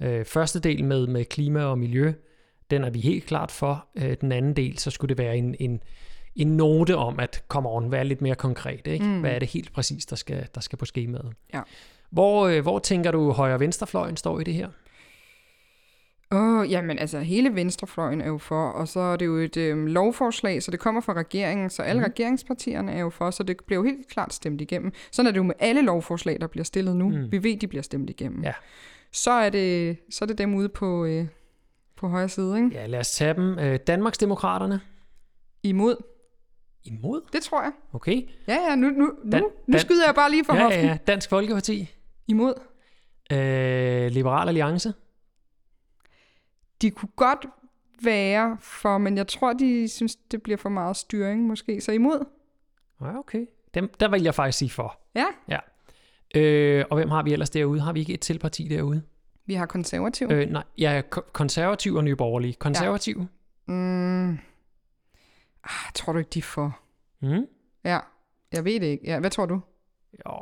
Øh, 0.00 0.24
første 0.24 0.60
del 0.60 0.84
med, 0.84 1.06
med 1.06 1.24
klima 1.24 1.64
og 1.64 1.78
miljø, 1.78 2.12
den 2.70 2.84
er 2.84 2.90
vi 2.90 3.00
helt 3.00 3.26
klart 3.26 3.50
for. 3.50 3.86
Øh, 3.94 4.16
den 4.20 4.32
anden 4.32 4.56
del, 4.56 4.78
så 4.78 4.90
skulle 4.90 5.08
det 5.08 5.18
være 5.18 5.36
en, 5.36 5.56
en, 5.58 5.80
en 6.36 6.56
note 6.56 6.96
om, 6.96 7.20
at 7.20 7.44
come 7.48 7.68
on, 7.68 7.92
være 7.92 8.04
lidt 8.04 8.22
mere 8.22 8.34
konkret. 8.34 8.86
Ikke? 8.86 9.04
Mm. 9.04 9.20
Hvad 9.20 9.30
er 9.30 9.38
det 9.38 9.48
helt 9.48 9.72
præcis, 9.72 10.06
der 10.06 10.16
skal, 10.16 10.46
der 10.54 10.60
skal 10.60 10.78
på 10.78 10.84
skemaet? 10.84 11.32
Ja. 11.54 11.60
Hvor, 12.10 12.46
øh, 12.46 12.62
hvor 12.62 12.78
tænker 12.78 13.10
du, 13.10 13.32
højre- 13.32 13.54
og 13.54 13.60
venstrefløjen 13.60 14.16
står 14.16 14.40
i 14.40 14.44
det 14.44 14.54
her? 14.54 14.68
Åh, 16.32 16.58
oh, 16.58 16.70
jamen 16.70 16.98
altså, 16.98 17.18
hele 17.20 17.54
venstrefløjen 17.54 18.20
er 18.20 18.26
jo 18.28 18.38
for, 18.38 18.68
og 18.68 18.88
så 18.88 19.00
er 19.00 19.16
det 19.16 19.26
jo 19.26 19.36
et 19.36 19.56
øhm, 19.56 19.86
lovforslag, 19.86 20.62
så 20.62 20.70
det 20.70 20.80
kommer 20.80 21.00
fra 21.00 21.12
regeringen, 21.12 21.70
så 21.70 21.82
alle 21.82 22.00
mm. 22.00 22.04
regeringspartierne 22.04 22.92
er 22.92 23.00
jo 23.00 23.10
for, 23.10 23.30
så 23.30 23.42
det 23.42 23.56
bliver 23.66 23.78
jo 23.82 23.84
helt 23.84 24.08
klart 24.08 24.34
stemt 24.34 24.60
igennem. 24.60 24.92
Sådan 25.12 25.26
er 25.26 25.30
det 25.30 25.38
jo 25.38 25.42
med 25.42 25.54
alle 25.58 25.82
lovforslag, 25.82 26.40
der 26.40 26.46
bliver 26.46 26.64
stillet 26.64 26.96
nu. 26.96 27.08
Mm. 27.08 27.32
Vi 27.32 27.42
ved, 27.42 27.56
de 27.58 27.66
bliver 27.66 27.82
stemt 27.82 28.10
igennem. 28.10 28.42
Ja. 28.42 28.52
Så 29.12 29.30
er 29.30 29.50
det, 29.50 29.96
så 30.10 30.24
er 30.24 30.26
det 30.26 30.38
dem 30.38 30.54
ude 30.54 30.68
på, 30.68 31.04
øh, 31.04 31.26
på 31.96 32.08
højre 32.08 32.28
side, 32.28 32.56
ikke? 32.56 32.70
Ja, 32.72 32.86
lad 32.86 33.00
os 33.00 33.10
tage 33.10 33.34
dem. 33.34 33.58
Øh, 33.58 33.78
Danmarksdemokraterne. 33.86 34.80
Imod. 35.62 35.96
Imod? 36.84 37.20
Det 37.32 37.42
tror 37.42 37.62
jeg. 37.62 37.72
Okay. 37.92 38.22
Ja, 38.48 38.56
ja, 38.68 38.74
nu, 38.74 38.90
nu, 38.90 39.12
Dan- 39.32 39.40
nu, 39.42 39.50
nu 39.66 39.72
Dan- 39.72 39.80
skyder 39.80 40.06
jeg 40.06 40.14
bare 40.14 40.30
lige 40.30 40.44
for 40.44 40.54
Ja, 40.54 40.62
hoften. 40.62 40.80
ja, 40.84 40.86
ja. 40.90 40.96
Dansk 41.06 41.30
Folkeparti. 41.30 41.90
Imod. 42.28 42.54
Øh, 43.32 44.10
Liberal 44.10 44.48
Alliance. 44.48 44.92
De 46.82 46.90
kunne 46.90 47.08
godt 47.16 47.46
være 48.02 48.56
for, 48.60 48.98
men 48.98 49.16
jeg 49.16 49.26
tror, 49.28 49.52
de 49.52 49.88
synes, 49.88 50.16
det 50.16 50.42
bliver 50.42 50.56
for 50.56 50.68
meget 50.68 50.96
styring 50.96 51.42
måske. 51.46 51.80
Så 51.80 51.92
imod. 51.92 52.24
Ja, 53.00 53.18
okay. 53.18 53.46
Dem, 53.74 53.90
der 54.00 54.08
vil 54.08 54.22
jeg 54.22 54.34
faktisk 54.34 54.58
sige 54.58 54.70
for. 54.70 54.98
Ja, 55.14 55.58
Øh, 56.36 56.84
og 56.90 56.96
hvem 56.96 57.08
har 57.10 57.22
vi 57.22 57.32
ellers 57.32 57.50
derude? 57.50 57.80
Har 57.80 57.92
vi 57.92 58.00
ikke 58.00 58.14
et 58.14 58.20
til 58.20 58.38
parti 58.38 58.68
derude? 58.68 59.02
vi 59.46 59.54
har 59.54 59.66
konservativ. 59.66 60.28
Øh, 60.30 60.50
nej, 60.50 60.62
jeg 60.78 60.96
er 60.98 61.02
ko- 61.02 61.22
konservativ 61.32 61.94
og 61.94 62.04
nyborgerlige. 62.04 62.52
Konservativ? 62.54 63.26
Mm. 63.66 64.30
Ah, 64.30 65.92
tror 65.94 66.12
du 66.12 66.18
ikke, 66.18 66.28
de 66.34 66.38
er 66.38 66.42
for? 66.42 66.78
Ja. 67.22 67.38
Mm? 67.38 67.46
Ja, 67.84 67.98
jeg 68.52 68.64
ved 68.64 68.80
det 68.80 68.86
ikke. 68.86 69.04
Ja, 69.06 69.20
hvad 69.20 69.30
tror 69.30 69.46
du? 69.46 69.60
Jo, 70.26 70.32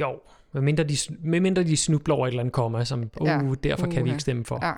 jo. 0.00 0.20
Medmindre 0.52 0.84
de, 0.84 0.96
medmindre 1.20 1.62
de 1.64 1.76
snubler 1.76 2.14
over 2.14 2.26
et 2.26 2.30
eller 2.30 2.40
andet 2.40 2.52
komma, 2.52 2.84
som, 2.84 3.00
uh, 3.20 3.26
Ja. 3.26 3.40
derfor 3.64 3.86
kan 3.86 3.96
vi 3.96 4.00
Uha. 4.02 4.12
ikke 4.12 4.20
stemme 4.22 4.44
for. 4.44 4.66
Ja, 4.66 4.72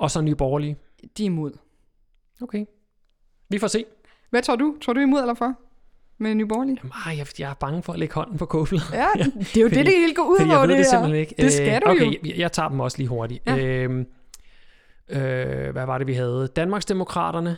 Og 0.00 0.10
så 0.10 0.20
nyborgerlige. 0.20 0.76
de 1.18 1.22
er 1.22 1.26
imod. 1.26 1.52
Okay. 2.42 2.64
Vi 3.48 3.58
får 3.58 3.66
se. 3.66 3.84
Hvad 4.30 4.42
tror 4.42 4.56
du? 4.56 4.76
Tror 4.82 4.92
du 4.92 5.00
imod 5.00 5.20
eller 5.20 5.34
for? 5.34 5.54
Med 6.18 6.34
Nye 6.34 6.46
Borgerlige? 6.46 6.76
Jamen, 6.82 6.92
ej, 7.06 7.16
jeg, 7.16 7.26
jeg 7.38 7.50
er 7.50 7.54
bange 7.54 7.82
for 7.82 7.92
at 7.92 7.98
lægge 7.98 8.14
hånden 8.14 8.38
på 8.38 8.46
kåblet. 8.46 8.82
Ja, 8.92 9.06
det 9.16 9.56
er 9.56 9.60
jo 9.60 9.68
Fordi- 9.68 9.78
det, 9.78 9.86
det 9.86 9.94
hele 9.94 10.14
går 10.14 10.22
ud 10.22 10.38
på, 10.38 10.46
jeg 10.46 10.60
ved 10.60 10.68
det, 10.68 10.78
det 10.78 10.86
simpelthen 10.86 11.20
ikke. 11.20 11.34
Det 11.38 11.52
skal 11.52 11.68
Øh, 11.74 11.80
du 11.86 11.90
okay, 11.90 12.06
jo. 12.06 12.14
jeg, 12.24 12.38
jeg 12.38 12.52
tager 12.52 12.68
dem 12.68 12.80
også 12.80 12.98
lige 12.98 13.08
hurtigt. 13.08 13.42
Ja. 13.46 13.56
Øhm, 13.66 14.06
øh, 15.08 15.70
hvad 15.72 15.86
var 15.86 15.98
det, 15.98 16.06
vi 16.06 16.14
havde? 16.14 16.48
Danmarksdemokraterne. 16.56 17.56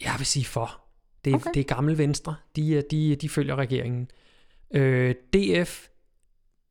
Jeg 0.00 0.14
vil 0.18 0.26
sige 0.26 0.44
for. 0.44 0.80
Det, 1.24 1.30
er, 1.32 1.34
Okay. 1.36 1.50
det 1.54 1.60
er 1.60 1.64
gammel 1.74 1.98
venstre. 1.98 2.34
De, 2.56 2.78
er- 2.78 2.82
de, 2.90 3.16
de 3.16 3.28
følger 3.28 3.56
regeringen. 3.56 4.10
Øh, 4.74 5.14
DF. 5.32 5.86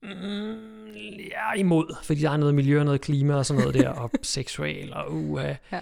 Mm, 0.04 0.88
ja, 1.32 1.54
imod, 1.58 1.96
fordi 2.04 2.22
der 2.22 2.30
er 2.32 2.38
noget 2.38 2.56
miljø 2.56 2.80
og 2.80 2.86
noget 2.86 3.02
klima 3.02 3.36
og 3.36 3.46
sådan 3.46 3.62
noget 3.62 3.76
der, 3.76 3.90
og 3.90 4.12
seksual 4.22 4.94
og 4.94 5.14
uh, 5.14 5.42
Ja. 5.72 5.82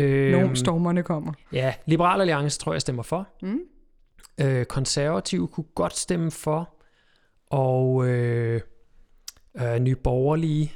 Øhm, 0.00 0.32
Nogle 0.40 0.56
stormerne 0.56 1.02
kommer. 1.02 1.32
Ja, 1.52 1.74
Liberal 1.86 2.20
Alliance 2.20 2.58
tror 2.60 2.72
jeg 2.72 2.80
stemmer 2.80 3.02
for. 3.02 3.28
Mm. 3.42 3.60
Øh, 4.40 4.64
konservative 4.64 5.48
kunne 5.48 5.66
godt 5.74 5.96
stemme 5.96 6.30
for. 6.30 6.74
Og 7.46 8.08
øh, 8.08 8.60
øh, 9.60 9.78
Nye 9.78 9.96
Borgerlige, 9.96 10.72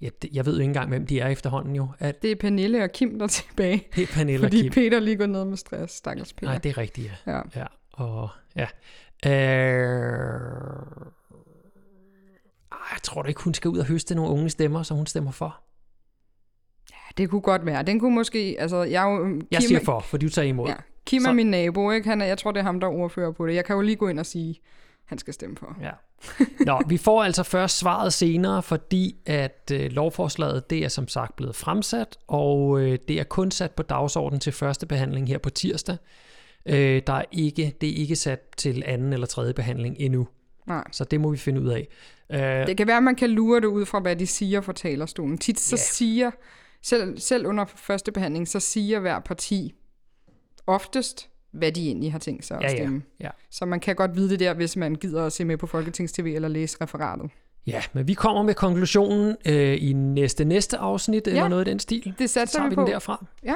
ja, 0.00 0.08
det, 0.22 0.30
jeg 0.32 0.46
ved 0.46 0.52
jo 0.54 0.60
ikke 0.60 0.68
engang, 0.68 0.88
hvem 0.88 1.06
de 1.06 1.20
er 1.20 1.28
efterhånden 1.28 1.76
jo. 1.76 1.88
At 1.98 2.22
Det 2.22 2.32
er 2.32 2.36
Pernille 2.36 2.84
og 2.84 2.90
Kim, 2.92 3.18
der 3.18 3.24
er 3.24 3.28
tilbage. 3.28 3.86
det 3.96 4.02
er 4.02 4.06
Pernille 4.06 4.46
og 4.46 4.50
Fordi 4.50 4.62
Kim. 4.62 4.72
Peter 4.72 5.00
lige 5.00 5.16
går 5.16 5.26
ned 5.26 5.44
med 5.44 5.56
stress. 5.56 5.94
Stakkels 5.94 6.32
Peter. 6.32 6.46
Nej, 6.52 6.58
det 6.58 6.68
er 6.68 6.78
rigtigt, 6.78 7.12
ja. 7.26 7.32
Ja. 7.32 7.40
ja. 7.56 7.66
Og, 7.92 8.28
ja. 8.56 8.66
Øh, 9.30 10.80
jeg 12.72 13.02
tror 13.02 13.22
da 13.22 13.28
ikke, 13.28 13.40
hun 13.42 13.54
skal 13.54 13.68
ud 13.68 13.78
og 13.78 13.84
høste 13.86 14.14
nogle 14.14 14.30
unge 14.30 14.50
stemmer, 14.50 14.82
som 14.82 14.96
hun 14.96 15.06
stemmer 15.06 15.30
for. 15.30 15.60
Det 17.16 17.30
kunne 17.30 17.40
godt 17.40 17.66
være. 17.66 17.82
Den 17.82 18.00
kunne 18.00 18.14
måske... 18.14 18.56
Altså, 18.58 18.82
jeg, 18.82 19.08
er 19.08 19.12
jo- 19.14 19.24
Kim, 19.24 19.46
Jeg 19.50 19.62
siger 19.62 19.80
for, 19.84 20.00
for 20.00 20.18
du 20.18 20.28
tager 20.28 20.48
imod. 20.48 20.68
Ja. 20.68 20.74
Kim 21.06 21.22
er 21.22 21.26
Så- 21.26 21.32
min 21.32 21.46
nabo, 21.46 21.90
ikke? 21.90 22.08
Han 22.08 22.20
er, 22.20 22.26
jeg 22.26 22.38
tror, 22.38 22.52
det 22.52 22.60
er 22.60 22.64
ham, 22.64 22.80
der 22.80 22.86
er 22.86 22.90
ordfører 22.92 23.32
på 23.32 23.46
det. 23.46 23.54
Jeg 23.54 23.64
kan 23.64 23.76
jo 23.76 23.82
lige 23.82 23.96
gå 23.96 24.08
ind 24.08 24.18
og 24.18 24.26
sige, 24.26 24.60
han 25.04 25.18
skal 25.18 25.34
stemme 25.34 25.56
for. 25.56 25.76
Ja. 25.82 25.90
Nå, 26.66 26.80
vi 26.88 26.96
får 26.96 27.22
altså 27.22 27.42
først 27.42 27.78
svaret 27.78 28.12
senere, 28.12 28.62
fordi 28.62 29.16
at 29.26 29.70
øh, 29.74 29.90
lovforslaget, 29.90 30.70
det 30.70 30.84
er 30.84 30.88
som 30.88 31.08
sagt 31.08 31.36
blevet 31.36 31.56
fremsat, 31.56 32.18
og 32.26 32.80
øh, 32.80 32.98
det 33.08 33.20
er 33.20 33.24
kun 33.24 33.50
sat 33.50 33.70
på 33.70 33.82
dagsordenen 33.82 34.40
til 34.40 34.52
første 34.52 34.86
behandling 34.86 35.28
her 35.28 35.38
på 35.38 35.50
tirsdag. 35.50 35.96
Øh, 36.66 37.02
der 37.06 37.12
er 37.12 37.24
ikke, 37.32 37.76
det 37.80 37.88
er 37.88 37.94
ikke 37.94 38.16
sat 38.16 38.40
til 38.56 38.82
anden 38.86 39.12
eller 39.12 39.26
tredje 39.26 39.52
behandling 39.54 39.96
endnu, 39.98 40.28
Nej. 40.66 40.84
så 40.92 41.04
det 41.04 41.20
må 41.20 41.30
vi 41.30 41.36
finde 41.36 41.60
ud 41.60 41.68
af. 41.68 41.88
Øh, 42.32 42.66
Det 42.66 42.76
kan 42.76 42.86
være, 42.86 42.96
at 42.96 43.02
man 43.02 43.14
kan 43.16 43.30
lure 43.30 43.60
det 43.60 43.66
ud 43.66 43.84
fra, 43.86 44.00
hvad 44.00 44.16
de 44.16 44.26
siger 44.26 44.60
fra 44.60 44.72
talerstolen. 44.72 45.38
Tit 45.38 45.60
så 45.60 45.76
Ja. 45.76 45.80
siger, 45.82 46.30
selv, 46.82 47.18
selv 47.18 47.46
under 47.46 47.64
første 47.76 48.12
behandling, 48.12 48.48
så 48.48 48.60
siger 48.60 49.00
hver 49.00 49.20
parti 49.20 49.74
oftest, 50.66 51.28
hvad 51.52 51.72
de 51.72 51.86
egentlig 51.86 52.12
har 52.12 52.18
tænkt 52.18 52.44
sig 52.44 52.56
at 52.56 52.62
Ja, 52.62 52.68
ja. 52.70 52.76
stemme. 52.76 53.02
Ja. 53.20 53.28
Så 53.50 53.64
man 53.66 53.80
kan 53.80 53.96
godt 53.96 54.16
vide 54.16 54.30
det 54.30 54.40
der, 54.40 54.54
hvis 54.54 54.76
man 54.76 54.94
gider 54.94 55.26
at 55.26 55.32
se 55.32 55.44
med 55.44 55.56
på 55.56 55.66
Folketings 55.66 56.12
TV 56.12 56.32
eller 56.34 56.48
læse 56.48 56.76
referatet. 56.80 57.30
ja, 57.66 57.82
men 57.92 58.08
vi 58.08 58.14
kommer 58.14 58.42
med 58.42 58.54
konklusionen 58.54 59.36
øh, 59.46 59.82
i 59.82 59.92
næste 59.92 60.44
næste 60.44 60.76
afsnit, 60.78 61.26
eller 61.26 61.42
Ja. 61.42 61.48
noget 61.48 61.68
i 61.68 61.70
den 61.70 61.78
stil. 61.78 62.14
Det 62.18 62.30
Så 62.30 62.34
satser 62.34 62.58
tager 62.58 62.68
vi 62.68 62.70
vi 62.70 62.74
på. 62.74 62.80
den 62.80 62.90
derfra. 62.90 63.24
Ja. 63.44 63.54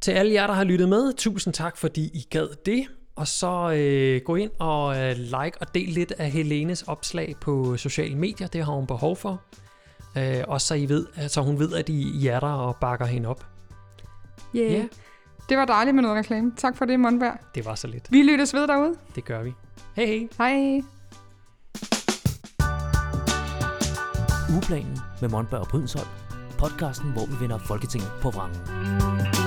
Til 0.00 0.12
alle 0.12 0.32
jer, 0.32 0.46
der 0.46 0.54
har 0.54 0.64
lyttet 0.64 0.88
med, 0.88 1.12
tusind 1.12 1.54
tak, 1.54 1.76
fordi 1.76 2.04
I 2.14 2.26
gad 2.30 2.48
det. 2.66 2.86
Og 3.16 3.28
så 3.28 3.70
øh, 3.70 4.20
gå 4.24 4.36
ind 4.36 4.50
og 4.58 4.98
øh, 4.98 5.16
like 5.16 5.52
og 5.60 5.74
del 5.74 5.88
lidt 5.88 6.12
af 6.18 6.30
Helenes 6.30 6.82
opslag 6.82 7.34
på 7.40 7.76
sociale 7.76 8.16
medier. 8.16 8.46
Det 8.46 8.64
har 8.64 8.72
hun 8.72 8.86
behov 8.86 9.16
for. 9.16 9.40
Øh, 10.16 10.44
også 10.48 10.66
så, 10.66 10.74
I 10.74 10.88
ved, 10.88 11.28
så 11.28 11.40
hun 11.40 11.58
ved, 11.58 11.74
at 11.74 11.88
I, 11.88 12.26
er 12.26 12.40
der 12.40 12.46
og 12.46 12.76
bakker 12.76 13.06
hende 13.06 13.28
op. 13.28 13.46
Yeah. 14.56 14.72
Ja. 14.72 14.84
Det 15.48 15.56
var 15.56 15.64
dejligt 15.64 15.94
med 15.94 16.02
noget 16.02 16.18
reklame. 16.18 16.52
Tak 16.56 16.76
for 16.76 16.84
det, 16.84 17.00
Monberg. 17.00 17.38
Det 17.54 17.64
var 17.64 17.74
så 17.74 17.86
lidt. 17.86 18.12
Vi 18.12 18.22
lyttes 18.22 18.54
ved 18.54 18.68
derude. 18.68 18.94
Det 19.14 19.24
gør 19.24 19.42
vi. 19.42 19.52
Hej 19.96 20.06
hej. 20.06 20.28
Hej. 20.38 20.82
Ugeplanen 24.52 24.98
med 25.20 25.28
Monberg 25.28 25.60
og 25.60 25.68
Brydensholt. 25.68 26.08
Podcasten, 26.58 27.12
hvor 27.12 27.26
vi 27.26 27.40
vender 27.40 27.58
Folketinget 27.58 28.10
på 28.22 28.30
vrangen. 28.30 29.43